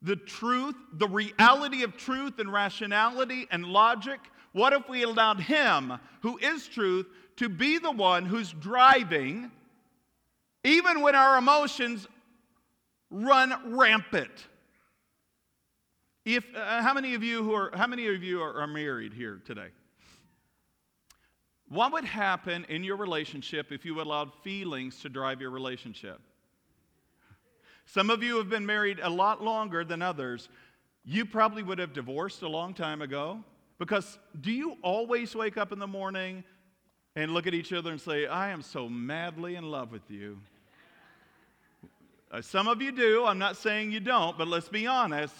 The 0.03 0.15
truth, 0.15 0.77
the 0.93 1.09
reality 1.09 1.83
of 1.83 1.97
truth 1.97 2.39
and 2.39 2.53
rationality 2.53 3.49
and 3.51 3.65
logic 3.65 4.21
what 4.53 4.73
if 4.73 4.89
we 4.89 5.03
allowed 5.03 5.41
Him, 5.41 5.99
who 6.23 6.39
is 6.39 6.67
truth, 6.67 7.07
to 7.37 7.49
be 7.49 7.79
the 7.79 7.91
one 7.91 8.25
who's 8.27 8.53
driving, 8.53 9.51
even 10.65 11.01
when 11.01 11.15
our 11.15 11.39
emotions 11.39 12.07
run 13.11 13.77
rampant? 13.77 14.49
If, 16.25 16.45
uh, 16.55 16.83
how 16.83 16.93
many 16.93 17.15
of 17.15 17.23
you 17.23 17.43
who 17.43 17.55
are, 17.55 17.71
how 17.75 17.87
many 17.87 18.07
of 18.09 18.23
you 18.23 18.43
are, 18.43 18.61
are 18.61 18.67
married 18.67 19.15
here 19.15 19.41
today? 19.45 19.69
What 21.69 21.93
would 21.93 22.05
happen 22.05 22.67
in 22.69 22.83
your 22.83 22.97
relationship 22.97 23.71
if 23.71 23.85
you 23.85 24.01
allowed 24.01 24.33
feelings 24.43 25.01
to 25.03 25.09
drive 25.09 25.41
your 25.41 25.51
relationship? 25.51 26.21
Some 27.87 28.11
of 28.11 28.23
you 28.23 28.37
have 28.39 28.51
been 28.51 28.67
married 28.67 28.99
a 29.03 29.09
lot 29.09 29.43
longer 29.43 29.85
than 29.85 30.03
others. 30.03 30.49
You 31.05 31.25
probably 31.25 31.63
would 31.63 31.79
have 31.79 31.93
divorced 31.93 32.43
a 32.43 32.49
long 32.49 32.75
time 32.75 33.03
ago. 33.03 33.43
Because 33.81 34.19
do 34.39 34.53
you 34.53 34.77
always 34.83 35.35
wake 35.35 35.57
up 35.57 35.73
in 35.73 35.79
the 35.79 35.87
morning 35.87 36.45
and 37.17 37.33
look 37.33 37.47
at 37.47 37.55
each 37.55 37.73
other 37.73 37.91
and 37.91 37.99
say, 37.99 38.27
I 38.27 38.51
am 38.51 38.61
so 38.61 38.91
madly 38.91 39.57
in 39.57 39.65
love 39.65 39.91
with 39.91 40.09
you? 40.11 40.39
Uh, 42.31 42.43
some 42.43 42.69
of 42.69 42.83
you 42.83 42.93
do. 42.93 43.25
I'm 43.25 43.39
not 43.39 43.57
saying 43.57 43.91
you 43.91 43.99
don't, 43.99 44.37
but 44.37 44.49
let's 44.49 44.69
be 44.69 44.87
honest. 44.87 45.35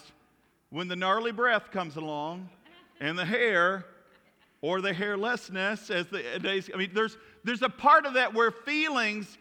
When 0.71 0.87
the 0.87 0.95
gnarly 0.95 1.31
breath 1.31 1.69
comes 1.69 1.97
along 1.97 2.49
and 2.99 3.17
the 3.17 3.25
hair, 3.25 3.85
or 4.61 4.81
the 4.81 4.91
hairlessness 4.91 5.91
as 5.91 6.07
the 6.07 6.23
days, 6.41 6.67
I 6.73 6.77
mean, 6.77 6.89
there's, 6.95 7.17
there's 7.43 7.61
a 7.61 7.69
part 7.69 8.07
of 8.07 8.15
that 8.15 8.33
where 8.33 8.49
feelings 8.49 9.37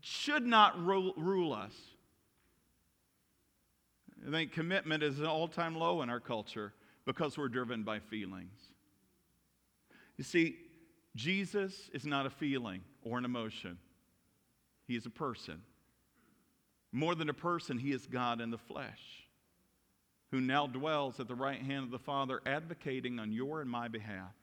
should 0.00 0.46
not 0.46 0.80
rule, 0.80 1.14
rule 1.16 1.52
us. 1.52 1.74
I 4.26 4.30
think 4.30 4.52
commitment 4.52 5.02
is 5.02 5.18
an 5.18 5.26
all 5.26 5.48
time 5.48 5.76
low 5.76 6.02
in 6.02 6.10
our 6.10 6.20
culture 6.20 6.72
because 7.06 7.38
we're 7.38 7.48
driven 7.48 7.82
by 7.84 8.00
feelings. 8.00 8.58
You 10.16 10.24
see, 10.24 10.56
Jesus 11.14 11.88
is 11.94 12.04
not 12.04 12.26
a 12.26 12.30
feeling 12.30 12.82
or 13.02 13.16
an 13.16 13.24
emotion, 13.24 13.78
He 14.86 14.96
is 14.96 15.06
a 15.06 15.10
person. 15.10 15.62
More 16.92 17.14
than 17.14 17.28
a 17.28 17.34
person, 17.34 17.78
He 17.78 17.92
is 17.92 18.06
God 18.06 18.40
in 18.40 18.50
the 18.50 18.58
flesh. 18.58 19.26
who 20.30 20.40
now 20.40 20.66
dwells 20.66 21.20
at 21.20 21.28
the 21.28 21.34
right 21.34 21.62
hand 21.62 21.84
of 21.84 21.90
the 21.90 21.98
Father, 21.98 22.40
advocating 22.46 23.18
on 23.18 23.32
your 23.32 23.60
and 23.60 23.70
my 23.70 23.88
behalf 23.88 24.34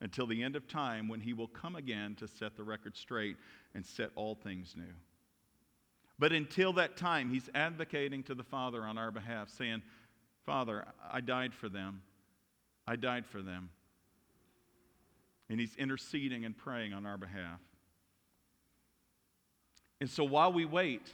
until 0.00 0.26
the 0.26 0.42
end 0.42 0.56
of 0.56 0.66
time 0.68 1.08
when 1.08 1.20
he 1.20 1.32
will 1.32 1.48
come 1.48 1.76
again 1.76 2.14
to 2.14 2.28
set 2.28 2.56
the 2.56 2.62
record 2.62 2.96
straight 2.96 3.36
and 3.74 3.84
set 3.84 4.10
all 4.14 4.34
things 4.34 4.74
new. 4.76 4.94
But 6.18 6.32
until 6.32 6.72
that 6.74 6.96
time, 6.96 7.30
he's 7.30 7.48
advocating 7.54 8.22
to 8.24 8.34
the 8.34 8.44
Father 8.44 8.82
on 8.82 8.98
our 8.98 9.10
behalf, 9.10 9.50
saying, 9.50 9.82
Father, 10.46 10.86
I 11.10 11.20
died 11.20 11.54
for 11.54 11.68
them. 11.68 12.02
I 12.86 12.96
died 12.96 13.26
for 13.26 13.42
them. 13.42 13.70
And 15.48 15.60
he's 15.60 15.74
interceding 15.76 16.44
and 16.44 16.56
praying 16.56 16.92
on 16.92 17.06
our 17.06 17.18
behalf. 17.18 17.60
And 20.00 20.08
so 20.08 20.24
while 20.24 20.52
we 20.52 20.64
wait, 20.64 21.12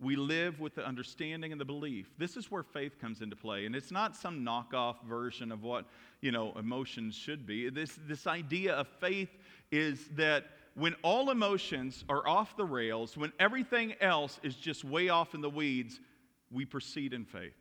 we 0.00 0.16
live 0.16 0.60
with 0.60 0.74
the 0.74 0.84
understanding 0.84 1.52
and 1.52 1.60
the 1.60 1.64
belief. 1.64 2.10
This 2.18 2.36
is 2.36 2.50
where 2.50 2.64
faith 2.64 3.00
comes 3.00 3.22
into 3.22 3.36
play. 3.36 3.66
And 3.66 3.76
it's 3.76 3.92
not 3.92 4.16
some 4.16 4.44
knockoff 4.44 4.96
version 5.08 5.52
of 5.52 5.62
what, 5.62 5.86
you 6.20 6.32
know, 6.32 6.52
emotions 6.58 7.14
should 7.14 7.46
be. 7.46 7.70
This, 7.70 7.98
this 8.06 8.26
idea 8.26 8.74
of 8.74 8.88
faith 9.00 9.30
is 9.70 10.08
that 10.16 10.46
when 10.74 10.94
all 11.02 11.30
emotions 11.30 12.04
are 12.08 12.26
off 12.26 12.56
the 12.56 12.64
rails, 12.64 13.16
when 13.16 13.32
everything 13.38 13.94
else 14.00 14.40
is 14.42 14.56
just 14.56 14.84
way 14.84 15.08
off 15.08 15.34
in 15.34 15.40
the 15.40 15.50
weeds, 15.50 16.00
we 16.50 16.64
proceed 16.64 17.12
in 17.12 17.24
faith. 17.24 17.54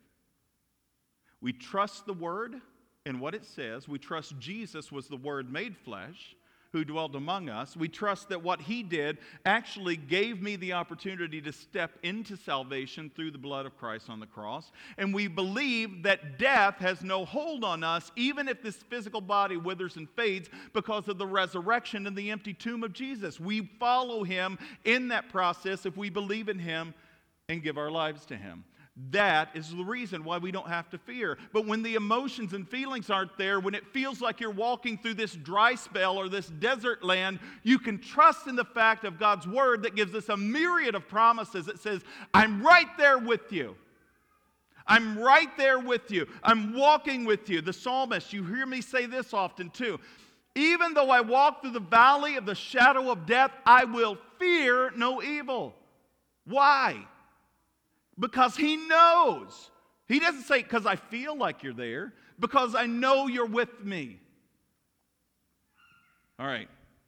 We 1.41 1.53
trust 1.53 2.05
the 2.05 2.13
Word 2.13 2.55
and 3.05 3.19
what 3.19 3.33
it 3.33 3.45
says. 3.45 3.87
We 3.87 3.99
trust 3.99 4.37
Jesus 4.39 4.91
was 4.91 5.07
the 5.07 5.17
Word 5.17 5.51
made 5.51 5.75
flesh 5.75 6.35
who 6.71 6.85
dwelt 6.85 7.15
among 7.15 7.49
us. 7.49 7.75
We 7.75 7.89
trust 7.89 8.29
that 8.29 8.41
what 8.41 8.61
he 8.61 8.81
did 8.81 9.17
actually 9.45 9.97
gave 9.97 10.41
me 10.41 10.55
the 10.55 10.73
opportunity 10.73 11.41
to 11.41 11.51
step 11.51 11.91
into 12.01 12.37
salvation 12.37 13.11
through 13.13 13.31
the 13.31 13.37
blood 13.37 13.65
of 13.65 13.77
Christ 13.77 14.09
on 14.09 14.19
the 14.19 14.25
cross. 14.25 14.71
And 14.97 15.13
we 15.13 15.27
believe 15.27 16.03
that 16.03 16.39
death 16.39 16.77
has 16.77 17.03
no 17.03 17.25
hold 17.25 17.63
on 17.63 17.83
us, 17.83 18.11
even 18.15 18.47
if 18.47 18.63
this 18.63 18.77
physical 18.77 19.21
body 19.21 19.57
withers 19.57 19.97
and 19.97 20.09
fades, 20.11 20.49
because 20.73 21.07
of 21.09 21.17
the 21.17 21.27
resurrection 21.27 22.07
and 22.07 22.15
the 22.15 22.31
empty 22.31 22.53
tomb 22.53 22.83
of 22.83 22.93
Jesus. 22.93 23.39
We 23.39 23.69
follow 23.79 24.23
him 24.23 24.57
in 24.85 25.09
that 25.09 25.29
process 25.29 25.85
if 25.85 25.97
we 25.97 26.09
believe 26.09 26.47
in 26.47 26.59
him 26.59 26.93
and 27.49 27.61
give 27.61 27.77
our 27.77 27.91
lives 27.91 28.25
to 28.27 28.37
him. 28.37 28.63
That 29.11 29.49
is 29.53 29.73
the 29.73 29.85
reason 29.85 30.25
why 30.25 30.37
we 30.37 30.51
don't 30.51 30.67
have 30.67 30.89
to 30.89 30.97
fear. 30.97 31.37
But 31.53 31.65
when 31.65 31.81
the 31.81 31.95
emotions 31.95 32.53
and 32.53 32.67
feelings 32.67 33.09
aren't 33.09 33.37
there, 33.37 33.59
when 33.59 33.73
it 33.73 33.87
feels 33.93 34.19
like 34.19 34.41
you're 34.41 34.51
walking 34.51 34.97
through 34.97 35.13
this 35.13 35.33
dry 35.33 35.75
spell 35.75 36.17
or 36.17 36.27
this 36.27 36.47
desert 36.47 37.01
land, 37.01 37.39
you 37.63 37.79
can 37.79 37.99
trust 37.99 38.47
in 38.47 38.55
the 38.57 38.65
fact 38.65 39.05
of 39.05 39.17
God's 39.17 39.47
word 39.47 39.83
that 39.83 39.95
gives 39.95 40.13
us 40.13 40.27
a 40.27 40.35
myriad 40.35 40.93
of 40.93 41.07
promises. 41.07 41.69
It 41.69 41.79
says, 41.79 42.01
I'm 42.33 42.61
right 42.61 42.89
there 42.97 43.17
with 43.17 43.51
you. 43.51 43.75
I'm 44.85 45.17
right 45.17 45.55
there 45.57 45.79
with 45.79 46.11
you. 46.11 46.27
I'm 46.43 46.73
walking 46.73 47.23
with 47.23 47.49
you. 47.49 47.61
The 47.61 47.71
psalmist, 47.71 48.33
you 48.33 48.43
hear 48.43 48.65
me 48.65 48.81
say 48.81 49.05
this 49.05 49.33
often 49.33 49.69
too. 49.69 50.01
Even 50.53 50.93
though 50.93 51.09
I 51.09 51.21
walk 51.21 51.61
through 51.61 51.71
the 51.71 51.79
valley 51.79 52.35
of 52.35 52.45
the 52.45 52.55
shadow 52.55 53.09
of 53.09 53.25
death, 53.25 53.51
I 53.65 53.85
will 53.85 54.17
fear 54.37 54.91
no 54.97 55.23
evil. 55.23 55.73
Why? 56.45 57.05
Because 58.19 58.55
He 58.55 58.75
knows. 58.75 59.69
He 60.07 60.19
doesn't 60.19 60.43
say, 60.43 60.61
because 60.61 60.85
I 60.85 60.97
feel 60.97 61.37
like 61.37 61.63
you're 61.63 61.73
there, 61.73 62.13
because 62.39 62.75
I 62.75 62.85
know 62.85 63.27
you're 63.27 63.45
with 63.45 63.83
me. 63.83 64.19
All 66.37 66.47
right, 66.47 66.67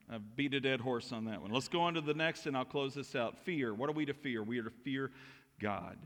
I've 0.09 0.35
beat 0.35 0.53
a 0.53 0.59
dead 0.59 0.79
horse 0.79 1.11
on 1.11 1.25
that 1.25 1.41
one. 1.41 1.51
Let's 1.51 1.67
go 1.67 1.81
on 1.81 1.95
to 1.95 2.01
the 2.01 2.13
next, 2.13 2.45
and 2.45 2.55
I'll 2.55 2.65
close 2.65 2.93
this 2.93 3.15
out. 3.15 3.39
Fear. 3.39 3.73
What 3.73 3.89
are 3.89 3.93
we 3.93 4.05
to 4.05 4.13
fear? 4.13 4.43
We 4.43 4.59
are 4.59 4.63
to 4.63 4.69
fear 4.69 5.11
God. 5.59 5.97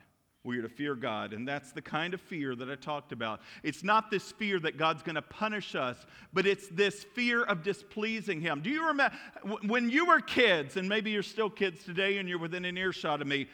We 0.44 0.60
are 0.60 0.62
to 0.62 0.70
fear 0.70 0.96
God. 0.96 1.34
And 1.34 1.46
that's 1.46 1.74
the 1.74 1.82
kind 1.82 2.14
of 2.14 2.22
fear 2.22 2.56
that 2.56 2.70
I 2.70 2.76
talked 2.76 3.12
about. 3.12 3.42
It's 3.64 3.84
not 3.84 4.10
this 4.10 4.32
fear 4.32 4.62
that 4.62 4.78
God's 4.78 5.04
going 5.04 5.16
to 5.16 5.22
punish 5.22 5.76
us, 5.76 5.98
but 6.32 6.48
it's 6.48 6.70
this 6.70 7.04
fear 7.04 7.44
of 7.44 7.64
displeasing 7.64 8.40
Him. 8.40 8.62
Do 8.62 8.70
you 8.70 8.88
remember 8.88 9.18
when 9.66 9.90
you 9.90 10.06
were 10.06 10.22
kids, 10.22 10.78
and 10.78 10.88
maybe 10.88 11.12
you're 11.12 11.22
still 11.22 11.50
kids 11.50 11.84
today 11.84 12.18
and 12.18 12.30
you're 12.30 12.40
within 12.40 12.64
an 12.64 12.78
earshot 12.78 13.22
of 13.22 13.28
me? 13.28 13.48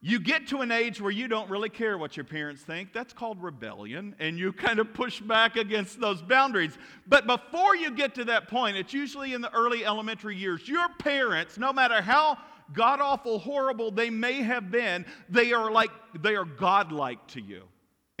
You 0.00 0.20
get 0.20 0.46
to 0.48 0.60
an 0.60 0.70
age 0.70 1.00
where 1.00 1.10
you 1.10 1.26
don't 1.26 1.50
really 1.50 1.68
care 1.68 1.98
what 1.98 2.16
your 2.16 2.22
parents 2.22 2.62
think. 2.62 2.92
That's 2.92 3.12
called 3.12 3.42
rebellion, 3.42 4.14
and 4.20 4.38
you 4.38 4.52
kind 4.52 4.78
of 4.78 4.94
push 4.94 5.20
back 5.20 5.56
against 5.56 5.98
those 5.98 6.22
boundaries. 6.22 6.78
But 7.08 7.26
before 7.26 7.74
you 7.74 7.90
get 7.90 8.14
to 8.14 8.24
that 8.26 8.46
point, 8.46 8.76
it's 8.76 8.94
usually 8.94 9.34
in 9.34 9.40
the 9.40 9.52
early 9.52 9.84
elementary 9.84 10.36
years. 10.36 10.68
Your 10.68 10.88
parents, 11.00 11.58
no 11.58 11.72
matter 11.72 12.00
how 12.00 12.38
god 12.72 13.00
awful, 13.00 13.40
horrible 13.40 13.90
they 13.90 14.08
may 14.08 14.42
have 14.42 14.70
been, 14.70 15.04
they 15.28 15.52
are 15.52 15.70
like 15.70 15.90
they 16.22 16.36
are 16.36 16.44
godlike 16.44 17.26
to 17.28 17.40
you 17.40 17.64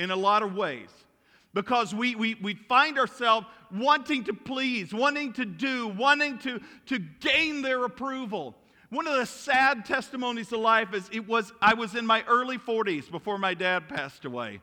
in 0.00 0.10
a 0.10 0.16
lot 0.16 0.42
of 0.42 0.56
ways. 0.56 0.88
Because 1.54 1.94
we, 1.94 2.14
we, 2.16 2.34
we 2.42 2.54
find 2.54 2.98
ourselves 2.98 3.46
wanting 3.72 4.24
to 4.24 4.32
please, 4.32 4.92
wanting 4.92 5.32
to 5.34 5.44
do, 5.44 5.88
wanting 5.88 6.38
to, 6.38 6.60
to 6.86 6.98
gain 6.98 7.62
their 7.62 7.84
approval. 7.84 8.54
One 8.90 9.06
of 9.06 9.18
the 9.18 9.26
sad 9.26 9.84
testimonies 9.84 10.50
of 10.52 10.60
life 10.60 10.94
is 10.94 11.08
it 11.12 11.28
was 11.28 11.52
I 11.60 11.74
was 11.74 11.94
in 11.94 12.06
my 12.06 12.24
early 12.26 12.56
40s 12.56 13.10
before 13.10 13.36
my 13.36 13.52
dad 13.52 13.88
passed 13.88 14.24
away. 14.24 14.60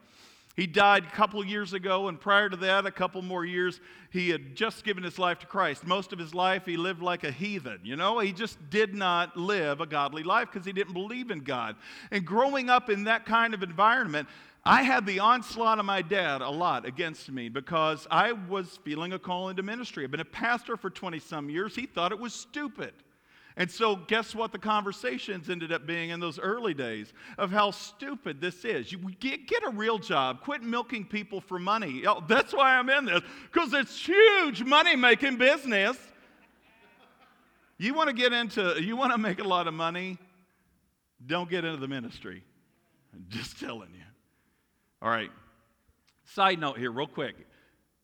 He 0.56 0.66
died 0.66 1.04
a 1.04 1.12
couple 1.12 1.46
years 1.46 1.74
ago, 1.74 2.08
and 2.08 2.20
prior 2.20 2.50
to 2.50 2.56
that, 2.58 2.86
a 2.86 2.92
couple 2.92 3.22
more 3.22 3.44
years, 3.44 3.82
he 4.10 4.30
had 4.30 4.56
just 4.56 4.86
given 4.86 5.04
his 5.04 5.20
life 5.20 5.40
to 5.40 5.46
Christ. 5.46 5.86
Most 5.86 6.14
of 6.14 6.18
his 6.18 6.34
life, 6.34 6.66
he 6.66 6.78
lived 6.78 7.02
like 7.02 7.26
a 7.26 7.32
heathen. 7.32 7.82
You 7.84 7.98
know, 7.98 8.20
he 8.20 8.32
just 8.32 8.58
did 8.70 8.96
not 8.96 9.36
live 9.36 9.82
a 9.82 9.86
godly 9.86 10.24
life 10.24 10.48
because 10.52 10.66
he 10.66 10.72
didn't 10.72 10.94
believe 10.94 11.30
in 11.30 11.40
God. 11.40 11.76
And 12.10 12.26
growing 12.26 12.70
up 12.70 12.90
in 12.90 13.04
that 13.04 13.26
kind 13.26 13.54
of 13.54 13.64
environment, 13.64 14.30
I 14.64 14.84
had 14.84 15.06
the 15.06 15.20
onslaught 15.20 15.78
of 15.78 15.86
my 15.86 16.02
dad 16.02 16.42
a 16.42 16.50
lot 16.50 16.86
against 16.86 17.30
me 17.30 17.50
because 17.50 18.08
I 18.10 18.32
was 18.32 18.80
feeling 18.84 19.12
a 19.12 19.20
call 19.20 19.50
into 19.50 19.62
ministry. 19.62 20.06
I've 20.06 20.12
been 20.12 20.22
a 20.22 20.26
pastor 20.26 20.78
for 20.78 20.90
20 20.90 21.20
some 21.20 21.50
years. 21.50 21.76
He 21.76 21.86
thought 21.86 22.14
it 22.14 22.20
was 22.20 22.34
stupid. 22.34 22.94
And 23.58 23.72
so, 23.72 23.96
guess 23.96 24.36
what 24.36 24.52
the 24.52 24.60
conversations 24.60 25.50
ended 25.50 25.72
up 25.72 25.88
being 25.88 26.10
in 26.10 26.20
those 26.20 26.38
early 26.40 26.74
days 26.74 27.14
of 27.38 27.52
how 27.52 27.72
stupid 27.72 28.42
this 28.42 28.66
is? 28.66 28.92
You 28.92 28.98
get, 29.20 29.48
get 29.48 29.64
a 29.64 29.70
real 29.70 29.98
job, 29.98 30.42
quit 30.42 30.62
milking 30.62 31.06
people 31.06 31.40
for 31.40 31.58
money. 31.58 32.04
That's 32.28 32.54
why 32.54 32.78
I'm 32.78 32.90
in 32.90 33.06
this, 33.06 33.22
because 33.52 33.74
it's 33.74 34.06
huge 34.06 34.64
money 34.64 34.98
making 34.98 35.38
business. 35.38 35.98
You 37.78 37.94
want 37.94 38.10
to 38.10 38.16
get 38.16 38.34
into, 38.34 38.82
you 38.82 38.98
want 38.98 39.14
to 39.14 39.18
make 39.18 39.40
a 39.40 39.48
lot 39.48 39.68
of 39.68 39.74
money, 39.74 40.18
don't 41.26 41.50
get 41.50 41.64
into 41.64 41.80
the 41.80 41.88
ministry. 41.88 42.44
I'm 43.14 43.26
just 43.30 43.58
telling 43.60 43.90
you. 43.94 44.04
All 45.02 45.10
right. 45.10 45.32
Side 46.26 46.60
note 46.60 46.78
here, 46.78 46.92
real 46.92 47.08
quick. 47.08 47.36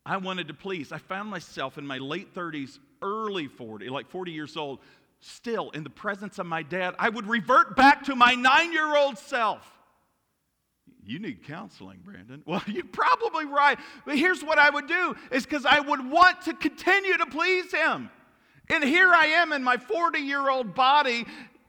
I 0.06 0.18
wanted 0.18 0.48
to 0.48 0.54
please. 0.54 0.92
I 0.92 0.98
found 0.98 1.30
myself 1.30 1.78
in 1.78 1.86
my 1.86 1.98
late 1.98 2.34
30s, 2.34 2.80
early 3.02 3.48
40, 3.48 3.90
like 3.90 4.10
40 4.10 4.32
years 4.32 4.58
old, 4.58 4.80
still 5.22 5.70
in 5.72 5.84
the 5.84 5.90
presence 5.90 6.40
of 6.40 6.46
my 6.46 6.64
dad, 6.64 6.96
I 7.00 7.10
would 7.10 7.28
revert 7.28 7.76
back 7.76 8.04
to 8.06 8.16
my 8.16 8.36
nine 8.36 8.74
year 8.74 8.96
old 8.96 9.18
self. 9.18 9.66
You 11.04 11.20
need 11.20 11.44
counseling, 11.46 12.00
Brandon. 12.04 12.44
Well, 12.46 12.64
you're 12.68 12.84
probably 12.86 13.46
right. 13.46 13.80
But 14.06 14.18
here's 14.18 14.44
what 14.44 14.60
I 14.60 14.70
would 14.70 14.88
do 14.88 15.16
is 15.32 15.46
because 15.46 15.66
I 15.66 15.80
would 15.80 16.10
want 16.10 16.42
to 16.44 16.54
continue 16.54 17.18
to 17.18 17.26
please 17.28 17.72
him. 17.72 18.10
And 18.70 18.84
here 18.84 19.12
I 19.14 19.28
am 19.28 19.54
in 19.54 19.64
my 19.64 19.78
40 19.78 20.20
year 20.20 20.50
old 20.50 20.76
body, 20.76 21.26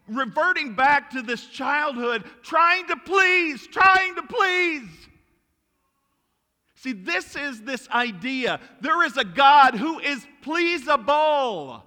reverting 0.09 0.75
back 0.75 1.11
to 1.11 1.23
this 1.23 1.47
childhood, 1.47 2.25
trying 2.43 2.87
to 2.89 2.97
please, 2.97 3.67
trying 3.67 4.15
to 4.17 4.23
please. 4.23 4.89
See, 6.77 6.93
this 6.93 7.37
is 7.37 7.63
this 7.63 7.89
idea. 7.91 8.61
There 8.81 9.05
is 9.05 9.17
a 9.17 9.25
God 9.25 9.77
who 9.77 10.01
is 10.01 10.27
pleasable. 10.43 11.83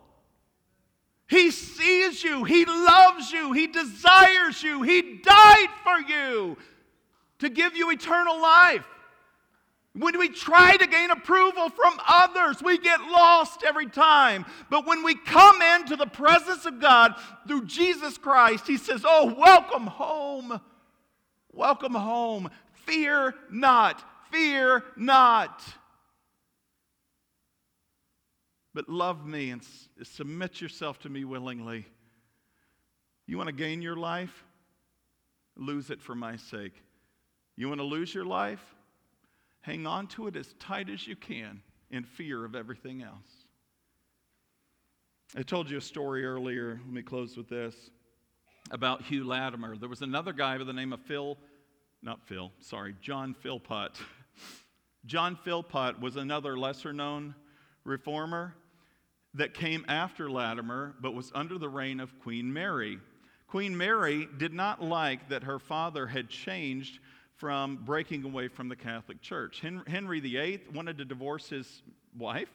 He 1.27 1.49
sees 1.51 2.23
you. 2.23 2.43
He 2.43 2.65
loves 2.65 3.31
you. 3.31 3.51
He 3.53 3.67
desires 3.67 4.61
you. 4.61 4.83
He 4.83 5.19
died 5.23 5.69
for 5.83 5.99
you 5.99 6.57
to 7.39 7.49
give 7.49 7.75
you 7.75 7.91
eternal 7.91 8.39
life. 8.39 8.85
When 9.93 10.19
we 10.19 10.27
try 10.27 10.75
to 10.75 10.87
gain 10.87 11.09
approval 11.09 11.69
from 11.69 11.99
others, 12.07 12.61
we 12.61 12.77
get 12.77 12.99
lost 12.99 13.63
every 13.65 13.87
time. 13.87 14.45
But 14.69 14.85
when 14.85 15.03
we 15.03 15.15
come 15.15 15.61
into 15.61 15.95
the 15.95 16.05
presence 16.05 16.65
of 16.65 16.81
God 16.81 17.15
through 17.47 17.65
Jesus 17.65 18.17
Christ, 18.17 18.67
He 18.67 18.77
says, 18.77 19.03
Oh, 19.05 19.33
welcome 19.37 19.87
home. 19.87 20.59
Welcome 21.53 21.93
home. 21.93 22.49
Fear 22.85 23.35
not. 23.49 24.03
Fear 24.31 24.83
not 24.97 25.63
but 28.75 28.89
love 28.89 29.25
me 29.25 29.49
and 29.49 29.61
submit 30.03 30.61
yourself 30.61 30.99
to 30.99 31.09
me 31.09 31.23
willingly. 31.23 31.87
You 33.25 33.37
want 33.37 33.47
to 33.47 33.55
gain 33.55 33.81
your 33.81 33.95
life? 33.95 34.43
Lose 35.55 35.89
it 35.89 36.01
for 36.01 36.13
my 36.13 36.35
sake. 36.35 36.73
You 37.55 37.69
want 37.69 37.79
to 37.79 37.85
lose 37.85 38.13
your 38.13 38.25
life? 38.25 38.75
Hang 39.61 39.87
on 39.87 40.07
to 40.09 40.27
it 40.27 40.35
as 40.35 40.53
tight 40.59 40.89
as 40.89 41.07
you 41.07 41.15
can 41.15 41.61
in 41.89 42.03
fear 42.03 42.43
of 42.43 42.53
everything 42.53 43.01
else. 43.01 43.45
I 45.35 45.41
told 45.41 45.71
you 45.71 45.77
a 45.77 45.81
story 45.81 46.25
earlier. 46.25 46.79
Let 46.85 46.93
me 46.93 47.01
close 47.01 47.37
with 47.37 47.49
this 47.49 47.75
about 48.71 49.01
Hugh 49.01 49.23
Latimer. 49.23 49.77
There 49.77 49.89
was 49.89 50.01
another 50.01 50.33
guy 50.33 50.57
by 50.57 50.65
the 50.65 50.73
name 50.73 50.93
of 50.93 50.99
Phil 51.01 51.37
not 52.05 52.21
Phil, 52.27 52.51
sorry, 52.59 52.95
John 53.01 53.33
Philpott. 53.33 53.97
John 55.07 55.35
Philpott 55.43 55.99
was 55.99 56.17
another 56.17 56.55
lesser 56.55 56.93
known 56.93 57.33
reformer 57.83 58.53
that 59.35 59.53
came 59.53 59.85
after 59.87 60.29
Latimer, 60.29 60.95
but 61.01 61.13
was 61.13 61.31
under 61.35 61.57
the 61.57 61.69
reign 61.69 61.99
of 61.99 62.17
Queen 62.19 62.51
Mary. 62.51 62.99
Queen 63.47 63.77
Mary 63.77 64.27
did 64.37 64.53
not 64.53 64.81
like 64.81 65.29
that 65.29 65.43
her 65.43 65.59
father 65.59 66.07
had 66.07 66.29
changed 66.29 66.99
from 67.35 67.77
breaking 67.83 68.23
away 68.23 68.47
from 68.47 68.69
the 68.69 68.75
Catholic 68.75 69.21
Church. 69.21 69.61
Henry 69.87 70.19
VIII 70.21 70.61
wanted 70.73 70.97
to 70.97 71.05
divorce 71.05 71.49
his 71.49 71.83
wife, 72.17 72.49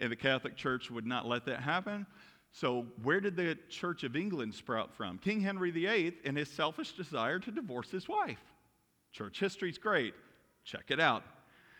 and 0.00 0.10
the 0.10 0.16
Catholic 0.16 0.56
Church 0.56 0.90
would 0.90 1.06
not 1.06 1.26
let 1.26 1.46
that 1.46 1.60
happen. 1.60 2.06
So, 2.52 2.86
where 3.02 3.20
did 3.20 3.36
the 3.36 3.56
Church 3.68 4.02
of 4.02 4.16
England 4.16 4.54
sprout 4.54 4.94
from? 4.94 5.18
King 5.18 5.40
Henry 5.40 5.70
VIII 5.70 6.16
and 6.24 6.36
his 6.36 6.50
selfish 6.50 6.92
desire 6.92 7.38
to 7.38 7.50
divorce 7.50 7.90
his 7.90 8.08
wife. 8.08 8.40
Church 9.12 9.38
history's 9.38 9.78
great. 9.78 10.14
Check 10.64 10.86
it 10.88 10.98
out. 10.98 11.22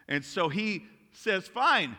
And 0.09 0.25
so 0.25 0.49
he 0.49 0.85
says, 1.13 1.49
Fine, 1.49 1.97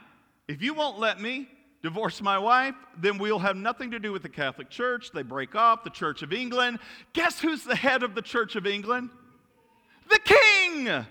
if 0.48 0.62
you 0.62 0.74
won't 0.74 1.00
let 1.00 1.20
me 1.20 1.50
divorce 1.84 2.22
my 2.22 2.38
wife, 2.38 2.76
then 3.00 3.18
we'll 3.18 3.40
have 3.40 3.56
nothing 3.56 3.92
to 3.92 4.00
do 4.00 4.12
with 4.12 4.24
the 4.24 4.30
Catholic 4.30 4.70
Church. 4.70 5.12
They 5.14 5.22
break 5.24 5.56
off, 5.56 5.84
the 5.84 5.90
Church 5.90 6.22
of 6.22 6.34
England. 6.34 6.80
Guess 7.14 7.40
who's 7.40 7.64
the 7.64 7.76
head 7.76 8.04
of 8.04 8.16
the 8.16 8.22
Church 8.22 8.56
of 8.56 8.66
England? 8.66 9.10
The 10.10 10.20
king! 10.20 10.86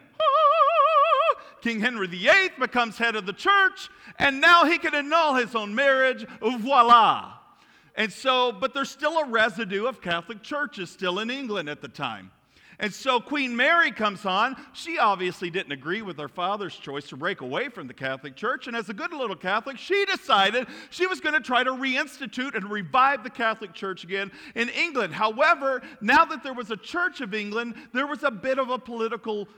King 1.63 1.81
Henry 1.81 2.07
VIII 2.07 2.51
becomes 2.59 2.99
head 2.99 3.17
of 3.17 3.27
the 3.27 3.33
church, 3.33 3.89
and 4.19 4.41
now 4.41 4.65
he 4.65 4.79
can 4.79 4.95
annul 4.95 5.35
his 5.35 5.55
own 5.55 5.75
marriage. 5.75 6.25
Voila! 6.41 7.39
And 7.97 8.13
so, 8.13 8.53
but 8.53 8.75
there's 8.75 8.91
still 8.91 9.19
a 9.19 9.27
residue 9.27 9.87
of 9.87 10.01
Catholic 10.01 10.43
churches 10.43 10.91
still 10.91 11.19
in 11.19 11.31
England 11.31 11.69
at 11.69 11.81
the 11.81 11.89
time. 11.89 12.31
And 12.79 12.93
so 12.93 13.21
Queen 13.21 13.57
Mary 13.57 13.91
comes 13.91 14.27
on. 14.27 14.57
She 14.73 14.99
obviously 14.99 15.51
didn't 15.51 15.73
agree 15.73 16.03
with 16.03 16.19
her 16.19 16.29
father's 16.29 16.77
choice 16.77 17.09
to 17.09 17.17
break 17.17 17.41
away 17.41 17.69
from 17.69 17.87
the 17.87 17.95
Catholic 17.95 18.37
Church. 18.37 18.67
And 18.67 18.77
as 18.77 18.89
a 18.89 18.95
good 18.95 19.13
little 19.13 19.37
Catholic, 19.37 19.79
she 19.79 20.05
decided 20.05 20.67
she 20.91 21.07
was 21.07 21.21
going 21.21 21.35
to 21.35 21.41
try 21.41 21.65
to 21.65 21.71
reinstitute 21.71 22.55
and 22.55 22.71
revive 22.71 23.25
the 23.25 23.31
Catholic 23.31 23.73
Church 23.73 24.05
again 24.05 24.31
in 24.55 24.69
England. 24.69 25.15
However, 25.15 25.83
now 26.01 26.25
that 26.27 26.43
there 26.43 26.55
was 26.55 26.71
a 26.71 26.77
Church 26.77 27.21
of 27.21 27.35
England, 27.35 27.75
there 27.93 28.07
was 28.07 28.23
a 28.23 28.31
bit 28.31 28.59
of 28.59 28.71
a 28.71 28.79
political 28.79 29.49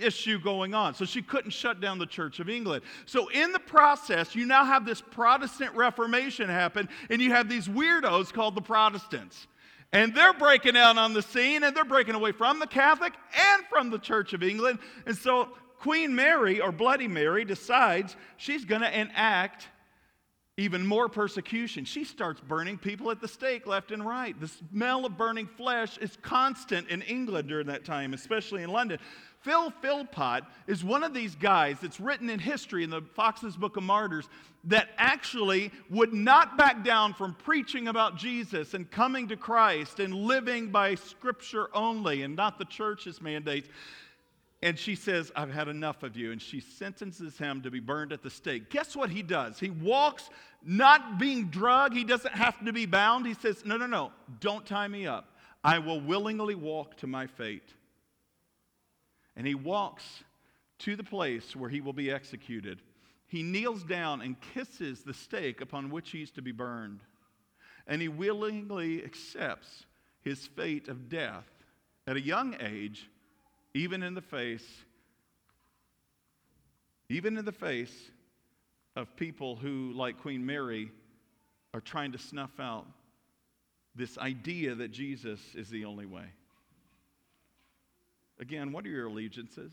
issue 0.00 0.38
going 0.40 0.74
on. 0.74 0.94
So 0.94 1.04
she 1.04 1.22
couldn't 1.22 1.50
shut 1.50 1.80
down 1.80 1.98
the 1.98 2.06
Church 2.06 2.40
of 2.40 2.48
England. 2.48 2.82
So 3.04 3.28
in 3.28 3.52
the 3.52 3.58
process, 3.60 4.34
you 4.34 4.46
now 4.46 4.64
have 4.64 4.84
this 4.84 5.00
Protestant 5.00 5.74
Reformation 5.74 6.48
happen, 6.48 6.88
and 7.10 7.20
you 7.20 7.30
have 7.30 7.48
these 7.48 7.68
weirdos 7.68 8.32
called 8.32 8.54
the 8.54 8.62
Protestants. 8.62 9.46
And 9.92 10.14
they're 10.14 10.34
breaking 10.34 10.76
out 10.76 10.98
on 10.98 11.12
the 11.12 11.22
scene, 11.22 11.62
and 11.62 11.76
they're 11.76 11.84
breaking 11.84 12.14
away 12.14 12.32
from 12.32 12.58
the 12.58 12.66
Catholic 12.66 13.14
and 13.54 13.64
from 13.68 13.90
the 13.90 13.98
Church 13.98 14.32
of 14.32 14.42
England. 14.42 14.78
And 15.06 15.16
so 15.16 15.48
Queen 15.78 16.14
Mary, 16.14 16.60
or 16.60 16.72
Bloody 16.72 17.08
Mary, 17.08 17.44
decides 17.44 18.16
she's 18.36 18.64
going 18.64 18.82
to 18.82 19.00
enact 19.00 19.68
even 20.58 20.86
more 20.86 21.08
persecution. 21.08 21.84
She 21.84 22.04
starts 22.04 22.40
burning 22.40 22.78
people 22.78 23.10
at 23.10 23.20
the 23.20 23.28
stake 23.28 23.66
left 23.66 23.90
and 23.92 24.04
right. 24.04 24.38
The 24.40 24.48
smell 24.48 25.04
of 25.04 25.18
burning 25.18 25.46
flesh 25.46 25.98
is 25.98 26.16
constant 26.22 26.88
in 26.88 27.02
England 27.02 27.48
during 27.48 27.66
that 27.66 27.84
time, 27.84 28.14
especially 28.14 28.62
in 28.62 28.70
London. 28.70 28.98
Phil 29.46 29.70
Philpott 29.80 30.42
is 30.66 30.82
one 30.82 31.04
of 31.04 31.14
these 31.14 31.36
guys 31.36 31.76
that's 31.80 32.00
written 32.00 32.28
in 32.28 32.40
history 32.40 32.82
in 32.82 32.90
the 32.90 33.00
Foxe's 33.14 33.56
Book 33.56 33.76
of 33.76 33.84
Martyrs 33.84 34.28
that 34.64 34.88
actually 34.98 35.70
would 35.88 36.12
not 36.12 36.58
back 36.58 36.82
down 36.82 37.14
from 37.14 37.32
preaching 37.32 37.86
about 37.86 38.16
Jesus 38.16 38.74
and 38.74 38.90
coming 38.90 39.28
to 39.28 39.36
Christ 39.36 40.00
and 40.00 40.12
living 40.12 40.72
by 40.72 40.96
Scripture 40.96 41.68
only 41.74 42.22
and 42.22 42.34
not 42.34 42.58
the 42.58 42.64
church's 42.64 43.22
mandates. 43.22 43.68
And 44.62 44.76
she 44.76 44.96
says, 44.96 45.30
I've 45.36 45.52
had 45.52 45.68
enough 45.68 46.02
of 46.02 46.16
you. 46.16 46.32
And 46.32 46.42
she 46.42 46.58
sentences 46.58 47.38
him 47.38 47.62
to 47.62 47.70
be 47.70 47.78
burned 47.78 48.12
at 48.12 48.24
the 48.24 48.30
stake. 48.30 48.68
Guess 48.68 48.96
what 48.96 49.10
he 49.10 49.22
does? 49.22 49.60
He 49.60 49.70
walks, 49.70 50.28
not 50.64 51.20
being 51.20 51.50
drugged. 51.50 51.94
He 51.94 52.02
doesn't 52.02 52.34
have 52.34 52.58
to 52.64 52.72
be 52.72 52.86
bound. 52.86 53.24
He 53.26 53.34
says, 53.34 53.64
No, 53.64 53.76
no, 53.76 53.86
no, 53.86 54.10
don't 54.40 54.66
tie 54.66 54.88
me 54.88 55.06
up. 55.06 55.36
I 55.62 55.78
will 55.78 56.00
willingly 56.00 56.56
walk 56.56 56.96
to 56.96 57.06
my 57.06 57.28
fate 57.28 57.75
and 59.36 59.46
he 59.46 59.54
walks 59.54 60.24
to 60.78 60.96
the 60.96 61.04
place 61.04 61.54
where 61.54 61.70
he 61.70 61.80
will 61.80 61.92
be 61.92 62.10
executed. 62.10 62.80
He 63.28 63.42
kneels 63.42 63.82
down 63.82 64.22
and 64.22 64.36
kisses 64.54 65.02
the 65.02 65.14
stake 65.14 65.60
upon 65.60 65.90
which 65.90 66.10
he's 66.10 66.30
to 66.32 66.42
be 66.42 66.52
burned. 66.52 67.00
And 67.86 68.00
he 68.00 68.08
willingly 68.08 69.04
accepts 69.04 69.84
his 70.22 70.46
fate 70.46 70.88
of 70.88 71.08
death 71.08 71.46
at 72.06 72.16
a 72.16 72.20
young 72.20 72.56
age, 72.60 73.08
even 73.74 74.02
in 74.02 74.14
the 74.14 74.22
face, 74.22 74.66
even 77.08 77.36
in 77.36 77.44
the 77.44 77.52
face 77.52 78.10
of 78.96 79.14
people 79.16 79.56
who, 79.56 79.92
like 79.92 80.18
Queen 80.18 80.44
Mary, 80.44 80.90
are 81.74 81.80
trying 81.80 82.12
to 82.12 82.18
snuff 82.18 82.58
out 82.58 82.86
this 83.94 84.18
idea 84.18 84.74
that 84.74 84.90
Jesus 84.90 85.40
is 85.54 85.68
the 85.68 85.84
only 85.84 86.06
way. 86.06 86.26
Again, 88.38 88.72
what 88.72 88.84
are 88.84 88.90
your 88.90 89.06
allegiances? 89.06 89.72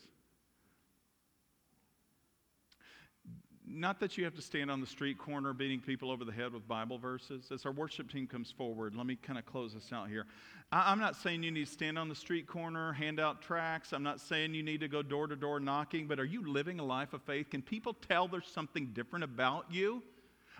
Not 3.65 3.99
that 4.01 4.17
you 4.17 4.23
have 4.25 4.35
to 4.35 4.41
stand 4.41 4.69
on 4.69 4.81
the 4.81 4.87
street 4.87 5.17
corner 5.17 5.51
beating 5.51 5.79
people 5.79 6.11
over 6.11 6.23
the 6.25 6.31
head 6.31 6.53
with 6.53 6.67
Bible 6.67 6.97
verses. 6.97 7.49
As 7.51 7.65
our 7.65 7.71
worship 7.71 8.11
team 8.11 8.27
comes 8.27 8.51
forward, 8.51 8.95
let 8.95 9.05
me 9.05 9.15
kind 9.15 9.39
of 9.39 9.45
close 9.45 9.73
this 9.73 9.91
out 9.91 10.09
here. 10.09 10.25
I'm 10.71 10.99
not 10.99 11.15
saying 11.15 11.43
you 11.43 11.51
need 11.51 11.65
to 11.65 11.71
stand 11.71 11.97
on 11.97 12.07
the 12.07 12.15
street 12.15 12.45
corner, 12.45 12.93
hand 12.93 13.19
out 13.19 13.41
tracts. 13.41 13.93
I'm 13.93 14.03
not 14.03 14.19
saying 14.19 14.53
you 14.53 14.63
need 14.63 14.81
to 14.81 14.87
go 14.87 15.01
door 15.01 15.27
to 15.27 15.35
door 15.35 15.59
knocking, 15.59 16.07
but 16.07 16.19
are 16.19 16.25
you 16.25 16.47
living 16.47 16.79
a 16.79 16.85
life 16.85 17.13
of 17.13 17.21
faith? 17.23 17.49
Can 17.49 17.61
people 17.61 17.93
tell 17.93 18.27
there's 18.27 18.47
something 18.47 18.87
different 18.93 19.23
about 19.23 19.65
you? 19.71 20.03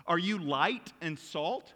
Are 0.06 0.18
you 0.18 0.38
light 0.38 0.92
and 1.00 1.18
salt? 1.18 1.72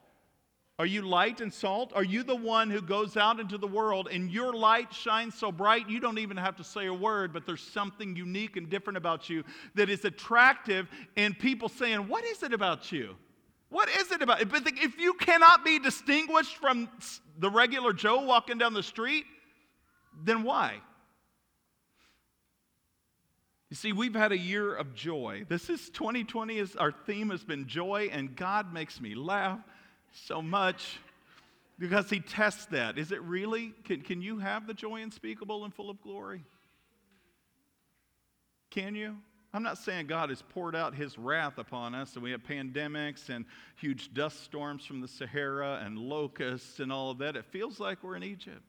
Are 0.78 0.86
you 0.86 1.02
light 1.02 1.40
and 1.40 1.52
salt? 1.52 1.92
Are 1.96 2.04
you 2.04 2.22
the 2.22 2.36
one 2.36 2.70
who 2.70 2.80
goes 2.80 3.16
out 3.16 3.40
into 3.40 3.58
the 3.58 3.66
world 3.66 4.08
and 4.12 4.30
your 4.30 4.52
light 4.52 4.94
shines 4.94 5.34
so 5.34 5.50
bright 5.50 5.90
you 5.90 5.98
don't 5.98 6.18
even 6.18 6.36
have 6.36 6.54
to 6.56 6.64
say 6.64 6.86
a 6.86 6.94
word, 6.94 7.32
but 7.32 7.46
there's 7.46 7.62
something 7.62 8.14
unique 8.14 8.56
and 8.56 8.70
different 8.70 8.96
about 8.96 9.28
you 9.28 9.42
that 9.74 9.90
is 9.90 10.04
attractive 10.04 10.88
and 11.16 11.36
people 11.36 11.68
saying, 11.68 12.06
What 12.06 12.24
is 12.24 12.44
it 12.44 12.52
about 12.52 12.92
you? 12.92 13.16
What 13.70 13.88
is 13.88 14.12
it 14.12 14.22
about? 14.22 14.48
But 14.48 14.62
if 14.66 14.98
you 15.00 15.14
cannot 15.14 15.64
be 15.64 15.80
distinguished 15.80 16.56
from 16.56 16.88
the 17.38 17.50
regular 17.50 17.92
Joe 17.92 18.22
walking 18.22 18.56
down 18.56 18.72
the 18.72 18.82
street, 18.84 19.24
then 20.22 20.44
why? 20.44 20.80
You 23.68 23.76
see, 23.76 23.92
we've 23.92 24.14
had 24.14 24.30
a 24.30 24.38
year 24.38 24.74
of 24.74 24.94
joy. 24.94 25.44
This 25.48 25.68
is 25.68 25.90
2020 25.90 26.56
is 26.56 26.76
our 26.76 26.92
theme 26.92 27.30
has 27.30 27.42
been 27.42 27.66
joy, 27.66 28.08
and 28.12 28.34
God 28.34 28.72
makes 28.72 29.00
me 29.00 29.16
laugh 29.16 29.58
so 30.12 30.42
much 30.42 30.98
because 31.78 32.10
he 32.10 32.20
tests 32.20 32.66
that. 32.66 32.98
Is 32.98 33.12
it 33.12 33.22
really? 33.22 33.72
Can, 33.84 34.02
can 34.02 34.20
you 34.20 34.38
have 34.38 34.66
the 34.66 34.74
joy 34.74 35.02
unspeakable 35.02 35.64
and 35.64 35.72
full 35.72 35.90
of 35.90 36.00
glory? 36.02 36.44
Can 38.70 38.94
you? 38.94 39.16
I'm 39.54 39.62
not 39.62 39.78
saying 39.78 40.08
God 40.08 40.28
has 40.28 40.42
poured 40.42 40.76
out 40.76 40.94
his 40.94 41.16
wrath 41.16 41.56
upon 41.56 41.94
us 41.94 42.14
and 42.14 42.22
we 42.22 42.32
have 42.32 42.42
pandemics 42.42 43.30
and 43.30 43.46
huge 43.76 44.12
dust 44.12 44.44
storms 44.44 44.84
from 44.84 45.00
the 45.00 45.08
Sahara 45.08 45.80
and 45.84 45.98
locusts 45.98 46.80
and 46.80 46.92
all 46.92 47.10
of 47.10 47.18
that. 47.18 47.34
It 47.34 47.46
feels 47.46 47.80
like 47.80 48.02
we're 48.02 48.16
in 48.16 48.22
Egypt. 48.22 48.62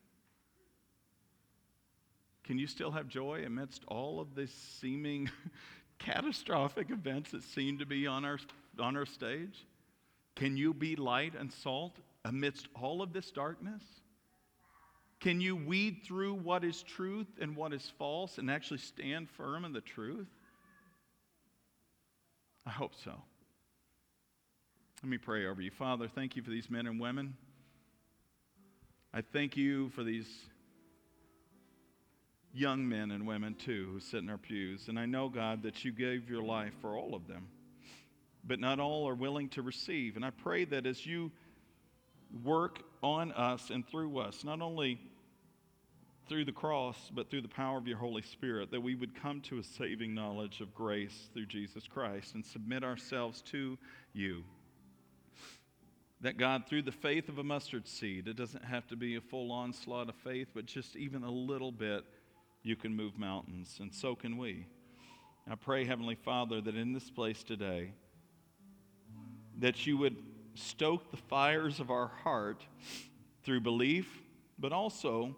Can 2.45 2.57
you 2.57 2.65
still 2.65 2.91
have 2.91 3.07
joy 3.07 3.43
amidst 3.45 3.83
all 3.87 4.21
of 4.21 4.35
these 4.35 4.53
seeming 4.79 5.29
catastrophic 5.99 6.89
events 6.91 7.31
that 7.31 7.43
seem 7.43 7.77
to 7.79 7.85
be 7.85 8.07
on 8.07 8.23
our, 8.23 8.39
on 8.79 8.95
our 8.95 9.05
stage? 9.05 9.67
Can 10.39 10.55
you 10.55 10.73
be 10.73 10.95
light 10.95 11.33
and 11.37 11.51
salt 11.51 11.97
amidst 12.23 12.69
all 12.73 13.01
of 13.01 13.11
this 13.11 13.29
darkness? 13.29 13.83
Can 15.19 15.41
you 15.41 15.57
weed 15.57 16.03
through 16.05 16.35
what 16.35 16.63
is 16.63 16.81
truth 16.81 17.27
and 17.41 17.57
what 17.57 17.73
is 17.73 17.91
false 17.97 18.37
and 18.37 18.49
actually 18.49 18.77
stand 18.77 19.29
firm 19.29 19.65
in 19.65 19.73
the 19.73 19.81
truth? 19.81 20.29
I 22.65 22.69
hope 22.69 22.93
so. 23.03 23.11
Let 25.03 25.09
me 25.09 25.17
pray 25.17 25.45
over 25.45 25.61
you. 25.61 25.71
Father, 25.71 26.07
thank 26.07 26.37
you 26.37 26.41
for 26.41 26.51
these 26.51 26.69
men 26.69 26.87
and 26.87 27.01
women. 27.01 27.35
I 29.13 29.19
thank 29.19 29.57
you 29.57 29.89
for 29.89 30.05
these 30.05 30.29
young 32.53 32.87
men 32.87 33.11
and 33.11 33.27
women, 33.27 33.55
too, 33.55 33.89
who 33.91 33.99
sit 33.99 34.23
in 34.23 34.29
our 34.29 34.37
pews. 34.37 34.87
And 34.87 34.97
I 34.97 35.05
know, 35.05 35.27
God, 35.27 35.63
that 35.63 35.83
you 35.83 35.91
gave 35.91 36.29
your 36.29 36.43
life 36.43 36.73
for 36.79 36.95
all 36.95 37.13
of 37.13 37.27
them 37.27 37.49
but 38.49 38.59
not 38.59 38.79
all 38.79 39.07
are 39.07 39.15
willing 39.15 39.47
to 39.49 39.61
receive. 39.61 40.15
And 40.15 40.25
I 40.25 40.31
pray 40.31 40.65
that 40.65 40.87
as 40.87 41.05
you 41.05 41.31
work 42.43 42.79
on 43.01 43.31
us 43.31 43.69
and 43.69 43.87
through 43.87 44.17
us, 44.17 44.43
not 44.43 44.59
only 44.59 44.99
through 46.27 46.45
the 46.45 46.51
cross, 46.51 46.97
but 47.13 47.29
through 47.29 47.41
the 47.41 47.47
power 47.47 47.77
of 47.77 47.87
your 47.87 47.97
Holy 47.97 48.23
Spirit, 48.23 48.71
that 48.71 48.81
we 48.81 48.95
would 48.95 49.15
come 49.21 49.39
to 49.41 49.59
a 49.59 49.63
saving 49.63 50.15
knowledge 50.15 50.61
of 50.61 50.73
grace 50.73 51.29
through 51.33 51.45
Jesus 51.45 51.87
Christ 51.87 52.33
and 52.33 52.43
submit 52.43 52.83
ourselves 52.83 53.41
to 53.43 53.77
you. 54.13 54.43
That 56.21 56.37
God, 56.37 56.63
through 56.67 56.81
the 56.81 56.91
faith 56.91 57.29
of 57.29 57.37
a 57.37 57.43
mustard 57.43 57.87
seed, 57.87 58.27
it 58.27 58.35
doesn't 58.35 58.65
have 58.65 58.87
to 58.87 58.95
be 58.95 59.15
a 59.15 59.21
full 59.21 59.51
onslaught 59.51 60.09
of 60.09 60.15
faith, 60.15 60.49
but 60.53 60.65
just 60.65 60.95
even 60.95 61.23
a 61.23 61.31
little 61.31 61.71
bit 61.71 62.03
you 62.63 62.75
can 62.75 62.95
move 62.95 63.17
mountains, 63.17 63.77
and 63.79 63.93
so 63.93 64.15
can 64.15 64.37
we. 64.37 64.65
I 65.49 65.55
pray, 65.55 65.85
Heavenly 65.85 66.15
Father, 66.15 66.61
that 66.61 66.75
in 66.75 66.93
this 66.93 67.09
place 67.09 67.43
today, 67.43 67.93
that 69.59 69.85
you 69.85 69.97
would 69.97 70.15
stoke 70.55 71.11
the 71.11 71.17
fires 71.17 71.79
of 71.79 71.89
our 71.91 72.07
heart 72.07 72.65
through 73.43 73.61
belief, 73.61 74.21
but 74.57 74.73
also 74.73 75.35